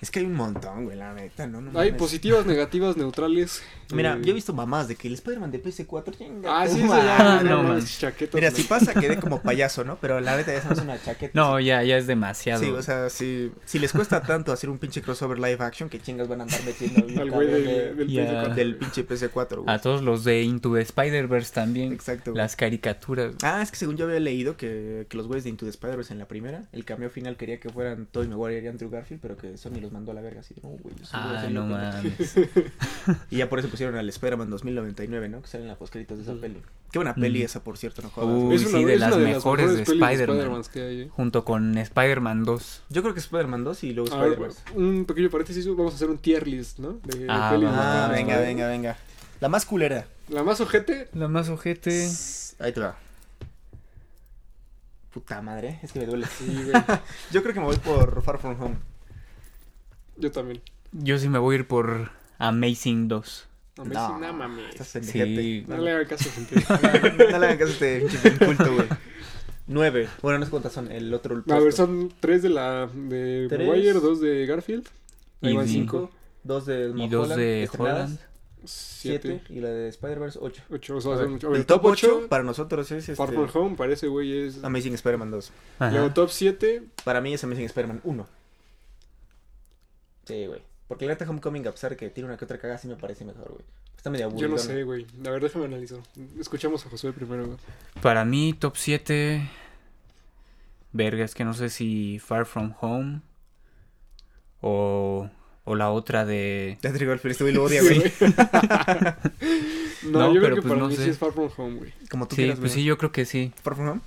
Es 0.00 0.10
que 0.12 0.20
hay 0.20 0.26
un 0.26 0.34
montón, 0.34 0.84
güey, 0.84 0.96
la 0.96 1.12
neta, 1.12 1.46
¿no? 1.48 1.60
no 1.60 1.70
Hay 1.78 1.88
mames. 1.90 1.98
positivas, 2.00 2.46
negativas, 2.46 2.96
neutrales. 2.96 3.62
Mira, 3.92 4.14
eh, 4.14 4.20
yo 4.22 4.30
he 4.30 4.34
visto 4.34 4.52
mamás 4.52 4.86
de 4.86 4.94
que 4.94 5.08
el 5.08 5.14
Spider-Man 5.14 5.50
de 5.50 5.60
PS4 5.62 6.16
chinga. 6.16 6.60
Ah, 6.62 6.68
sí, 6.68 6.78
se 6.78 6.84
madre. 6.84 7.04
llama. 7.06 7.42
no 7.42 7.62
no, 7.74 7.80
chaquetas. 7.84 8.34
Mira, 8.34 8.50
no. 8.50 8.56
si 8.56 8.62
pasa, 8.62 8.94
quedé 8.94 9.18
como 9.18 9.42
payaso, 9.42 9.82
¿no? 9.82 9.96
Pero 10.00 10.20
la 10.20 10.36
neta, 10.36 10.54
esa 10.54 10.68
no 10.68 10.74
es 10.74 10.80
una 10.82 11.02
chaqueta. 11.02 11.32
No, 11.34 11.58
ya, 11.58 11.82
ya 11.82 11.96
es 11.96 12.06
demasiado. 12.06 12.62
Sí, 12.62 12.70
o 12.70 12.80
sea, 12.82 13.10
si, 13.10 13.50
si 13.64 13.78
les 13.80 13.92
cuesta 13.92 14.22
tanto 14.22 14.52
hacer 14.52 14.70
un 14.70 14.78
pinche 14.78 15.02
crossover 15.02 15.38
live 15.38 15.56
action, 15.64 15.88
que 15.88 16.00
chingas 16.00 16.28
van 16.28 16.42
a 16.42 16.44
andar 16.44 16.60
metiendo 16.64 17.20
Al 17.22 17.30
güey 17.32 17.48
del, 17.48 17.64
de- 17.64 17.94
del 17.94 18.08
Ya. 18.08 18.44
PS4. 18.44 18.54
del 18.54 18.76
pinche 18.76 19.04
PS4, 19.08 19.62
güey. 19.64 19.74
A 19.74 19.80
todos 19.80 20.02
los 20.02 20.22
de 20.22 20.42
Into 20.42 20.74
the 20.74 20.80
Spider-Verse 20.82 21.52
también. 21.52 21.92
Exacto. 21.92 22.30
güey. 22.30 22.38
Las 22.40 22.54
caricaturas. 22.54 23.34
Ah, 23.42 23.62
es 23.62 23.70
que 23.72 23.76
según 23.78 23.96
yo 23.96 24.04
había 24.04 24.20
leído 24.20 24.56
que, 24.56 25.06
que 25.08 25.16
los 25.16 25.26
güeyes 25.26 25.42
de 25.44 25.50
Into 25.50 25.64
the 25.64 25.70
Spider-Verse 25.70 26.12
en 26.12 26.18
la 26.20 26.28
primera, 26.28 26.68
el 26.72 26.84
cameo 26.84 27.10
final 27.10 27.36
quería 27.36 27.58
que 27.58 27.68
fueran 27.70 28.06
Tobey 28.06 28.28
Maguire 28.28 28.62
y 28.62 28.66
Andrew 28.68 28.90
Garfield, 28.90 29.20
pero 29.20 29.36
que 29.36 29.56
Sony 29.56 29.80
los 29.80 29.87
mandó 29.90 30.12
a 30.12 30.14
la 30.14 30.20
verga 30.20 30.40
así 30.40 30.54
de, 30.54 30.62
no, 30.62 30.68
güey, 30.70 30.94
Ah, 31.12 31.46
no 31.50 31.68
yo, 31.68 31.76
pendejo". 31.76 31.76
mames. 31.76 32.34
Y 33.30 33.36
ya 33.38 33.48
por 33.48 33.58
eso 33.58 33.68
pusieron 33.68 33.96
al 33.96 34.08
Spider-Man 34.08 34.50
2099, 34.50 35.28
¿no? 35.28 35.42
Que 35.42 35.48
salen 35.48 35.68
las 35.68 35.76
poscritos 35.76 36.16
de 36.18 36.24
esa 36.24 36.34
peli. 36.34 36.60
Qué 36.92 36.98
buena 36.98 37.14
peli 37.14 37.40
Mm. 37.40 37.44
esa, 37.44 37.62
por 37.64 37.76
cierto, 37.78 38.02
no 38.02 38.10
jodas. 38.10 38.28
Uy, 38.30 38.42
güey. 38.44 38.56
Es 38.56 38.62
una, 38.66 38.78
sí, 38.78 38.84
de 38.84 38.94
es 38.94 39.00
las 39.00 39.14
una 39.14 39.24
mejores 39.24 39.74
de 39.76 39.82
Spider-Man. 39.82 40.62
Eh. 40.74 41.08
Junto 41.10 41.44
con 41.44 41.76
Spider-Man 41.78 42.44
2. 42.44 42.82
Yo 42.88 43.02
creo 43.02 43.14
que 43.14 43.20
Spider-Man 43.20 43.64
2 43.64 43.84
y 43.84 43.92
luego 43.92 44.10
Spider-Verse. 44.14 44.60
un 44.74 45.04
pequeño 45.04 45.30
paréntesis, 45.30 45.66
vamos 45.68 45.92
a 45.92 45.96
hacer 45.96 46.08
un 46.10 46.18
tier 46.18 46.46
list, 46.46 46.78
¿no? 46.78 46.94
De, 47.04 47.18
de 47.18 47.26
Ah, 47.28 47.50
pelis 47.52 47.68
Ah, 47.70 48.08
venga, 48.12 48.34
Spider-Man. 48.34 48.46
venga, 48.46 48.68
venga. 48.68 48.96
La 49.40 49.48
más 49.48 49.64
culera. 49.66 50.06
La 50.28 50.42
más 50.42 50.60
ojete, 50.60 51.08
La 51.14 51.28
más 51.28 51.48
ojete. 51.48 52.08
Ahí 52.58 52.72
te 52.72 52.80
va. 52.80 52.96
Puta 55.12 55.40
madre, 55.40 55.80
es 55.82 55.92
que 55.92 56.00
me 56.00 56.06
duele. 56.06 56.26
sí, 56.26 56.46
güey. 56.70 56.72
Yo 57.32 57.42
creo 57.42 57.54
que 57.54 57.60
me 57.60 57.66
voy 57.66 57.76
por 57.78 58.22
Far 58.22 58.38
From 58.38 58.60
Home. 58.60 58.76
Yo 60.18 60.30
también. 60.30 60.60
Yo 60.92 61.18
sí 61.18 61.28
me 61.28 61.38
voy 61.38 61.56
a 61.56 61.58
ir 61.60 61.66
por 61.66 62.10
Amazing 62.38 63.08
2. 63.08 63.48
No, 63.78 63.84
me 63.84 63.94
No, 63.94 64.32
mames. 64.32 64.74
Estás. 64.74 64.88
Sí. 65.06 65.64
No 65.68 65.78
le 65.78 65.92
hagan 65.92 66.06
caso, 66.06 66.30
gente. 66.30 66.56
No 67.32 67.38
le 67.38 67.46
hagan 67.46 67.58
caso 67.58 67.70
a 67.70 67.86
este 67.86 68.06
inculto, 68.28 68.74
güey. 68.74 68.88
Nueve. 69.68 70.08
Bueno, 70.22 70.38
no 70.38 70.44
sé 70.46 70.50
cuántas 70.50 70.72
son. 70.72 70.90
El 70.90 71.12
otro. 71.14 71.44
A 71.48 71.58
ver, 71.60 71.72
son 71.72 72.12
tres 72.20 72.42
de 72.42 72.48
la 72.48 72.86
de. 72.86 73.48
Maguire, 73.50 74.00
dos 74.00 74.20
de 74.20 74.46
Garfield. 74.46 74.88
Ahí 75.42 75.52
Y 75.52 75.56
van 75.56 75.68
cinco. 75.68 76.10
Dos 76.42 76.66
de 76.66 76.92
Y 76.96 77.08
dos 77.08 77.28
de 77.36 77.64
estrenadas, 77.64 78.10
Holland. 78.10 78.18
Siete. 78.64 79.28
Siete. 79.28 79.54
Y 79.54 79.60
la 79.60 79.68
de 79.68 79.88
Spider-Verse, 79.88 80.38
ocho. 80.42 80.62
Ocho. 80.70 80.96
O 80.96 81.00
sea, 81.00 81.12
ver, 81.12 81.24
son 81.24 81.34
ocho. 81.34 81.50
el 81.50 81.56
El 81.56 81.66
top 81.66 81.82
top 81.82 81.92
8 81.92 82.16
8, 82.18 82.28
para 82.28 82.42
nosotros 82.42 82.90
es 82.90 83.08
este, 83.08 83.14
Far 83.14 83.32
From 83.32 83.48
Home, 83.54 83.76
parece, 83.76 84.08
güey, 84.08 84.46
es... 84.46 84.64
Amazing 84.64 84.94
Spider-Man 84.94 85.30
2. 85.30 85.52
Ajá. 85.78 85.92
Luego 85.92 86.12
top 86.12 86.30
7, 86.30 86.82
Para 87.04 87.20
mí 87.20 87.34
es 87.34 87.44
Amazing 87.44 87.66
Spider-Man 87.66 88.00
1. 88.02 88.26
Sí, 90.28 90.46
güey. 90.46 90.62
Porque 90.86 91.04
la 91.06 91.12
neta 91.12 91.28
Homecoming, 91.28 91.66
a 91.66 91.72
pesar 91.72 91.90
de 91.90 91.96
que 91.96 92.08
tiene 92.10 92.28
una 92.28 92.38
que 92.38 92.44
otra 92.44 92.58
cagada, 92.58 92.78
sí 92.78 92.86
me 92.88 92.96
parece 92.96 93.24
mejor, 93.24 93.48
güey. 93.50 93.64
Está 93.96 94.10
medio 94.10 94.26
aburrido. 94.26 94.48
yo 94.48 94.54
no 94.54 94.58
sé, 94.58 94.84
güey. 94.84 95.06
La 95.22 95.30
verdad, 95.30 95.48
déjame 95.48 95.64
analizar. 95.66 95.98
Escuchamos 96.38 96.86
a 96.86 96.90
Josué 96.90 97.12
primero, 97.12 97.46
güey. 97.46 97.58
Para 98.00 98.24
mí, 98.24 98.52
top 98.52 98.76
7. 98.76 99.50
Verga, 100.92 101.24
es 101.24 101.34
que 101.34 101.44
no 101.44 101.52
sé 101.52 101.68
si 101.68 102.18
Far 102.20 102.46
From 102.46 102.74
Home. 102.80 103.20
O, 104.60 105.28
o 105.64 105.74
la 105.74 105.90
otra 105.90 106.24
de. 106.24 106.78
Ya 106.82 106.92
te 106.92 106.98
digo, 106.98 107.12
el 107.12 107.18
güey 107.20 107.52
lo 107.52 107.64
odia, 107.64 107.82
güey. 107.82 108.12
no, 110.04 110.18
No, 110.18 110.34
yo 110.34 110.40
pero 110.40 110.54
creo 110.54 110.54
que 110.56 110.62
pues 110.62 110.68
para 110.68 110.80
no 110.80 110.88
mí 110.88 110.96
sé. 110.96 111.04
sí 111.04 111.10
es 111.10 111.18
Far 111.18 111.32
From 111.32 111.50
Home, 111.56 111.76
güey. 111.78 111.92
Como 112.10 112.26
tú 112.26 112.36
Sí, 112.36 112.42
quieras, 112.42 112.58
pues 112.58 112.72
güey. 112.72 112.82
sí, 112.82 112.86
yo 112.86 112.98
creo 112.98 113.12
que 113.12 113.24
sí. 113.24 113.52
¿Far 113.62 113.74
From 113.74 113.88
Home? 113.88 114.00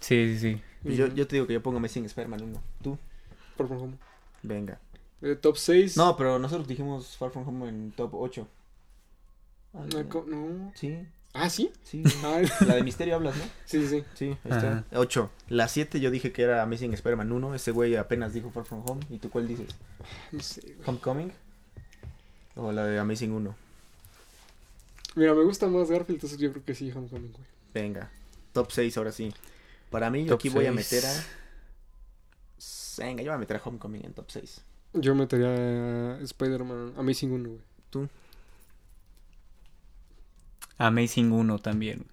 Sí, 0.00 0.36
sí, 0.38 0.60
sí. 0.84 0.94
Yo, 0.96 1.06
yo 1.08 1.26
te 1.26 1.36
digo 1.36 1.46
que 1.46 1.52
yo 1.54 1.62
pongo 1.62 1.78
Amazing 1.78 2.04
Spider-Man 2.06 2.42
1. 2.42 2.62
¿Tú? 2.82 2.98
Far 3.56 3.68
From 3.68 3.80
Home. 3.82 3.94
Venga. 4.42 4.78
Eh, 5.24 5.36
top 5.36 5.56
6. 5.56 5.96
No, 5.96 6.16
pero 6.16 6.38
nosotros 6.38 6.68
dijimos 6.68 7.16
Far 7.16 7.30
From 7.30 7.48
Home 7.48 7.68
en 7.68 7.92
top 7.92 8.14
8. 8.14 8.46
Ah, 9.72 9.84
No, 9.92 10.08
co- 10.08 10.24
no. 10.28 10.70
Sí, 10.76 10.98
Ah, 11.32 11.50
¿sí? 11.50 11.72
sí. 11.82 12.02
Ah, 12.24 12.40
La 12.66 12.76
de 12.76 12.82
Misterio 12.84 13.16
hablas, 13.16 13.36
¿no? 13.36 13.42
sí, 13.64 13.80
sí, 13.80 13.88
sí. 13.88 14.04
Sí, 14.14 14.24
ahí 14.44 14.52
está. 14.52 14.72
Ajá. 14.78 14.84
8. 14.94 15.30
La 15.48 15.66
7 15.66 15.98
yo 15.98 16.10
dije 16.12 16.30
que 16.30 16.42
era 16.42 16.62
Amazing 16.62 16.92
Spider-Man 16.94 17.32
1. 17.32 17.54
Ese 17.56 17.70
güey 17.72 17.96
apenas 17.96 18.32
dijo 18.34 18.50
Far 18.50 18.64
From 18.64 18.84
Home. 18.88 19.00
¿Y 19.10 19.18
tú 19.18 19.30
cuál 19.30 19.48
dices? 19.48 19.68
No 20.30 20.40
sé, 20.40 20.60
güey. 20.60 20.76
¿Homecoming? 20.86 21.32
¿O 22.56 22.70
la 22.70 22.84
de 22.86 22.98
Amazing 23.00 23.32
1? 23.32 23.56
Mira, 25.16 25.34
me 25.34 25.42
gusta 25.42 25.66
más 25.66 25.90
Garfield, 25.90 26.16
entonces 26.18 26.38
yo 26.38 26.52
creo 26.52 26.64
que 26.64 26.74
sí, 26.74 26.92
Homecoming, 26.92 27.32
güey. 27.32 27.44
Venga. 27.72 28.10
Top 28.52 28.70
6 28.70 28.96
ahora 28.98 29.10
sí. 29.10 29.32
Para 29.90 30.10
mí, 30.10 30.20
yo 30.24 30.30
Top 30.30 30.38
aquí 30.40 30.48
voy 30.50 30.66
a 30.66 30.72
meter 30.72 31.04
a. 31.04 31.24
Venga, 32.98 33.22
yo 33.22 33.30
voy 33.30 33.36
a 33.36 33.38
meter 33.38 33.56
a 33.56 33.62
Homecoming 33.64 34.04
en 34.04 34.12
top 34.12 34.30
6. 34.30 34.60
Yo 34.94 35.14
metería 35.14 35.48
a 36.14 36.20
Spider-Man 36.20 36.94
Amazing 36.96 37.32
1, 37.32 37.48
güey. 37.48 38.08
Amazing 40.78 41.32
1 41.32 41.58
también. 41.60 42.06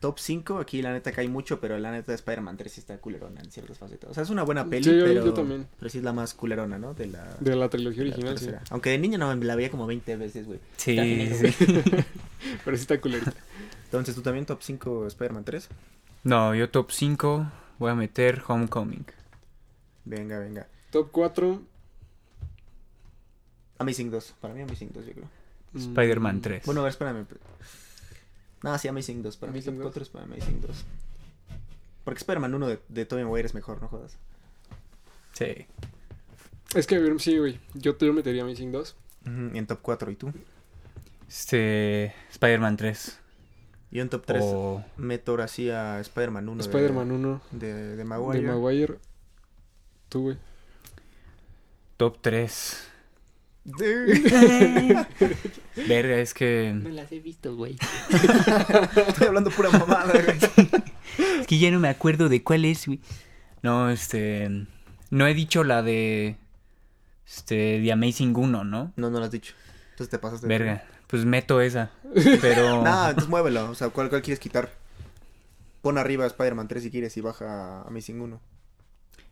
Top 0.00 0.18
5, 0.20 0.58
aquí 0.58 0.80
la 0.80 0.92
neta 0.92 1.10
cae 1.10 1.28
mucho, 1.28 1.58
pero 1.60 1.76
la 1.78 1.90
neta 1.90 2.12
de 2.12 2.16
Spider-Man 2.16 2.56
3 2.56 2.72
sí 2.72 2.80
está 2.80 2.98
culerona 2.98 3.40
en 3.40 3.50
ciertas 3.50 3.78
facetas. 3.78 4.10
O 4.10 4.14
sea, 4.14 4.22
es 4.22 4.30
una 4.30 4.44
buena 4.44 4.64
peli, 4.68 4.84
Sí, 4.84 4.96
yo- 4.96 5.04
pero, 5.04 5.24
yo 5.24 5.34
también. 5.34 5.66
pero 5.76 5.88
sí 5.90 5.98
es 5.98 6.04
la 6.04 6.12
más 6.12 6.34
culerona, 6.34 6.78
¿no? 6.78 6.94
De 6.94 7.06
la, 7.06 7.36
De 7.40 7.56
la 7.56 7.68
trilogía 7.68 8.04
de 8.04 8.10
la 8.10 8.14
original, 8.14 8.38
sí. 8.38 8.44
tercera. 8.46 8.64
Aunque 8.70 8.90
de 8.90 8.98
niña 8.98 9.18
no 9.18 9.34
la 9.34 9.56
veía 9.56 9.70
como 9.72 9.86
20 9.88 10.16
veces, 10.16 10.46
güey. 10.46 10.60
Sí, 10.76 11.28
sí. 11.34 11.64
Pero 12.64 12.76
sí 12.76 12.82
está 12.82 13.00
culerita. 13.00 13.32
Entonces, 13.86 14.14
¿tú 14.14 14.22
también 14.22 14.46
top 14.46 14.62
5 14.62 15.06
Spider-Man 15.08 15.44
3? 15.44 15.68
No, 16.24 16.54
yo 16.54 16.70
top 16.70 16.92
5 16.92 17.50
voy 17.80 17.90
a 17.90 17.94
meter 17.96 18.42
Homecoming. 18.46 19.04
Venga, 20.04 20.38
venga. 20.38 20.68
Top 20.90 21.08
4. 21.10 21.60
Amazing 23.78 24.10
2. 24.10 24.34
Para 24.40 24.54
mí 24.54 24.62
Amazing 24.62 24.90
2, 24.92 25.06
yo 25.06 25.12
creo. 25.12 25.28
Spider-Man 25.74 26.40
3. 26.40 26.66
Bueno, 26.66 26.80
a 26.80 26.84
ver, 26.84 26.90
espérame. 26.90 27.26
No, 28.62 28.76
sí, 28.78 28.88
Amazing 28.88 29.22
2. 29.22 29.36
Para 29.36 29.52
mí 29.52 29.58
Amazing 29.58 29.74
top 29.74 29.82
2. 29.84 29.92
4 29.92 30.02
es 30.02 30.08
para 30.08 30.24
Amazing 30.24 30.60
2. 30.60 30.84
Porque 32.04 32.18
Spider-Man 32.18 32.54
1 32.54 32.66
de, 32.68 32.80
de 32.88 33.04
Tobey 33.06 33.24
Maguire 33.24 33.46
es 33.46 33.54
mejor, 33.54 33.80
no 33.82 33.88
jodas. 33.88 34.16
Sí. 35.32 35.66
Es 36.74 36.86
que, 36.86 37.18
sí, 37.18 37.38
güey. 37.38 37.60
Yo, 37.74 37.96
yo 37.98 38.12
metería 38.12 38.42
Amazing 38.42 38.72
2. 38.72 38.96
Ujú, 39.26 39.54
Y 39.54 39.58
en 39.58 39.66
top 39.66 39.80
4, 39.82 40.10
¿y 40.10 40.16
tú? 40.16 40.32
Este. 41.28 42.14
Spider-Man 42.30 42.76
3. 42.76 43.18
Yo 43.90 44.02
en 44.02 44.08
top 44.10 44.24
3 44.26 44.42
O. 44.44 44.84
meto 44.96 45.32
ahora 45.32 45.48
sí 45.48 45.70
a 45.70 46.00
Spider-Man 46.00 46.48
1. 46.48 46.60
Spider-Man 46.62 47.10
1 47.10 47.40
De, 47.52 47.72
de 47.72 47.96
de 47.96 48.04
Maguire. 48.04 48.46
Maguire. 48.46 48.98
Tú, 50.08 50.22
güey. 50.22 50.38
Top 51.96 52.18
3. 52.20 52.88
Verga, 55.76 56.16
es 56.18 56.34
que. 56.34 56.74
las 56.90 57.10
he 57.12 57.20
visto, 57.20 57.54
güey. 57.56 57.76
Estoy 59.08 59.26
hablando 59.28 59.50
pura 59.50 59.70
mamada, 59.70 60.12
güey. 60.12 60.38
Es 61.40 61.46
que 61.46 61.58
ya 61.58 61.70
no 61.70 61.78
me 61.80 61.88
acuerdo 61.88 62.28
de 62.28 62.42
cuál 62.42 62.64
es, 62.64 62.86
güey. 62.86 63.00
No, 63.62 63.90
este. 63.90 64.50
No 65.10 65.26
he 65.26 65.34
dicho 65.34 65.64
la 65.64 65.82
de. 65.82 66.36
Este. 67.26 67.80
The 67.82 67.92
Amazing 67.92 68.36
1, 68.36 68.64
¿no? 68.64 68.92
No, 68.96 69.10
no 69.10 69.18
lo 69.18 69.24
has 69.24 69.30
dicho. 69.30 69.54
Entonces 69.90 70.10
te 70.10 70.18
pasaste. 70.18 70.46
de- 70.46 70.58
Verga. 70.58 70.84
Pues 71.06 71.24
meto 71.24 71.60
esa. 71.60 71.90
Pero. 72.40 72.82
No, 72.84 73.08
entonces 73.08 73.28
muévelo. 73.30 73.70
O 73.70 73.74
sea, 73.74 73.88
¿cuál, 73.90 74.08
cuál 74.08 74.22
quieres 74.22 74.40
quitar? 74.40 74.70
Pon 75.82 75.96
arriba 75.96 76.26
Spider-Man 76.26 76.68
3 76.68 76.82
si 76.82 76.90
quieres 76.90 77.16
y 77.16 77.20
baja 77.20 77.82
Amazing 77.82 78.20
1. 78.20 78.40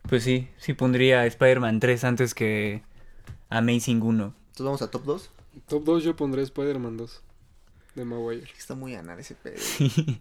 Pues 0.08 0.22
sí, 0.22 0.48
sí 0.58 0.72
pondría 0.74 1.26
Spider-Man 1.26 1.80
3 1.80 2.04
antes 2.04 2.32
que 2.34 2.82
Amazing 3.48 4.02
1. 4.02 4.24
Entonces 4.24 4.64
vamos 4.64 4.82
a 4.82 4.90
top 4.90 5.04
2. 5.04 5.30
Top 5.68 5.84
2 5.84 6.04
yo 6.04 6.16
pondré 6.16 6.42
Spider-Man 6.42 6.96
2 6.96 7.20
de 7.94 8.04
Maguire. 8.04 8.48
Está 8.58 8.74
muy 8.74 8.94
anal 8.94 9.18
ese 9.18 9.34
pedo. 9.34 9.56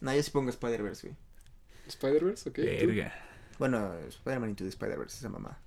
No, 0.00 0.12
yo 0.12 0.20
sí 0.20 0.32
pongo 0.32 0.50
Spider-Verse, 0.50 1.06
güey. 1.06 1.16
Spider-Verse, 1.86 2.48
ok. 2.48 2.56
¿tú? 2.56 2.62
Verga. 2.62 3.12
Bueno, 3.60 3.92
Spider-Man 4.08 4.50
Into 4.50 4.64
the 4.64 4.70
Spider-Verse, 4.70 5.18
esa 5.18 5.28
mamá. 5.28 5.58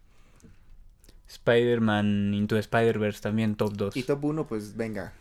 Spider-Man 1.27 2.33
Into 2.33 2.57
Spider-Verse 2.57 3.21
también 3.21 3.55
top 3.55 3.73
2. 3.73 3.95
Y 3.97 4.03
top 4.03 4.23
1, 4.25 4.47
pues 4.47 4.75
venga. 4.75 5.13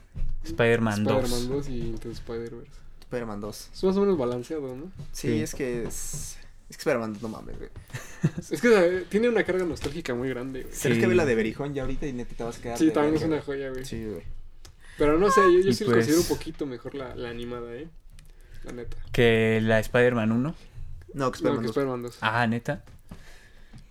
Spider-Man 0.44 1.04
2. 1.04 1.24
Spider-Man 1.24 1.48
2 1.48 1.68
y 1.68 1.80
Into 1.90 2.08
the 2.08 2.14
Spider-Verse. 2.14 2.70
Spider-Man 3.02 3.40
2. 3.40 3.70
Es 3.72 3.84
más 3.84 3.96
o 3.96 4.00
menos 4.00 4.18
balanceado, 4.18 4.74
¿no? 4.76 4.90
Sí, 5.12 5.28
Sí. 5.28 5.40
es 5.40 5.54
que 5.54 5.84
es. 5.84 6.36
Es 6.74 6.78
que 6.78 6.90
Spider-Man 6.90 7.12
2, 7.12 7.22
no 7.22 7.28
mames, 7.28 7.56
güey. 7.56 7.70
Es 8.50 8.60
que 8.60 9.06
tiene 9.08 9.28
una 9.28 9.44
carga 9.44 9.64
nostálgica 9.64 10.12
muy 10.12 10.28
grande, 10.28 10.62
güey. 10.62 10.74
Sí. 10.74 10.80
Tienes 10.82 10.98
que 10.98 11.06
ver 11.06 11.16
la 11.16 11.24
de 11.24 11.36
Berijón 11.36 11.72
ya 11.72 11.82
ahorita 11.82 12.04
y 12.08 12.12
neta 12.12 12.34
te 12.34 12.42
vas 12.42 12.58
a 12.58 12.62
quedar. 12.62 12.78
Sí, 12.78 12.90
también 12.90 13.14
es 13.14 13.22
una 13.22 13.40
joya, 13.40 13.70
güey. 13.70 13.84
Sí, 13.84 14.04
güey. 14.04 14.22
Pero 14.98 15.16
no 15.16 15.30
sé, 15.30 15.40
yo, 15.52 15.60
yo 15.60 15.72
sí 15.72 15.84
pues- 15.84 15.98
considero 15.98 16.20
un 16.22 16.26
poquito 16.26 16.66
mejor 16.66 16.96
la, 16.96 17.14
la 17.14 17.30
animada, 17.30 17.72
¿eh? 17.76 17.88
La 18.64 18.72
neta. 18.72 18.96
Que 19.12 19.60
la 19.62 19.78
Spider-Man 19.78 20.32
1. 20.32 20.42
No, 20.42 20.54
que 21.14 21.14
No, 21.14 21.26
Spider-Man 21.30 21.60
que 21.60 21.66
2. 21.68 21.70
Spider-Man 21.76 22.02
2. 22.02 22.18
Ah, 22.22 22.46
neta. 22.48 22.84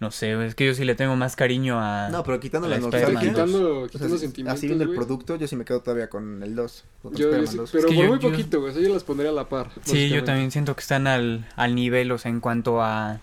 No 0.04 0.12
sé, 0.12 0.34
es 0.46 0.54
que 0.54 0.66
yo 0.66 0.74
sí 0.74 0.84
le 0.84 0.96
tengo 0.96 1.16
más 1.16 1.38
cariño 1.38 1.80
a. 1.80 2.10
No, 2.10 2.26
pero 2.26 2.38
quitando 2.42 2.68
la 2.68 2.78
nostalgia. 2.78 3.18
Quitando, 3.22 3.84
o 3.84 3.88
sea, 3.88 4.02
quitando 4.32 4.52
así 4.52 4.68
viendo 4.68 4.84
el 4.84 4.94
producto, 4.94 5.38
yo 5.38 5.48
sí 5.48 5.56
me 5.56 5.64
quedo 5.64 5.80
todavía 5.82 6.10
con 6.10 6.44
el 6.44 6.56
2. 6.56 6.84
Con 7.02 7.14
Yo- 7.14 7.18
yo 7.18 7.26
Spider-Man 7.44 7.48
sí- 7.52 7.58
2. 7.58 7.72
pero 7.72 7.88
Es 7.88 7.90
que 7.90 7.96
por 7.96 8.04
yo- 8.06 8.12
muy 8.12 8.20
yo- 8.20 8.30
poquito, 8.32 8.60
güey. 8.62 8.84
Yo 8.84 8.94
las 8.94 9.04
pondría 9.06 9.30
a 9.30 9.34
la 9.34 9.48
par. 9.48 9.70
Sí, 9.86 10.10
yo 10.10 10.26
también 10.26 10.52
siento 10.52 10.76
que 10.76 10.82
están 10.82 11.08
al, 11.08 11.48
al 11.56 11.74
nivel, 11.74 12.12
o 12.12 12.18
sea, 12.18 12.30
en 12.32 12.42
cuanto 12.42 12.82
a 12.82 13.22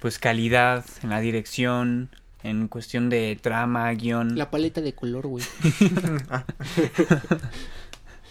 pues 0.00 0.18
calidad, 0.18 0.82
en 1.02 1.10
la 1.10 1.20
dirección, 1.20 2.08
en 2.42 2.68
cuestión 2.68 3.10
de 3.10 3.38
trama, 3.40 3.90
guion. 3.92 4.38
La 4.38 4.50
paleta 4.50 4.80
de 4.80 4.94
color, 4.94 5.26
güey. 5.26 5.44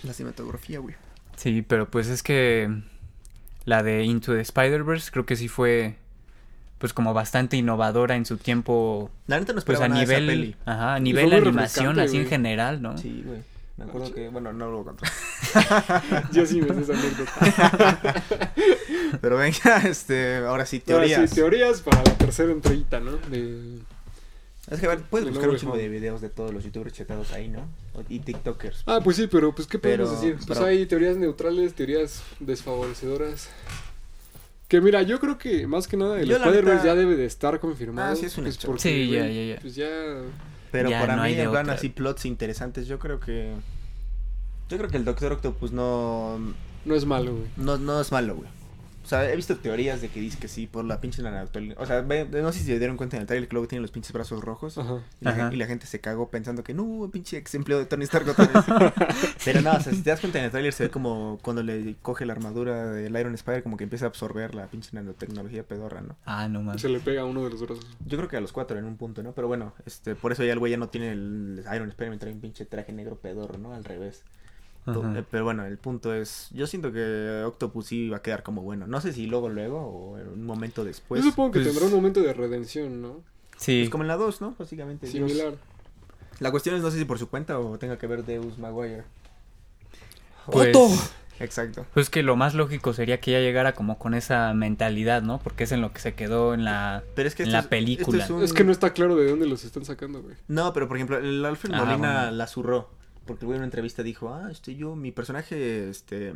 La 0.04 0.14
cinematografía, 0.14 0.80
güey. 0.80 0.96
Sí, 1.38 1.62
pero 1.62 1.90
pues 1.90 2.08
es 2.08 2.24
que 2.24 2.70
la 3.66 3.84
de 3.84 4.04
Into 4.04 4.34
the 4.34 4.42
Spider-Verse 4.42 5.12
creo 5.12 5.26
que 5.26 5.36
sí 5.36 5.48
fue 5.48 5.96
pues 6.84 6.92
como 6.92 7.14
bastante 7.14 7.56
innovadora 7.56 8.18
en 8.18 8.26
su 8.26 8.36
tiempo, 8.36 9.10
La 9.28 9.40
neta 9.40 9.54
no 9.54 9.62
pues 9.62 9.80
a 9.80 9.88
nada 9.88 10.02
de 10.02 10.04
esa 10.04 10.20
nivel, 10.20 10.28
peli. 10.28 10.56
ajá, 10.66 10.96
a 10.96 11.00
nivel 11.00 11.32
animación 11.32 11.98
así 11.98 12.18
en 12.18 12.28
general, 12.28 12.82
¿no? 12.82 12.98
Sí, 12.98 13.24
güey. 13.26 13.40
Me 13.78 13.86
acuerdo 13.86 14.14
que, 14.14 14.28
bueno, 14.28 14.52
no 14.52 14.70
lo 14.70 14.84
voy 14.84 14.94
a 14.94 14.98
contar. 14.98 16.24
Yo 16.34 16.46
sí 16.46 16.62
me 16.62 16.74
sé 16.76 16.82
esa 16.82 16.92
anécdota. 16.92 18.12
Pero 19.22 19.38
venga, 19.38 19.78
este, 19.88 20.40
ahora 20.40 20.66
sí, 20.66 20.84
Ahora 20.90 21.06
teorías. 21.06 21.30
sí, 21.30 21.36
teorías 21.38 21.80
para 21.80 22.04
la 22.04 22.18
tercera 22.18 22.52
entrevista, 22.52 23.00
¿no? 23.00 23.14
De... 23.30 23.80
Es 24.70 24.82
que 24.82 24.86
a 24.86 24.90
ver, 24.90 25.04
puedes 25.04 25.24
De 25.26 25.32
buscar 25.32 25.50
un 25.52 25.56
chingo 25.56 25.78
de 25.78 25.84
de 25.84 25.88
videos 25.88 26.20
de 26.20 26.28
todos 26.28 26.54
los 26.54 26.66
youtubers 26.66 26.92
chetados 26.94 27.32
ahí, 27.32 27.48
¿no? 27.48 27.62
Y 28.10 28.20
tiktokers. 28.20 28.84
Ah, 28.88 29.00
pues 29.02 29.16
sí, 29.16 29.28
pero 29.28 29.56
pues 29.56 29.70
¿qué 29.70 29.80
podemos 29.80 30.10
Pero- 30.10 30.20
decir? 30.22 30.36
Pues 30.46 30.60
pero- 30.60 30.66
hay 30.70 30.86
teorías 30.86 31.16
neutrales, 31.16 31.74
teorías 31.76 32.24
desfavorecedoras. 32.42 33.48
Que 34.74 34.82
mira, 34.82 35.04
yo 35.04 35.20
creo 35.20 35.38
que 35.38 35.68
más 35.68 35.88
que 35.88 35.96
nada 35.98 36.20
el 36.20 36.32
Spider-Verse 36.32 36.78
neta- 36.78 36.84
ya 36.84 36.96
debe 36.96 37.16
de 37.16 37.26
estar 37.26 37.60
confirmado. 37.60 38.12
Ah, 38.12 38.16
sí, 38.16 38.26
es 38.26 38.36
un 38.40 38.46
pues, 38.46 38.58
porque, 38.58 38.82
Sí, 38.82 39.08
ya, 39.12 39.28
ya, 39.28 39.44
ya. 39.54 39.60
Pues 39.62 39.76
ya... 39.76 39.88
Pero 40.72 40.90
Ya 40.90 41.00
para 41.00 41.16
no 41.16 41.22
mí, 41.26 41.34
en 41.34 41.52
plan 41.52 41.66
otra. 41.66 41.76
así, 41.76 41.90
plots 41.90 42.26
interesantes, 42.26 42.88
yo 42.88 42.98
creo 42.98 43.20
que... 43.20 43.54
Yo 44.70 44.78
creo 44.80 44.90
que 44.90 44.98
el 44.98 45.06
Doctor 45.06 45.34
Octopus 45.34 45.72
no... 45.74 46.40
No 46.86 46.96
es 46.96 47.06
malo, 47.06 47.36
güey. 47.36 47.48
No, 47.56 47.78
no 47.78 48.02
es 48.02 48.12
malo, 48.12 48.36
güey. 48.38 48.50
O 49.04 49.06
sea, 49.06 49.30
he 49.30 49.36
visto 49.36 49.58
teorías 49.58 50.02
de 50.02 50.08
que 50.08 50.22
dice 50.22 50.38
que 50.40 50.48
sí, 50.48 50.66
por 50.66 50.86
la 50.86 51.02
pinche 51.02 51.22
naturaleza. 51.22 51.80
O 51.82 51.86
sea, 51.86 52.02
ve- 52.02 52.26
no 52.26 52.52
sé 52.54 52.60
si 52.60 52.66
se 52.66 52.80
dieron 52.80 52.96
cuenta 52.96 53.18
en 53.18 53.22
el 53.22 53.28
trailer 53.28 53.50
que 53.50 53.54
luego 53.54 53.68
tiene 53.68 53.82
los 53.82 53.92
pinches 53.92 54.14
brazos 54.14 54.42
rojos. 54.42 54.78
Ajá. 54.78 55.00
Y 55.20 55.26
la, 55.26 55.32
Ajá. 55.32 55.44
gen- 55.46 55.54
y 55.54 55.56
la 55.58 55.66
gente 55.68 55.86
se 55.88 56.00
cagó 56.00 56.30
pensando 56.30 56.64
que 56.64 56.74
no, 56.74 57.10
pinche 57.12 57.38
ex 57.38 57.54
empleo 57.56 57.80
de 57.80 57.86
Tony 57.86 58.06
Stark 58.06 58.28
otra 58.30 58.46
vez. 58.46 58.64
Pero 59.46 59.62
no, 59.62 59.74
o 59.74 59.80
sea, 59.82 59.92
si 59.94 60.02
te 60.02 60.10
das 60.10 60.20
cuenta 60.22 60.40
en 60.40 60.46
el 60.46 60.52
tráiler 60.52 60.72
se 60.74 60.84
ve 60.86 60.90
como 60.90 61.38
cuando 61.42 61.64
le 61.64 61.96
coge 62.02 62.26
la 62.26 62.34
armadura 62.34 62.86
del 62.92 63.16
Iron 63.18 63.34
Spider 63.36 63.62
como 63.64 63.76
que 63.78 63.84
empieza 63.84 64.06
a 64.06 64.08
absorber 64.08 64.56
la 64.56 64.68
pinche 64.68 64.90
nanotecnología 64.94 65.64
pedorra, 65.64 66.02
¿no? 66.02 66.16
Ah, 66.26 66.48
no 66.48 66.62
mames. 66.64 66.82
Se 66.82 66.88
le 66.90 67.00
pega 67.00 67.22
a 67.22 67.26
uno 67.26 67.44
de 67.44 67.50
los 67.50 67.62
brazos. 67.62 67.86
Yo 68.06 68.18
creo 68.18 68.30
que 68.30 68.38
a 68.38 68.42
los 68.42 68.52
cuatro 68.54 68.78
en 68.80 68.86
un 68.86 68.96
punto, 68.98 69.22
¿no? 69.22 69.34
Pero 69.34 69.48
bueno, 69.48 69.74
este, 69.86 70.16
por 70.16 70.32
eso 70.32 70.44
ya 70.46 70.54
el 70.54 70.60
güey 70.60 70.72
ya 70.72 70.78
no 70.78 70.88
tiene 70.90 71.12
el 71.12 71.64
Iron 71.76 71.90
Spider, 71.90 72.18
trae 72.20 72.32
un 72.34 72.40
pinche 72.40 72.66
traje 72.66 72.94
negro 72.94 73.18
pedorro, 73.18 73.58
¿no? 73.58 73.74
Al 73.74 73.84
revés. 73.84 74.24
Ajá. 74.86 75.20
Eh, 75.20 75.24
Pero 75.30 75.44
bueno, 75.46 75.66
el 75.66 75.78
punto 75.78 76.14
es, 76.14 76.50
yo 76.52 76.68
siento 76.68 76.92
que 76.92 77.44
Octopus 77.46 77.86
sí 77.88 78.10
va 78.10 78.18
a 78.18 78.22
quedar 78.22 78.44
como 78.44 78.62
bueno. 78.64 78.86
No 78.88 79.00
sé 79.02 79.14
si 79.14 79.28
luego, 79.28 79.50
luego 79.50 79.80
o 79.80 80.18
en 80.20 80.28
un 80.28 80.46
momento 80.46 80.84
después. 80.84 81.24
Yo 81.24 81.30
supongo 81.30 81.52
que 81.52 81.60
pues- 81.60 81.68
tendrá 81.70 81.86
un 81.88 81.94
momento 81.94 82.22
de 82.22 82.34
redención, 82.34 83.02
¿no? 83.02 83.22
Sí. 83.58 83.82
Pues 83.84 83.90
como 83.92 84.04
en 84.04 84.08
la 84.10 84.18
2, 84.18 84.42
¿no? 84.42 84.56
Básicamente. 84.60 85.08
Dios. 85.08 85.30
Similar. 85.32 85.54
La 86.40 86.52
cuestión 86.52 86.76
es 86.76 86.82
no 86.82 86.92
sé 86.92 86.98
si 86.98 87.06
por 87.06 87.20
su 87.20 87.30
cuenta 87.30 87.60
o 87.60 87.78
tenga 87.78 87.98
que 87.98 88.08
ver 88.08 88.26
Deus 88.26 88.58
Maguire. 88.58 89.04
Pues, 90.52 90.76
Exacto. 91.40 91.86
pues 91.94 92.10
que 92.10 92.22
lo 92.22 92.36
más 92.36 92.54
lógico 92.54 92.94
sería 92.94 93.20
que 93.22 93.32
ya 93.32 93.40
llegara 93.40 93.74
como 93.74 93.98
con 93.98 94.14
esa 94.14 94.54
mentalidad, 94.54 95.22
¿no? 95.22 95.40
Porque 95.40 95.64
es 95.64 95.72
en 95.72 95.82
lo 95.82 95.94
que 95.94 96.00
se 96.02 96.14
quedó 96.16 96.54
en 96.54 96.66
la... 96.66 97.04
Pero 97.16 97.28
es 97.30 97.36
que 97.36 97.44
En 97.44 97.52
la 97.54 97.60
es- 97.60 97.68
película. 97.68 98.28
un- 98.30 98.44
Es 98.44 98.52
que 98.54 98.64
no 98.64 98.72
está 98.72 98.92
claro 98.94 99.16
de 99.16 99.30
dónde 99.30 99.46
los 99.48 99.64
están 99.64 99.86
sacando, 99.86 100.22
güey. 100.22 100.36
No, 100.50 100.74
pero 100.74 100.88
por 100.88 100.98
ejemplo, 100.98 101.18
el 101.18 101.46
Alfred 101.46 101.74
Ah, 101.74 101.86
Molina 101.86 102.14
bueno. 102.24 102.32
la 102.32 102.48
zurró. 102.48 102.90
Porque 103.26 103.46
güey 103.46 103.56
en 103.56 103.62
una 103.62 103.68
entrevista 103.68 104.04
dijo, 104.04 104.34
ah, 104.34 104.50
este 104.52 104.76
yo, 104.76 104.96
mi 104.96 105.12
personaje, 105.12 105.90
este, 105.90 106.34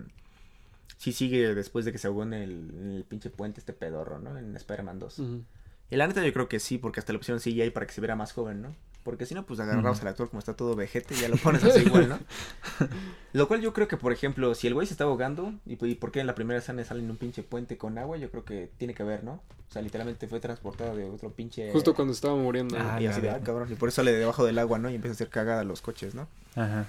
sí 0.98 1.12
sigue 1.12 1.54
después 1.54 1.86
de 1.86 1.92
que 1.92 1.98
se 1.98 2.08
ahogó 2.08 2.24
en 2.24 2.34
el, 2.34 2.52
en 2.52 2.92
el 2.92 3.04
pinche 3.04 3.30
puente 3.30 3.60
este 3.60 3.74
pedorro, 3.74 4.20
¿no? 4.20 4.38
En 4.38 4.56
Spider-Man 4.56 5.00
2. 5.00 5.20
Ujú. 5.20 5.44
Y 5.90 5.96
la 5.96 6.08
neta 6.08 6.26
yo 6.26 6.34
creo 6.34 6.50
que 6.50 6.60
sí, 6.60 6.78
porque 6.78 7.00
hasta 7.00 7.14
le 7.14 7.20
pusieron 7.20 7.42
CGI 7.42 7.70
para 7.72 7.86
que 7.86 7.94
se 7.94 8.02
viera 8.02 8.16
más 8.16 8.34
joven, 8.34 8.62
¿no? 8.62 8.76
Porque 9.08 9.26
si 9.26 9.34
no, 9.34 9.46
pues 9.46 9.58
agarramos 9.62 9.98
Ujú. 10.00 10.02
al 10.02 10.08
actor 10.10 10.30
como 10.30 10.40
está 10.40 10.54
todo 10.54 10.76
vejete 10.76 11.16
y 11.16 11.20
ya 11.20 11.30
lo 11.30 11.38
pones 11.38 11.64
así 11.64 11.80
igual, 11.86 12.10
¿no? 12.10 12.20
Lo 13.32 13.48
cual 13.48 13.62
yo 13.62 13.72
creo 13.72 13.88
que, 13.88 13.96
por 13.96 14.12
ejemplo, 14.12 14.54
si 14.54 14.68
el 14.68 14.74
güey 14.74 14.86
se 14.86 14.94
está 14.96 15.06
ahogando, 15.06 15.54
y, 15.66 15.78
y 15.86 15.96
por 15.96 16.12
qué 16.12 16.20
en 16.20 16.28
la 16.28 16.36
primera 16.36 16.60
escena 16.60 16.84
sale 16.84 17.00
en 17.00 17.10
un 17.10 17.16
pinche 17.16 17.42
puente 17.42 17.78
con 17.78 17.98
agua, 17.98 18.18
yo 18.18 18.30
creo 18.30 18.44
que 18.44 18.70
tiene 18.78 18.94
que 18.94 19.04
ver, 19.04 19.24
¿no? 19.24 19.34
O 19.70 19.72
sea, 19.72 19.82
literalmente 19.82 20.28
fue 20.28 20.42
transportado 20.42 20.94
de 20.98 21.06
otro 21.06 21.30
pinche... 21.32 21.72
Justo 21.72 21.94
cuando 21.96 22.14
estaba 22.14 22.36
muriendo. 22.36 22.76
Ah, 22.78 22.94
güey. 22.96 23.06
Y 23.06 23.08
así 23.08 23.22
de, 23.22 23.30
ah, 23.30 23.40
cabrón, 23.42 23.72
y 23.72 23.76
por 23.76 23.88
eso 23.88 23.96
sale 23.98 24.12
de 24.12 24.18
debajo 24.20 24.46
del 24.46 24.60
agua, 24.60 24.78
¿no? 24.78 24.90
Y 24.90 24.96
empieza 24.96 25.14
a 25.14 25.16
hacer 25.16 25.30
cagada 25.30 25.62
a 25.62 25.64
los 25.64 25.80
coches, 25.82 26.14
¿no? 26.14 26.28
Ajá. 26.56 26.88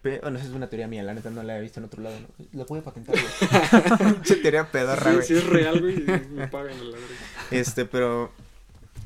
Pe- 0.00 0.20
Bueno, 0.20 0.38
esa 0.38 0.48
es 0.48 0.54
una 0.54 0.68
teoría 0.70 0.88
mía, 0.88 1.02
la 1.02 1.12
neta 1.12 1.28
no 1.28 1.42
la 1.42 1.58
he 1.58 1.60
visto 1.60 1.80
en 1.80 1.84
otro 1.84 2.02
lado, 2.02 2.16
¿no? 2.18 2.46
La 2.52 2.64
puede 2.64 2.80
patentar, 2.82 3.14
güey. 3.14 3.98
Pinche 4.14 4.36
teoría 4.36 4.70
pedorra, 4.70 5.12
güey. 5.12 5.26
sí 5.26 5.34
es 5.34 5.46
real, 5.46 5.80
güey, 5.82 5.96
y 6.02 6.28
me 6.30 6.48
pagan 6.48 6.72
el 6.78 6.92
ladrillo. 6.92 7.14
Este, 7.50 7.84
pero, 7.84 8.30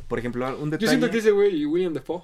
por 0.09 0.19
ejemplo, 0.21 0.47
un 0.61 0.71
detalle... 0.71 0.85
Yo 0.87 0.91
siento 0.91 1.11
que 1.11 1.19
ese 1.19 1.31
güey 1.33 1.57
y 1.63 1.67
William 1.67 1.93
Dafoe. 1.93 2.23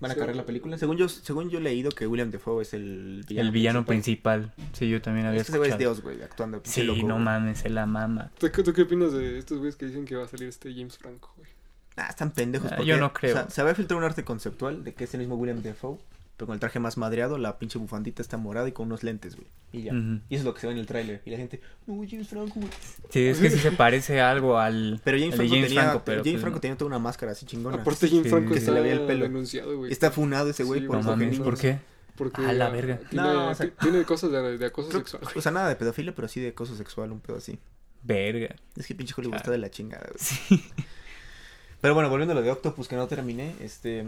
¿Van 0.00 0.10
a 0.10 0.14
Sí. 0.14 0.18
cargar 0.20 0.36
la 0.36 0.46
película? 0.46 0.78
Según 0.78 0.96
yo, 0.96 1.08
según 1.08 1.50
yo 1.50 1.58
he 1.58 1.62
leído 1.62 1.90
que 1.90 2.06
William 2.06 2.30
Defoe 2.30 2.62
es 2.62 2.72
el 2.74 3.24
villano, 3.28 3.46
El 3.48 3.52
villano 3.52 3.84
principal. 3.84 4.52
Sí, 4.72 4.88
yo 4.88 5.02
también 5.02 5.26
había 5.26 5.40
Es 5.40 5.46
que 5.46 5.52
ese 5.52 5.58
güey 5.58 5.68
es 5.70 5.74
escuchado. 5.74 5.94
Dios, 5.94 6.02
güey, 6.02 6.22
actuando. 6.22 6.60
Sí, 6.64 6.82
loco, 6.84 7.06
no 7.06 7.14
güey. 7.14 7.24
mames, 7.24 7.58
se 7.58 7.68
la 7.68 7.84
mama. 7.86 8.30
¿Tú, 8.38 8.50
qué- 8.50 8.62
tú 8.62 8.72
qué 8.72 8.82
opinas 8.82 9.12
de 9.12 9.38
estos 9.38 9.58
güeyes 9.58 9.76
que 9.76 9.86
dicen 9.86 10.04
que 10.06 10.16
va 10.16 10.24
a 10.24 10.28
salir 10.28 10.48
este 10.48 10.72
James 10.74 10.96
Franco, 10.96 11.32
güey? 11.36 11.48
Ah, 11.96 12.06
están 12.08 12.30
pendejos. 12.30 12.72
Ah, 12.72 12.76
porque, 12.76 12.88
yo 12.90 12.96
no 12.98 13.12
creo. 13.12 13.34
O 13.34 13.38
sea, 13.40 13.50
se 13.50 13.60
había 13.60 13.74
filtrado 13.74 13.98
un 13.98 14.04
arte 14.04 14.24
conceptual 14.24 14.84
de 14.84 14.94
que 14.94 15.04
es 15.04 15.12
el 15.12 15.20
mismo 15.20 15.34
William 15.36 15.60
Defoe, 15.60 15.98
pero 16.40 16.46
con 16.46 16.54
el 16.54 16.60
traje 16.60 16.78
más 16.80 16.96
madreado, 16.96 17.36
la 17.36 17.58
pinche 17.58 17.78
bufandita 17.78 18.22
está 18.22 18.38
morada 18.38 18.66
y 18.66 18.72
con 18.72 18.86
unos 18.86 19.02
lentes, 19.02 19.36
güey. 19.36 19.46
Y 19.72 19.82
ya. 19.82 19.92
Y 19.92 20.34
eso 20.34 20.40
es 20.40 20.44
lo 20.44 20.54
que 20.54 20.60
se 20.62 20.68
ve 20.68 20.72
en 20.72 20.78
el 20.78 20.86
tráiler. 20.86 21.20
Y 21.26 21.30
la 21.30 21.36
gente, 21.36 21.60
no, 21.86 22.02
James 22.08 22.28
Franco, 22.28 22.54
güey. 22.60 22.68
Sí, 23.10 23.26
es 23.26 23.38
que 23.40 23.50
sí 23.50 23.58
se 23.58 23.72
parece 23.72 24.22
algo 24.22 24.56
al 24.56 24.98
Pero 25.04 25.18
James, 25.18 25.34
Franco, 25.36 25.52
tenía, 25.52 25.68
Franco, 25.82 26.02
pero 26.06 26.16
James 26.22 26.32
pues, 26.32 26.40
Franco 26.40 26.56
no. 26.56 26.60
tenía 26.62 26.76
toda 26.78 26.86
una 26.88 26.98
máscara 26.98 27.32
así 27.32 27.44
chingona. 27.44 27.76
Aparte 27.76 28.08
James 28.08 28.22
Sí, 28.24 28.30
Franco 28.30 28.54
que 28.54 28.60
se 28.62 28.70
le 28.72 28.80
veía 28.80 28.94
el 28.94 29.02
pelo. 29.06 29.24
denunciado, 29.24 29.76
güey. 29.76 29.92
Está 29.92 30.10
funado 30.10 30.48
ese 30.48 30.64
güey 30.64 30.80
Sí, 30.80 30.86
por 30.86 30.96
No 30.96 31.02
mames, 31.02 31.38
¿por 31.40 31.58
qué? 31.58 31.78
Porque 32.16 32.40
A 32.42 32.54
la 32.54 32.70
verga. 32.70 32.98
Tiene, 33.10 33.22
No, 33.26 33.48
o 33.50 33.54
sea- 33.54 33.66
ti- 33.66 33.72
tiene 33.82 34.02
cosas 34.04 34.32
de, 34.32 34.56
de 34.56 34.64
acoso 34.66 34.88
Creo- 34.88 35.00
sexual. 35.00 35.22
o 35.36 35.40
sea, 35.42 35.52
nada 35.52 35.68
de 35.68 35.76
pedofilia, 35.76 36.14
pero 36.14 36.26
sí 36.26 36.40
de 36.40 36.48
acoso 36.48 36.74
sexual, 36.74 37.12
un 37.12 37.20
pedo 37.20 37.36
así. 37.36 37.58
Verga. 38.02 38.56
Es 38.76 38.86
que 38.86 38.94
pinche 38.94 39.12
Hollywood 39.14 39.34
Ah. 39.34 39.38
está 39.38 39.50
de 39.50 39.58
la 39.58 39.70
chingada, 39.70 40.08
güey. 40.48 40.62
Pero 41.82 41.94
bueno, 41.94 42.08
volviendo 42.10 42.32
a 42.32 42.34
lo 42.34 42.42
de 42.42 42.50
Octopus 42.50 42.88
que 42.88 42.96
no 42.96 43.06
terminé, 43.08 43.54
este... 43.60 44.06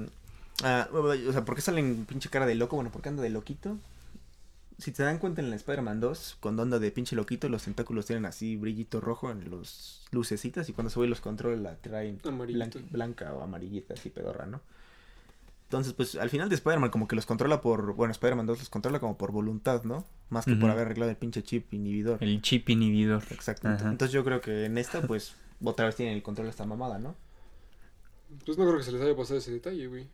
ah, 0.62 0.88
o 0.92 1.32
sea, 1.32 1.44
¿por 1.44 1.54
qué 1.54 1.60
sale 1.60 1.80
en 1.80 2.04
pinche 2.06 2.28
cara 2.28 2.46
de 2.46 2.54
loco? 2.54 2.76
Bueno, 2.76 2.90
porque 2.92 3.08
anda 3.08 3.22
de 3.22 3.30
loquito. 3.30 3.78
Si 4.78 4.90
te 4.90 5.02
dan 5.02 5.18
cuenta 5.18 5.40
en 5.40 5.50
la 5.50 5.56
Spider-Man 5.56 6.00
2, 6.00 6.38
cuando 6.40 6.62
anda 6.62 6.78
de 6.78 6.90
pinche 6.90 7.14
loquito, 7.14 7.48
los 7.48 7.62
tentáculos 7.62 8.06
tienen 8.06 8.24
así 8.24 8.56
brillito 8.56 9.00
rojo 9.00 9.30
en 9.30 9.48
los 9.48 10.02
lucecitas 10.10 10.68
y 10.68 10.72
cuando 10.72 10.90
se 10.90 10.98
ve 10.98 11.06
los 11.06 11.20
controles 11.20 11.60
la 11.60 11.76
traen 11.76 12.20
blanca 12.90 13.32
o 13.32 13.42
amarillita, 13.42 13.94
así 13.94 14.10
pedorra, 14.10 14.46
¿no? 14.46 14.60
Entonces, 15.64 15.94
pues 15.94 16.16
al 16.16 16.28
final 16.28 16.50
de 16.50 16.56
Spider-Man 16.56 16.90
como 16.90 17.08
que 17.08 17.16
los 17.16 17.24
controla 17.24 17.62
por... 17.62 17.94
Bueno, 17.94 18.12
Spider-Man 18.12 18.44
2 18.44 18.58
los 18.58 18.68
controla 18.68 19.00
como 19.00 19.16
por 19.16 19.32
voluntad, 19.32 19.84
¿no? 19.84 20.04
Más 20.28 20.44
que 20.44 20.54
por 20.54 20.68
haber 20.68 20.84
arreglado 20.84 21.10
el 21.10 21.16
pinche 21.16 21.42
chip 21.42 21.72
inhibidor. 21.72 22.22
El 22.22 22.42
chip 22.42 22.68
inhibidor. 22.68 23.22
Exacto. 23.30 23.70
Entonces 23.70 24.12
yo 24.12 24.22
creo 24.22 24.42
que 24.42 24.66
en 24.66 24.76
esta, 24.76 25.00
pues, 25.00 25.34
otra 25.64 25.86
vez 25.86 25.96
tienen 25.96 26.14
el 26.14 26.22
control 26.22 26.46
de 26.46 26.50
esta 26.50 26.66
mamada, 26.66 26.98
¿no? 26.98 27.14
Pues 28.44 28.58
no 28.58 28.66
creo 28.66 28.76
que 28.76 28.84
se 28.84 28.92
les 28.92 29.00
haya 29.00 29.16
pasado 29.16 29.38
ese 29.38 29.50
detalle, 29.50 29.86
güey. 29.86 30.08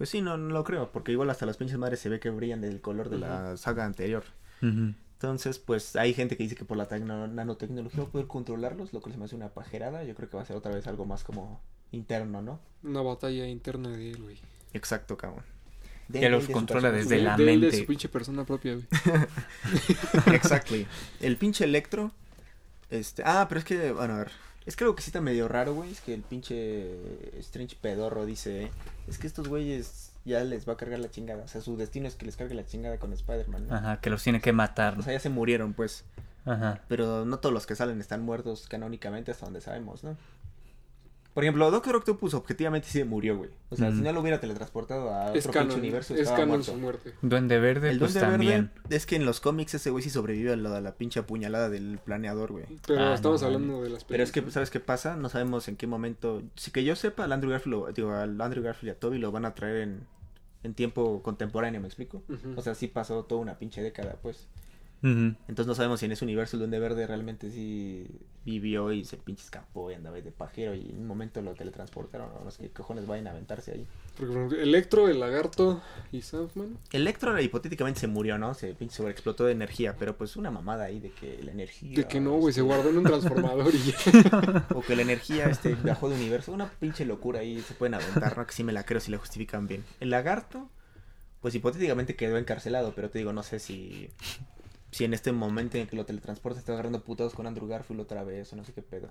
Pues 0.00 0.08
sí, 0.08 0.22
no, 0.22 0.38
no 0.38 0.48
lo 0.54 0.64
creo, 0.64 0.90
porque 0.92 1.12
igual 1.12 1.28
hasta 1.28 1.44
las 1.44 1.58
pinches 1.58 1.76
madres 1.76 2.00
se 2.00 2.08
ve 2.08 2.20
que 2.20 2.30
brillan 2.30 2.62
del 2.62 2.80
color 2.80 3.10
de 3.10 3.18
la 3.18 3.58
saga 3.58 3.84
anterior. 3.84 4.24
Entonces, 4.62 5.58
pues 5.58 5.94
hay 5.94 6.14
gente 6.14 6.38
que 6.38 6.42
dice 6.44 6.54
que 6.56 6.64
por 6.64 6.78
la 6.78 6.88
tecno- 6.88 7.28
nanotecnología 7.30 8.00
va 8.04 8.08
a 8.08 8.10
poder 8.10 8.26
controlarlos, 8.26 8.94
lo 8.94 9.02
que 9.02 9.10
se 9.10 9.18
me 9.18 9.26
hace 9.26 9.36
una 9.36 9.50
pajerada. 9.50 10.02
Yo 10.04 10.14
creo 10.14 10.30
que 10.30 10.38
va 10.38 10.42
a 10.42 10.46
ser 10.46 10.56
otra 10.56 10.74
vez 10.74 10.86
algo 10.86 11.04
más 11.04 11.22
como 11.22 11.60
interno, 11.92 12.40
¿no? 12.40 12.60
Una 12.82 13.02
batalla 13.02 13.46
interna 13.46 13.90
de 13.90 14.12
él, 14.12 14.22
güey. 14.22 14.38
Exacto, 14.72 15.18
cabrón. 15.18 15.44
De 16.08 16.20
Que 16.20 16.26
él, 16.26 16.32
los 16.32 16.46
de 16.48 16.54
controla 16.54 16.90
desde 16.90 17.18
la 17.18 17.36
de 17.36 17.42
él, 17.52 17.60
de 17.60 17.66
mente. 17.66 17.80
su 17.80 17.84
pinche 17.86 18.08
persona 18.08 18.44
propia, 18.46 18.76
güey. 18.76 18.86
Exactly. 20.34 20.86
El 21.20 21.36
pinche 21.36 21.64
Electro. 21.64 22.10
Este. 22.88 23.22
Ah, 23.26 23.44
pero 23.50 23.58
es 23.58 23.64
que. 23.66 23.92
Bueno, 23.92 24.14
a 24.14 24.18
ver. 24.20 24.30
Es 24.66 24.76
que 24.76 24.84
algo 24.84 24.94
que 24.94 25.02
sí 25.02 25.08
está 25.08 25.20
medio 25.20 25.48
raro, 25.48 25.74
güey. 25.74 25.90
Es 25.90 26.00
que 26.00 26.14
el 26.14 26.22
pinche 26.22 26.94
Strange 27.38 27.76
pedorro 27.80 28.26
dice. 28.26 28.64
eh, 28.64 28.70
Es 29.08 29.18
que 29.18 29.26
estos 29.26 29.48
güeyes 29.48 30.12
ya 30.24 30.44
les 30.44 30.68
va 30.68 30.74
a 30.74 30.76
cargar 30.76 30.98
la 30.98 31.10
chingada. 31.10 31.44
O 31.44 31.48
sea, 31.48 31.60
su 31.60 31.76
destino 31.76 32.06
es 32.08 32.14
que 32.14 32.26
les 32.26 32.36
cargue 32.36 32.54
la 32.54 32.66
chingada 32.66 32.98
con 32.98 33.12
Spider-Man. 33.12 33.68
¿no? 33.68 33.74
Ajá, 33.74 34.00
que 34.00 34.10
los 34.10 34.22
tiene 34.22 34.40
que 34.40 34.52
matar. 34.52 34.98
O 34.98 35.02
sea, 35.02 35.12
ya 35.14 35.20
se 35.20 35.30
murieron, 35.30 35.72
pues. 35.72 36.04
Ajá. 36.44 36.80
Pero 36.88 37.24
no 37.24 37.38
todos 37.38 37.52
los 37.52 37.66
que 37.66 37.74
salen 37.74 38.00
están 38.00 38.22
muertos 38.22 38.66
canónicamente 38.68 39.30
hasta 39.30 39.46
donde 39.46 39.60
sabemos, 39.60 40.04
¿no? 40.04 40.16
Por 41.32 41.44
ejemplo, 41.44 41.70
Doctor 41.70 41.94
Octopus 41.94 42.34
objetivamente 42.34 42.88
sí 42.88 43.04
murió, 43.04 43.36
güey. 43.36 43.50
O 43.70 43.76
sea, 43.76 43.90
Mm. 43.90 43.96
si 43.96 44.02
no 44.02 44.12
lo 44.12 44.20
hubiera 44.20 44.40
teletransportado 44.40 45.14
a 45.14 45.32
Es 45.32 45.46
otro 45.46 45.52
pinche 45.52 45.68
canon. 45.68 45.78
universo, 45.78 46.14
Es 46.14 46.22
estaba 46.22 46.44
muerto. 46.44 46.64
su 46.64 46.74
muerte. 46.74 47.12
Duende 47.22 47.60
Verde, 47.60 47.90
El 47.90 47.98
pues 48.00 48.14
Duende 48.14 48.30
también. 48.32 48.70
Verde 48.82 48.96
es 48.96 49.06
que 49.06 49.14
en 49.14 49.24
los 49.24 49.38
cómics 49.40 49.74
ese 49.74 49.90
güey 49.90 50.02
sí 50.02 50.10
sobrevive 50.10 50.52
a 50.52 50.56
la, 50.56 50.76
a 50.76 50.80
la 50.80 50.94
pinche 50.96 51.20
apuñalada 51.20 51.68
del 51.70 51.98
planeador, 52.04 52.50
güey. 52.50 52.64
Pero 52.86 53.00
Ah, 53.00 53.14
estamos 53.14 53.40
no, 53.42 53.46
hablando 53.46 53.82
de 53.82 53.90
las 53.90 54.02
Pero 54.04 54.24
es 54.24 54.30
que, 54.32 54.40
películas. 54.40 54.54
¿sabes 54.54 54.70
qué 54.70 54.80
pasa? 54.80 55.14
No 55.14 55.28
sabemos 55.28 55.68
en 55.68 55.76
qué 55.76 55.86
momento. 55.86 56.42
Si 56.56 56.72
que 56.72 56.82
yo 56.82 56.96
sepa, 56.96 57.22
al 57.24 57.32
Andrew 57.32 57.52
Garfield, 57.52 57.70
lo- 57.76 57.92
digo, 57.92 58.12
al 58.12 58.40
Andrew 58.40 58.64
Garfield 58.64 58.88
y 58.88 58.90
a 58.96 58.98
Toby 58.98 59.18
lo 59.18 59.30
van 59.30 59.44
a 59.44 59.54
traer 59.54 59.76
en, 59.82 60.00
en 60.64 60.74
tiempo 60.74 61.22
contemporáneo, 61.22 61.80
¿me 61.80 61.86
explico? 61.86 62.24
O 62.56 62.60
sea, 62.62 62.74
sí 62.74 62.88
pasó 62.88 63.22
toda 63.24 63.40
una 63.40 63.56
pinche 63.56 63.82
década, 63.82 64.16
pues. 64.20 64.48
Entonces 65.02 65.66
no 65.66 65.74
sabemos 65.74 66.00
si 66.00 66.06
en 66.06 66.12
ese 66.12 66.24
universo 66.24 66.56
el 66.56 66.58
Duende 66.58 66.78
Verde 66.78 67.06
realmente 67.06 67.50
sí 67.50 68.06
vivió 68.44 68.92
y 68.92 69.04
se 69.04 69.16
pinche 69.16 69.44
escapó 69.44 69.90
y 69.90 69.94
andaba 69.94 70.20
de 70.20 70.32
pajero 70.32 70.74
y 70.74 70.90
en 70.90 70.98
un 70.98 71.06
momento 71.06 71.42
lo 71.42 71.54
teletransportaron 71.54 72.30
no 72.42 72.50
sé 72.50 72.62
qué 72.62 72.70
cojones 72.70 73.06
vayan 73.06 73.26
a 73.26 73.30
aventarse 73.30 73.72
ahí. 73.72 73.86
Porque, 74.16 74.62
Electro, 74.62 75.08
el 75.08 75.20
lagarto 75.20 75.80
y 76.12 76.22
Sandman. 76.22 76.78
Electro 76.92 77.38
hipotéticamente 77.40 78.00
se 78.00 78.06
murió, 78.06 78.38
¿no? 78.38 78.54
Se 78.54 78.74
pinche 78.74 78.96
sobreexplotó 78.96 79.44
de 79.44 79.52
energía, 79.52 79.96
pero 79.98 80.16
pues 80.16 80.36
una 80.36 80.50
mamada 80.50 80.84
ahí 80.84 81.00
de 81.00 81.10
que 81.10 81.42
la 81.42 81.52
energía... 81.52 81.96
De 81.96 82.06
que 82.06 82.20
no, 82.20 82.32
güey, 82.32 82.52
se 82.52 82.60
este, 82.60 82.72
guardó 82.72 82.90
en 82.90 82.98
un 82.98 83.04
transformador 83.04 83.74
y 83.74 83.78
ya. 83.78 84.66
O 84.74 84.82
que 84.82 84.96
la 84.96 85.02
energía 85.02 85.46
este 85.46 85.74
viajó 85.74 86.08
de 86.08 86.16
universo. 86.16 86.52
Una 86.52 86.70
pinche 86.70 87.04
locura 87.04 87.40
ahí 87.40 87.60
se 87.60 87.74
pueden 87.74 87.94
aventar, 87.94 88.36
¿no? 88.36 88.46
Que 88.46 88.52
sí 88.52 88.64
me 88.64 88.72
la 88.72 88.84
creo 88.84 89.00
si 89.00 89.10
la 89.10 89.18
justifican 89.18 89.66
bien. 89.66 89.84
El 90.00 90.10
lagarto, 90.10 90.68
pues 91.40 91.54
hipotéticamente 91.54 92.16
quedó 92.16 92.36
encarcelado, 92.36 92.94
pero 92.94 93.10
te 93.10 93.18
digo, 93.18 93.32
no 93.32 93.42
sé 93.42 93.58
si. 93.58 94.10
Si 94.90 95.04
en 95.04 95.14
este 95.14 95.32
momento 95.32 95.78
en 95.78 95.86
que 95.86 95.96
lo 95.96 96.04
teletransporta 96.04 96.58
está 96.58 96.72
agarrando 96.72 97.00
putados 97.02 97.34
con 97.34 97.46
Andrew 97.46 97.68
Garfield 97.68 98.00
otra 98.00 98.24
vez, 98.24 98.52
o 98.52 98.56
no 98.56 98.64
sé 98.64 98.72
qué 98.72 98.82
pedo. 98.82 99.08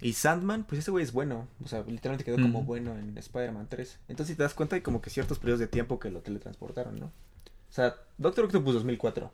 Y 0.00 0.12
Sandman, 0.12 0.64
pues 0.64 0.80
ese 0.80 0.90
güey 0.90 1.02
es 1.02 1.12
bueno. 1.12 1.48
O 1.64 1.68
sea, 1.68 1.80
literalmente 1.86 2.24
quedó 2.24 2.36
como 2.40 2.62
bueno 2.62 2.96
en 2.96 3.16
Spider-Man 3.16 3.66
3. 3.68 3.98
Entonces, 4.08 4.34
si 4.34 4.36
te 4.36 4.42
das 4.42 4.54
cuenta, 4.54 4.76
hay 4.76 4.82
como 4.82 5.00
que 5.00 5.10
ciertos 5.10 5.38
periodos 5.38 5.60
de 5.60 5.66
tiempo 5.66 5.98
que 5.98 6.10
lo 6.10 6.20
teletransportaron, 6.20 7.00
¿no? 7.00 7.06
O 7.06 7.72
sea, 7.72 7.96
Doctor 8.18 8.44
Octopus 8.44 8.74
2004. 8.74 9.30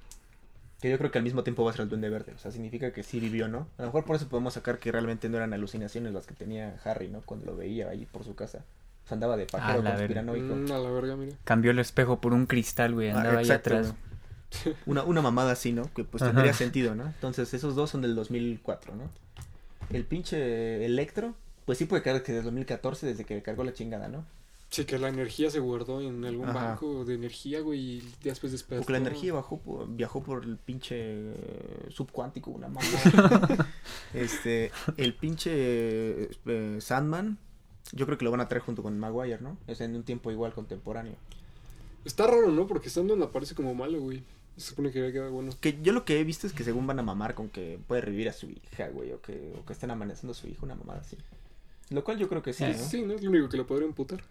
Que 0.80 0.90
yo 0.90 0.98
creo 0.98 1.10
que 1.10 1.18
al 1.18 1.24
mismo 1.24 1.42
tiempo 1.44 1.64
va 1.64 1.70
a 1.70 1.74
ser 1.74 1.82
el 1.82 1.88
Duende 1.88 2.08
Verde. 2.08 2.32
O 2.34 2.38
sea, 2.38 2.50
significa 2.50 2.92
que 2.92 3.02
sí 3.02 3.20
vivió, 3.20 3.48
¿no? 3.48 3.66
A 3.78 3.82
lo 3.82 3.88
mejor 3.88 4.04
por 4.04 4.16
eso 4.16 4.28
podemos 4.28 4.54
sacar 4.54 4.78
que 4.78 4.92
realmente 4.92 5.28
no 5.28 5.36
eran 5.38 5.52
alucinaciones 5.52 6.12
las 6.14 6.26
que 6.26 6.34
tenía 6.34 6.76
Harry, 6.84 7.08
¿no? 7.08 7.20
Cuando 7.22 7.46
lo 7.46 7.56
veía 7.56 7.88
ahí 7.90 8.06
por 8.06 8.24
su 8.24 8.34
casa. 8.34 8.64
O 9.04 9.08
sea, 9.08 9.16
andaba 9.16 9.36
de 9.36 9.46
pajero 9.46 9.80
Ah, 9.80 9.82
la 9.82 9.96
verga. 9.96 10.22
conspiranoico. 10.24 10.54
Mm, 10.56 10.72
a 10.72 10.78
la 10.78 10.90
verga, 10.90 11.16
mira. 11.16 11.36
Cambió 11.44 11.70
el 11.72 11.78
espejo 11.78 12.20
por 12.20 12.32
un 12.32 12.46
cristal, 12.46 12.94
güey. 12.94 13.10
Ah, 13.10 13.16
Andaba 13.18 13.38
ahí 13.38 13.44
exacto, 13.44 13.70
atrás. 13.76 13.94
Una, 14.86 15.02
una 15.04 15.22
mamada 15.22 15.52
así, 15.52 15.72
¿no? 15.72 15.92
Que 15.94 16.04
pues 16.04 16.22
Ajá. 16.22 16.32
tendría 16.32 16.52
sentido, 16.54 16.94
¿no? 16.94 17.06
Entonces, 17.06 17.52
esos 17.54 17.74
dos 17.74 17.90
son 17.90 18.02
del 18.02 18.14
2004, 18.14 18.94
¿no? 18.94 19.10
El 19.90 20.04
pinche 20.04 20.84
Electro, 20.84 21.34
pues 21.66 21.78
sí 21.78 21.84
puede 21.84 22.02
caer 22.02 22.22
que 22.22 22.32
desde 22.32 22.44
2014, 22.44 23.06
desde 23.06 23.24
que 23.24 23.42
cargó 23.42 23.64
la 23.64 23.72
chingada, 23.72 24.08
¿no? 24.08 24.24
Sí, 24.70 24.86
que 24.86 24.98
la 24.98 25.08
energía 25.08 25.50
se 25.50 25.60
guardó 25.60 26.00
en 26.00 26.24
algún 26.24 26.48
Ajá. 26.48 26.64
banco 26.70 27.04
de 27.04 27.14
energía, 27.14 27.60
güey, 27.60 27.78
y 27.98 28.12
después 28.24 28.50
despertó. 28.50 28.80
Porque 28.82 28.92
la 28.92 28.98
energía 28.98 29.32
bajó 29.32 29.58
por- 29.60 29.88
viajó 29.88 30.20
por 30.22 30.42
el 30.44 30.56
pinche 30.56 31.32
subcuántico, 31.90 32.50
una 32.50 32.68
mamada. 32.68 33.68
este, 34.14 34.72
el 34.96 35.14
pinche 35.14 35.50
eh, 35.54 36.76
Sandman, 36.80 37.38
yo 37.92 38.06
creo 38.06 38.18
que 38.18 38.24
lo 38.24 38.32
van 38.32 38.40
a 38.40 38.48
traer 38.48 38.62
junto 38.64 38.82
con 38.82 38.98
Maguire, 38.98 39.38
¿no? 39.40 39.56
Es 39.68 39.80
en 39.80 39.94
un 39.94 40.02
tiempo 40.02 40.32
igual 40.32 40.52
contemporáneo. 40.54 41.14
Está 42.04 42.26
raro, 42.26 42.50
¿no? 42.50 42.66
Porque 42.66 42.90
Sandman 42.90 43.22
aparece 43.22 43.54
como 43.54 43.74
malo, 43.74 44.00
güey. 44.00 44.24
Se 44.56 44.68
supone 44.70 44.90
que 44.92 45.00
había 45.00 45.12
quedado 45.12 45.32
bueno. 45.32 45.52
Que 45.60 45.78
yo 45.82 45.92
lo 45.92 46.04
que 46.04 46.20
he 46.20 46.24
visto 46.24 46.46
es 46.46 46.52
que 46.52 46.62
según 46.64 46.86
van 46.86 46.98
a 46.98 47.02
mamar 47.02 47.34
con 47.34 47.48
que 47.48 47.78
puede 47.88 48.02
revivir 48.02 48.28
a 48.28 48.32
su 48.32 48.48
hija, 48.50 48.88
güey, 48.88 49.12
o 49.12 49.20
que, 49.20 49.52
o 49.60 49.64
que 49.64 49.72
estén 49.72 49.90
amenazando 49.90 50.32
a 50.32 50.34
su 50.34 50.46
hijo, 50.46 50.64
una 50.64 50.74
mamada 50.76 51.00
así. 51.00 51.16
Lo 51.90 52.04
cual 52.04 52.18
yo 52.18 52.28
creo 52.28 52.42
que 52.42 52.52
sí, 52.52 52.64
Sí, 52.64 52.72
¿no? 52.80 52.88
sí, 52.88 53.02
¿no? 53.02 53.14
Es 53.14 53.22
lo 53.22 53.30
único 53.30 53.48
que 53.48 53.56
le 53.56 53.64
podría 53.64 53.86
imputar. 53.88 54.22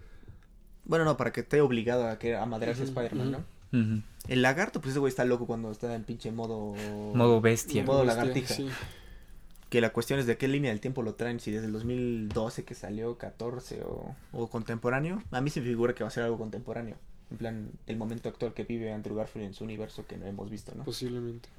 Bueno, 0.85 1.05
no, 1.05 1.17
para 1.17 1.31
que 1.31 1.41
esté 1.41 1.61
obligado 1.61 2.07
a 2.07 2.19
que 2.19 2.35
a 2.35 2.45
madrearse 2.45 2.81
a 2.83 2.85
Ujú, 2.85 2.91
Spider-Man. 2.99 3.31
¿no? 3.31 4.03
El 4.27 4.41
lagarto, 4.41 4.79
pues 4.81 4.91
ese 4.91 4.99
güey 4.99 5.09
está 5.09 5.25
loco 5.25 5.47
cuando 5.47 5.71
está 5.71 5.93
en 5.95 6.03
pinche 6.03 6.31
modo... 6.31 6.73
Modo 7.15 7.41
bestia. 7.41 7.83
Modo 7.83 8.03
lagartija. 8.05 8.53
Sí. 8.53 8.69
Que 9.69 9.81
la 9.81 9.91
cuestión 9.91 10.19
es 10.19 10.27
de 10.27 10.37
qué 10.37 10.47
línea 10.47 10.69
del 10.71 10.79
tiempo 10.79 11.01
lo 11.01 11.15
traen, 11.15 11.39
si 11.39 11.49
desde 11.51 11.65
el 11.65 11.73
2012 11.73 12.63
que 12.63 12.75
salió, 12.75 13.17
14 13.17 13.81
o, 13.83 14.15
o 14.31 14.47
contemporáneo. 14.47 15.23
A 15.31 15.41
mí 15.41 15.49
se 15.49 15.59
me 15.61 15.67
figura 15.67 15.95
que 15.95 16.03
va 16.03 16.09
a 16.09 16.11
ser 16.11 16.23
algo 16.23 16.37
contemporáneo. 16.37 16.95
En 17.31 17.37
plan, 17.37 17.69
el 17.87 17.97
momento 17.97 18.29
actual 18.29 18.53
que 18.53 18.63
vive 18.63 18.91
Andrew 18.91 19.15
Garfield 19.15 19.47
en 19.47 19.53
su 19.53 19.63
universo 19.63 20.05
que 20.07 20.17
no 20.17 20.25
hemos 20.27 20.49
visto, 20.49 20.71
¿no? 20.75 20.83
Posiblemente. 20.83 21.49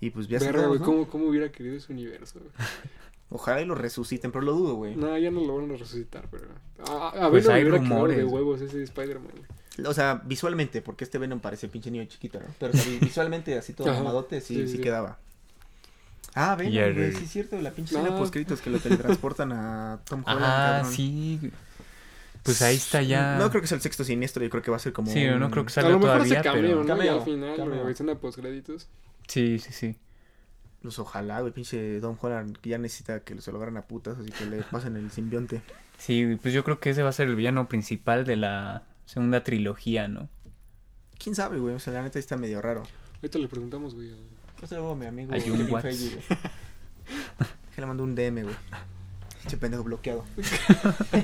y 0.00 0.10
pues 0.10 0.26
ya 0.28 0.38
Verga, 0.38 0.66
güey, 0.66 0.78
¿no? 0.80 0.84
¿cómo, 0.84 1.08
¿cómo 1.08 1.26
hubiera 1.26 1.50
querido 1.52 1.76
ese 1.76 1.92
universo? 1.92 2.38
güey? 2.40 2.50
Ojalá 3.30 3.60
y 3.60 3.64
lo 3.64 3.74
resuciten, 3.74 4.30
pero 4.30 4.44
lo 4.44 4.52
dudo, 4.52 4.74
güey. 4.76 4.94
No, 4.94 5.16
ya 5.18 5.30
no 5.32 5.40
lo 5.44 5.56
van 5.56 5.70
a 5.72 5.76
resucitar, 5.76 6.28
pero... 6.30 6.46
A, 6.88 7.26
a 7.26 7.30
Pues 7.30 7.42
Venom 7.44 7.56
hay 7.56 7.62
hubiera 7.64 7.78
rumores. 7.78 8.16
de 8.18 8.24
huevos 8.24 8.60
ese 8.60 8.82
Spider-Man. 8.84 9.30
güey. 9.32 9.86
O 9.88 9.92
sea, 9.92 10.22
visualmente, 10.24 10.80
porque 10.80 11.02
este 11.04 11.18
Venom 11.18 11.40
parece 11.40 11.66
pinche 11.68 11.90
niño 11.90 12.04
chiquito, 12.04 12.38
¿no? 12.38 12.46
Pero 12.60 12.72
o 12.72 12.76
sea, 12.76 12.88
vi- 12.90 12.98
visualmente 12.98 13.58
así 13.58 13.72
todo 13.72 13.90
Ajá. 13.90 13.98
mamadote, 13.98 14.40
sí, 14.40 14.54
Sí, 14.54 14.66
sí, 14.68 14.76
sí. 14.76 14.82
quedaba. 14.82 15.18
Ah, 16.34 16.54
Venom, 16.54 16.94
güey, 16.94 17.12
sí 17.14 17.24
es 17.24 17.30
cierto, 17.30 17.60
la 17.60 17.70
pinche 17.72 17.96
escena 17.96 18.14
Ah. 18.14 18.18
postcritos 18.18 18.60
que 18.60 18.70
lo 18.70 18.78
teletransportan 18.78 19.52
a 19.52 20.00
Tom 20.08 20.22
Holland, 20.24 20.44
Ah, 20.44 20.72
cabrón. 20.76 20.92
sí. 20.92 21.50
Pues 22.46 22.62
ahí 22.62 22.76
está 22.76 23.02
ya. 23.02 23.36
No 23.38 23.50
creo 23.50 23.60
que 23.60 23.68
sea 23.68 23.76
el 23.76 23.82
sexto 23.82 24.02
siniestro, 24.04 24.42
yo 24.42 24.48
creo 24.50 24.62
que 24.62 24.70
va 24.70 24.78
a 24.78 24.80
ser 24.80 24.92
como. 24.94 25.10
Sí, 25.12 25.26
un- 25.26 25.38
no 25.40 25.50
creo 25.50 25.64
que 25.64 25.70
A 25.70 25.74
salga 25.74 25.90
lo 25.90 25.98
mejor 25.98 26.14
todavía, 26.14 26.34
ese 26.40 26.42
cameo, 26.42 26.62
pero... 26.62 26.84
¿no? 26.84 27.12
Al 27.12 27.22
final, 27.22 27.56
cameo. 27.56 27.88
escena 27.88 28.14
postcréditos. 28.14 28.88
Sí, 29.28 29.58
sí, 29.58 29.72
sí. 29.72 29.96
Pues 30.82 30.98
ojalá, 30.98 31.40
güey, 31.40 31.52
pinche 31.52 31.98
Don 32.00 32.16
Holland, 32.20 32.56
que 32.58 32.70
ya 32.70 32.78
necesita 32.78 33.20
que 33.20 33.40
se 33.40 33.50
lo 33.50 33.56
agarren 33.58 33.76
a 33.76 33.82
putas, 33.82 34.18
así 34.18 34.30
que 34.30 34.46
le 34.46 34.62
pasen 34.62 34.96
el 34.96 35.10
simbionte. 35.10 35.60
Sí, 35.98 36.38
pues 36.40 36.54
yo 36.54 36.62
creo 36.62 36.78
que 36.78 36.90
ese 36.90 37.02
va 37.02 37.08
a 37.08 37.12
ser 37.12 37.26
el 37.28 37.34
villano 37.36 37.68
principal 37.68 38.24
de 38.24 38.36
la 38.36 38.82
segunda 39.04 39.42
trilogía, 39.42 40.06
¿no? 40.08 40.28
¿Quién 41.18 41.34
sabe, 41.34 41.58
güey? 41.58 41.74
O 41.74 41.78
sea, 41.80 41.92
la 41.94 42.02
neta 42.02 42.18
está 42.18 42.36
medio 42.36 42.60
raro. 42.62 42.82
Ahorita 43.16 43.38
le 43.38 43.48
preguntamos, 43.48 43.94
güey. 43.94 44.12
a- 44.12 44.16
Pues 44.60 44.70
luego 44.70 44.94
mi 44.94 45.06
amigo 45.06 45.34
A 45.34 45.40
Jun 45.40 45.66
Watts. 45.72 45.98
Que 47.74 47.80
le 47.80 47.86
mandó 47.86 48.04
un 48.04 48.14
DM, 48.14 48.42
güey. 48.44 48.54
Ese 49.46 49.56
pendejo 49.56 49.84
bloqueado. 49.84 50.24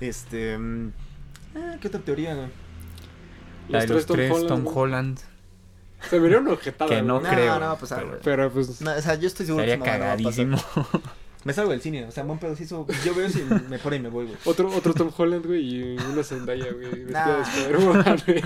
este. 0.00 0.58
mm, 0.58 0.92
ah, 1.56 1.76
¿Qué 1.80 1.88
otra 1.88 2.00
teoría, 2.00 2.34
güey? 2.34 2.48
La 3.68 3.80
de 3.80 3.88
los 3.88 4.06
tres 4.06 4.46
Tom. 4.46 4.66
Holland. 4.66 5.18
Se 6.10 6.20
me 6.20 6.28
dio 6.28 6.40
una 6.40 6.52
ojetada, 6.52 6.90
Que 6.90 7.02
no 7.02 7.20
güey. 7.20 7.32
creo. 7.32 7.54
No, 7.54 7.60
no 7.60 7.66
va 7.66 7.72
a 7.72 7.78
pasar, 7.78 7.98
pero 8.00 8.08
güey. 8.10 8.20
Pero 8.22 8.52
pues. 8.52 8.80
No, 8.82 8.92
o 8.92 9.00
sea, 9.00 9.14
yo 9.14 9.26
estoy 9.26 9.46
seguro 9.46 9.64
que 9.64 9.76
no 9.76 9.84
va 9.84 9.90
a 9.90 9.94
pasar. 9.94 10.16
cagadísimo. 10.16 10.58
Me 11.44 11.52
salgo 11.52 11.72
del 11.72 11.82
cine, 11.82 12.06
o 12.06 12.10
sea, 12.10 12.24
buen 12.24 12.38
pedo, 12.38 12.56
si 12.56 12.64
eso, 12.64 12.86
yo 13.04 13.14
veo 13.14 13.28
si 13.28 13.42
me 13.42 13.78
pone 13.78 13.96
y 13.96 14.00
me 14.00 14.08
voy, 14.08 14.24
güey. 14.24 14.38
Otro, 14.46 14.74
otro 14.74 14.94
Tom 14.94 15.10
Holland, 15.14 15.44
güey, 15.44 15.60
y 15.62 15.96
una 15.98 16.22
Zendaya, 16.24 16.72
güey, 16.72 16.88
vestida 17.04 17.26
Nah. 17.26 17.36
de 17.36 17.42
Spider-Man, 17.42 18.22
güey. 18.26 18.42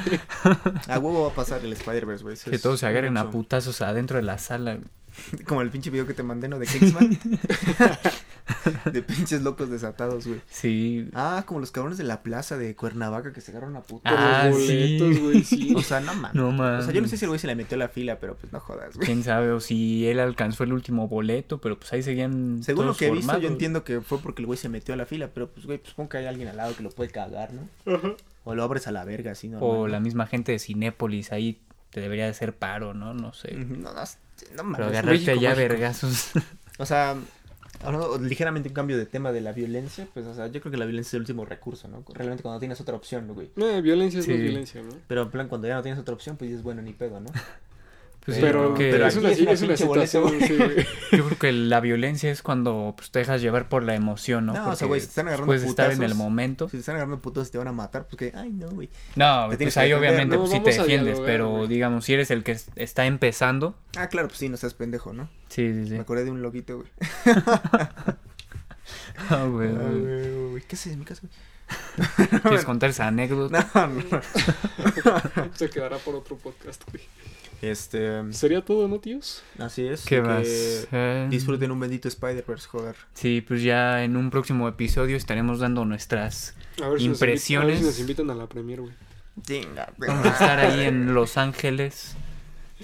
A 0.88 0.98
huevo 0.98 1.22
va 1.22 1.28
a 1.28 1.32
pasar 1.34 1.64
el 1.64 1.72
Spider-Verse, 1.74 2.24
güey. 2.24 2.36
que 2.36 2.58
todos 2.58 2.80
se 2.80 2.86
agarren 2.86 3.16
a 3.16 3.30
putazos 3.30 3.82
adentro 3.82 4.16
de 4.16 4.24
la 4.24 4.38
sala. 4.38 4.74
güey. 4.74 4.86
Como 5.46 5.62
el 5.62 5.70
pinche 5.70 5.90
video 5.90 6.06
que 6.06 6.14
te 6.14 6.22
mandé, 6.22 6.48
¿no? 6.48 6.58
De 6.58 6.66
Kingsman. 6.66 7.18
de 8.92 9.02
pinches 9.02 9.42
locos 9.42 9.70
desatados, 9.70 10.26
güey. 10.26 10.40
Sí. 10.48 11.08
Ah, 11.12 11.44
como 11.46 11.60
los 11.60 11.70
cabrones 11.70 11.98
de 11.98 12.04
la 12.04 12.22
plaza 12.22 12.56
de 12.56 12.74
Cuernavaca 12.74 13.32
que 13.32 13.40
se 13.40 13.50
agarraron 13.50 13.76
a 13.76 13.82
puta. 13.82 14.08
Por 14.10 14.18
Ah, 14.18 14.46
los 14.48 14.58
boletos, 14.58 15.14
sí. 15.14 15.20
güey, 15.22 15.44
sí. 15.44 15.74
O 15.76 15.82
sea, 15.82 16.00
no 16.00 16.14
mames. 16.14 16.34
No 16.34 16.50
mames. 16.52 16.80
O 16.80 16.84
sea, 16.84 16.94
yo 16.94 17.00
no 17.02 17.08
sé 17.08 17.16
si 17.16 17.24
el 17.24 17.28
güey 17.28 17.38
se 17.38 17.46
le 17.46 17.54
metió 17.54 17.74
a 17.74 17.78
la 17.78 17.88
fila, 17.88 18.18
pero 18.20 18.36
pues 18.36 18.52
no 18.52 18.60
jodas, 18.60 18.94
güey. 18.96 19.06
Quién 19.06 19.22
sabe, 19.22 19.50
o 19.50 19.60
si 19.60 20.06
él 20.08 20.18
alcanzó 20.20 20.64
el 20.64 20.72
último 20.72 21.08
boleto, 21.08 21.60
pero 21.60 21.78
pues 21.78 21.92
ahí 21.92 22.02
seguían. 22.02 22.62
Según 22.62 22.86
lo 22.86 22.94
que 22.96 23.08
he 23.08 23.10
visto, 23.10 23.38
yo 23.38 23.48
entiendo 23.48 23.84
que 23.84 24.00
fue 24.00 24.18
porque 24.18 24.42
el 24.42 24.46
güey 24.46 24.58
se 24.58 24.68
metió 24.68 24.94
a 24.94 24.96
la 24.96 25.06
fila, 25.06 25.28
pero 25.34 25.48
pues, 25.50 25.66
güey, 25.66 25.78
pues 25.78 25.90
supongo 25.90 26.10
que 26.10 26.18
hay 26.18 26.26
alguien 26.26 26.48
al 26.48 26.56
lado 26.56 26.74
que 26.74 26.82
lo 26.82 26.90
puede 26.90 27.10
cagar, 27.10 27.50
¿no? 27.52 27.68
Ajá. 27.94 28.12
O 28.44 28.54
lo 28.54 28.62
abres 28.62 28.86
a 28.86 28.92
la 28.92 29.04
verga, 29.04 29.32
así, 29.32 29.48
¿no? 29.48 29.58
O 29.60 29.88
la 29.88 30.00
misma 30.00 30.26
gente 30.26 30.52
de 30.52 30.58
Cinépolis 30.58 31.32
ahí 31.32 31.60
te 31.90 32.00
debería 32.00 32.24
de 32.24 32.30
hacer 32.30 32.54
paro, 32.54 32.94
¿no? 32.94 33.12
No 33.12 33.32
sé. 33.34 33.52
No, 33.54 33.92
no, 33.92 34.02
no 34.50 34.56
Pero 34.56 34.64
mames. 34.64 34.86
agarrarte 34.88 35.10
México, 35.12 35.32
allá 35.32 35.54
vergazos. 35.54 36.30
O 36.78 36.86
sea, 36.86 37.16
hablando 37.84 38.18
ligeramente 38.18 38.68
un 38.68 38.74
cambio 38.74 38.96
de 38.98 39.06
tema 39.06 39.32
de 39.32 39.40
la 39.40 39.52
violencia, 39.52 40.06
pues, 40.14 40.26
o 40.26 40.34
sea, 40.34 40.46
yo 40.48 40.60
creo 40.60 40.70
que 40.72 40.78
la 40.78 40.84
violencia 40.86 41.10
es 41.10 41.14
el 41.14 41.20
último 41.20 41.44
recurso, 41.44 41.88
¿no? 41.88 42.04
Realmente 42.14 42.42
cuando 42.42 42.58
tienes 42.60 42.80
otra 42.80 42.94
opción, 42.96 43.26
¿no, 43.26 43.34
güey? 43.34 43.50
No, 43.56 43.80
violencia 43.82 44.20
es 44.20 44.26
Sí. 44.26 44.32
más 44.32 44.40
violencia, 44.40 44.82
¿no? 44.82 44.90
Pero 45.06 45.22
en 45.22 45.30
plan, 45.30 45.48
cuando 45.48 45.66
ya 45.68 45.74
no 45.74 45.82
tienes 45.82 46.00
otra 46.00 46.14
opción, 46.14 46.36
pues 46.36 46.50
dices, 46.50 46.62
bueno, 46.62 46.82
ni 46.82 46.92
pedo, 46.92 47.20
¿no? 47.20 47.30
Pues 48.28 48.36
sí, 48.36 48.42
pero, 48.42 48.74
que- 48.74 48.90
pero 48.90 49.06
es 49.06 49.16
aquí 49.16 49.24
una, 49.24 49.32
es 49.32 49.40
una 49.40 49.52
es 49.52 49.62
una 49.62 49.76
situación, 49.78 50.34
sí, 50.46 50.54
güey. 50.54 50.86
Yo 51.12 51.24
creo 51.24 51.38
que 51.38 51.50
la 51.50 51.80
violencia 51.80 52.30
es 52.30 52.42
cuando 52.42 52.92
pues, 52.94 53.10
te 53.10 53.20
dejas 53.20 53.40
llevar 53.40 53.70
por 53.70 53.82
la 53.84 53.94
emoción, 53.94 54.44
¿no? 54.44 54.52
No, 54.52 54.58
o 54.60 54.62
sea, 54.64 54.70
Porque 54.72 54.84
güey, 54.86 55.00
si 55.00 55.06
te 55.06 55.10
están 55.12 55.28
agarrando 55.28 55.46
Puedes 55.46 55.62
estar 55.62 55.90
en 55.92 56.02
el 56.02 56.14
momento. 56.14 56.66
Si 56.66 56.72
te 56.72 56.80
están 56.80 56.96
agarrando 56.96 57.22
putos 57.22 57.48
y 57.48 57.52
te 57.52 57.56
van 57.56 57.68
a 57.68 57.72
matar, 57.72 58.06
pues 58.06 58.18
que, 58.18 58.36
ay, 58.38 58.50
no, 58.52 58.68
güey. 58.68 58.90
No, 59.16 59.48
Te 59.48 59.56
pues 59.56 59.78
ahí 59.78 59.94
obviamente 59.94 60.36
¿no? 60.36 60.42
pues, 60.42 60.52
sí 60.52 60.60
te 60.60 60.72
defiendes, 60.72 61.04
dialogar, 61.14 61.26
pero 61.26 61.50
güey. 61.50 61.68
digamos, 61.68 62.04
si 62.04 62.12
eres 62.12 62.30
el 62.30 62.44
que 62.44 62.52
es- 62.52 62.70
está 62.76 63.06
empezando, 63.06 63.74
Ah, 63.96 64.08
claro, 64.08 64.28
pues 64.28 64.38
sí, 64.40 64.50
no 64.50 64.58
seas 64.58 64.74
pendejo, 64.74 65.14
¿no? 65.14 65.30
sí, 65.48 65.72
sí, 65.72 65.84
sí. 65.86 65.94
Me 65.94 66.00
acordé 66.00 66.24
de 66.26 66.30
un 66.30 66.42
loguito, 66.42 66.76
güey. 66.76 66.88
Ah, 69.30 69.44
güey, 69.50 69.68
Ah, 69.68 69.72
güey. 69.90 70.00
güey, 70.00 70.48
güey, 70.50 70.62
¿Qué 70.68 70.76
haces 70.76 70.92
en 70.92 70.98
mi 70.98 71.04
casa, 71.04 71.22
güey? 71.22 72.40
¿Quieres 72.42 72.64
contar 72.64 72.90
esa 72.90 73.06
anécdota? 73.06 73.68
No, 73.74 73.86
no. 73.88 74.20
Se 75.54 75.68
quedará 75.70 75.96
por 75.98 76.14
otro 76.14 76.36
podcast, 76.36 76.82
güey. 76.90 77.02
Este, 77.60 78.32
Sería 78.32 78.64
todo, 78.64 78.86
¿no, 78.86 79.00
tíos? 79.00 79.42
así 79.58 79.86
es. 79.86 80.04
¿Qué 80.04 80.16
que 80.16 80.22
más? 80.22 80.46
Eh, 80.46 81.26
Disfruten 81.30 81.70
un 81.72 81.80
bendito 81.80 82.06
Spider-Verse, 82.08 82.68
joder. 82.68 82.94
Sí, 83.14 83.40
pues 83.46 83.62
ya 83.62 84.04
en 84.04 84.16
un 84.16 84.30
próximo 84.30 84.68
episodio 84.68 85.16
estaremos 85.16 85.58
dando 85.58 85.84
nuestras... 85.84 86.54
A 86.82 86.88
ver 86.88 87.00
si 87.00 87.08
nos 87.08 87.18
invi- 87.18 87.24
Impresiones. 87.24 87.64
a 87.64 87.72
ver 87.72 87.78
si 87.78 87.84
nos 87.84 87.98
invitan 88.00 88.30
a 88.30 88.34
la 88.36 88.46
premier, 88.46 88.80
güey. 88.80 88.92
Vamos 89.98 90.26
a 90.26 90.30
estar 90.30 90.58
ahí 90.60 90.80
en 90.86 91.14
Los 91.14 91.36
Ángeles, 91.36 92.14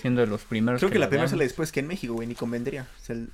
siendo 0.00 0.20
de 0.20 0.26
los 0.28 0.42
primeros 0.42 0.80
Creo 0.80 0.90
que 0.90 0.98
la 0.98 1.08
primera 1.08 1.28
sale 1.28 1.44
después 1.44 1.70
que 1.72 1.80
en 1.80 1.86
México, 1.88 2.14
güey, 2.14 2.26
ni 2.28 2.34
convendría. 2.34 2.82
O 3.00 3.04
sea, 3.04 3.14
el... 3.16 3.28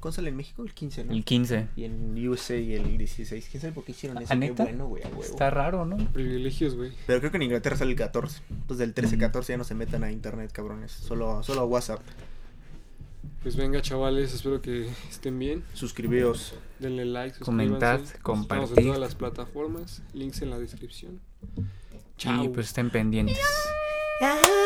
¿Cuándo 0.00 0.14
sale 0.16 0.28
en 0.30 0.36
México? 0.36 0.62
El 0.62 0.72
15, 0.74 1.04
¿no? 1.04 1.12
El 1.12 1.24
15. 1.24 1.68
Y 1.76 1.84
en 1.84 2.28
USA 2.28 2.54
el 2.54 2.96
16. 2.98 3.48
¿Quién 3.50 3.60
sabe 3.60 3.72
por 3.72 3.84
qué 3.84 3.92
hicieron 3.92 4.18
eso? 4.18 4.26
¿Ah, 4.32 4.34
Qué 4.34 4.40
neta? 4.40 4.64
bueno, 4.64 4.86
güey, 4.86 5.02
a 5.02 5.08
huevo. 5.08 5.22
Está 5.22 5.50
raro, 5.50 5.84
¿no? 5.84 5.96
Privilegios, 6.12 6.76
güey. 6.76 6.92
Pero 7.06 7.18
creo 7.20 7.30
que 7.32 7.36
en 7.38 7.42
Inglaterra 7.44 7.76
sale 7.76 7.90
el 7.90 7.96
14. 7.96 8.42
Entonces 8.50 8.78
del 8.78 8.94
13 8.94 9.18
14 9.18 9.52
ya 9.52 9.56
no 9.56 9.64
se 9.64 9.74
metan 9.74 10.04
a 10.04 10.12
internet, 10.12 10.52
cabrones. 10.52 10.92
Solo, 10.92 11.42
solo 11.42 11.62
a 11.62 11.64
WhatsApp. 11.64 12.00
Pues 13.42 13.56
venga, 13.56 13.80
chavales, 13.82 14.34
espero 14.34 14.60
que 14.60 14.88
estén 15.10 15.38
bien. 15.38 15.64
Suscribíos. 15.72 16.54
Denle 16.78 17.04
like, 17.04 17.38
Comentad, 17.40 18.00
compartid. 18.22 18.62
Estamos 18.64 18.78
en 18.78 18.84
todas 18.84 19.00
las 19.00 19.14
plataformas. 19.14 20.02
Links 20.12 20.42
en 20.42 20.50
la 20.50 20.58
descripción. 20.58 21.20
Chao. 22.16 22.44
Y 22.44 22.48
pues 22.48 22.66
estén 22.68 22.90
pendientes. 22.90 23.38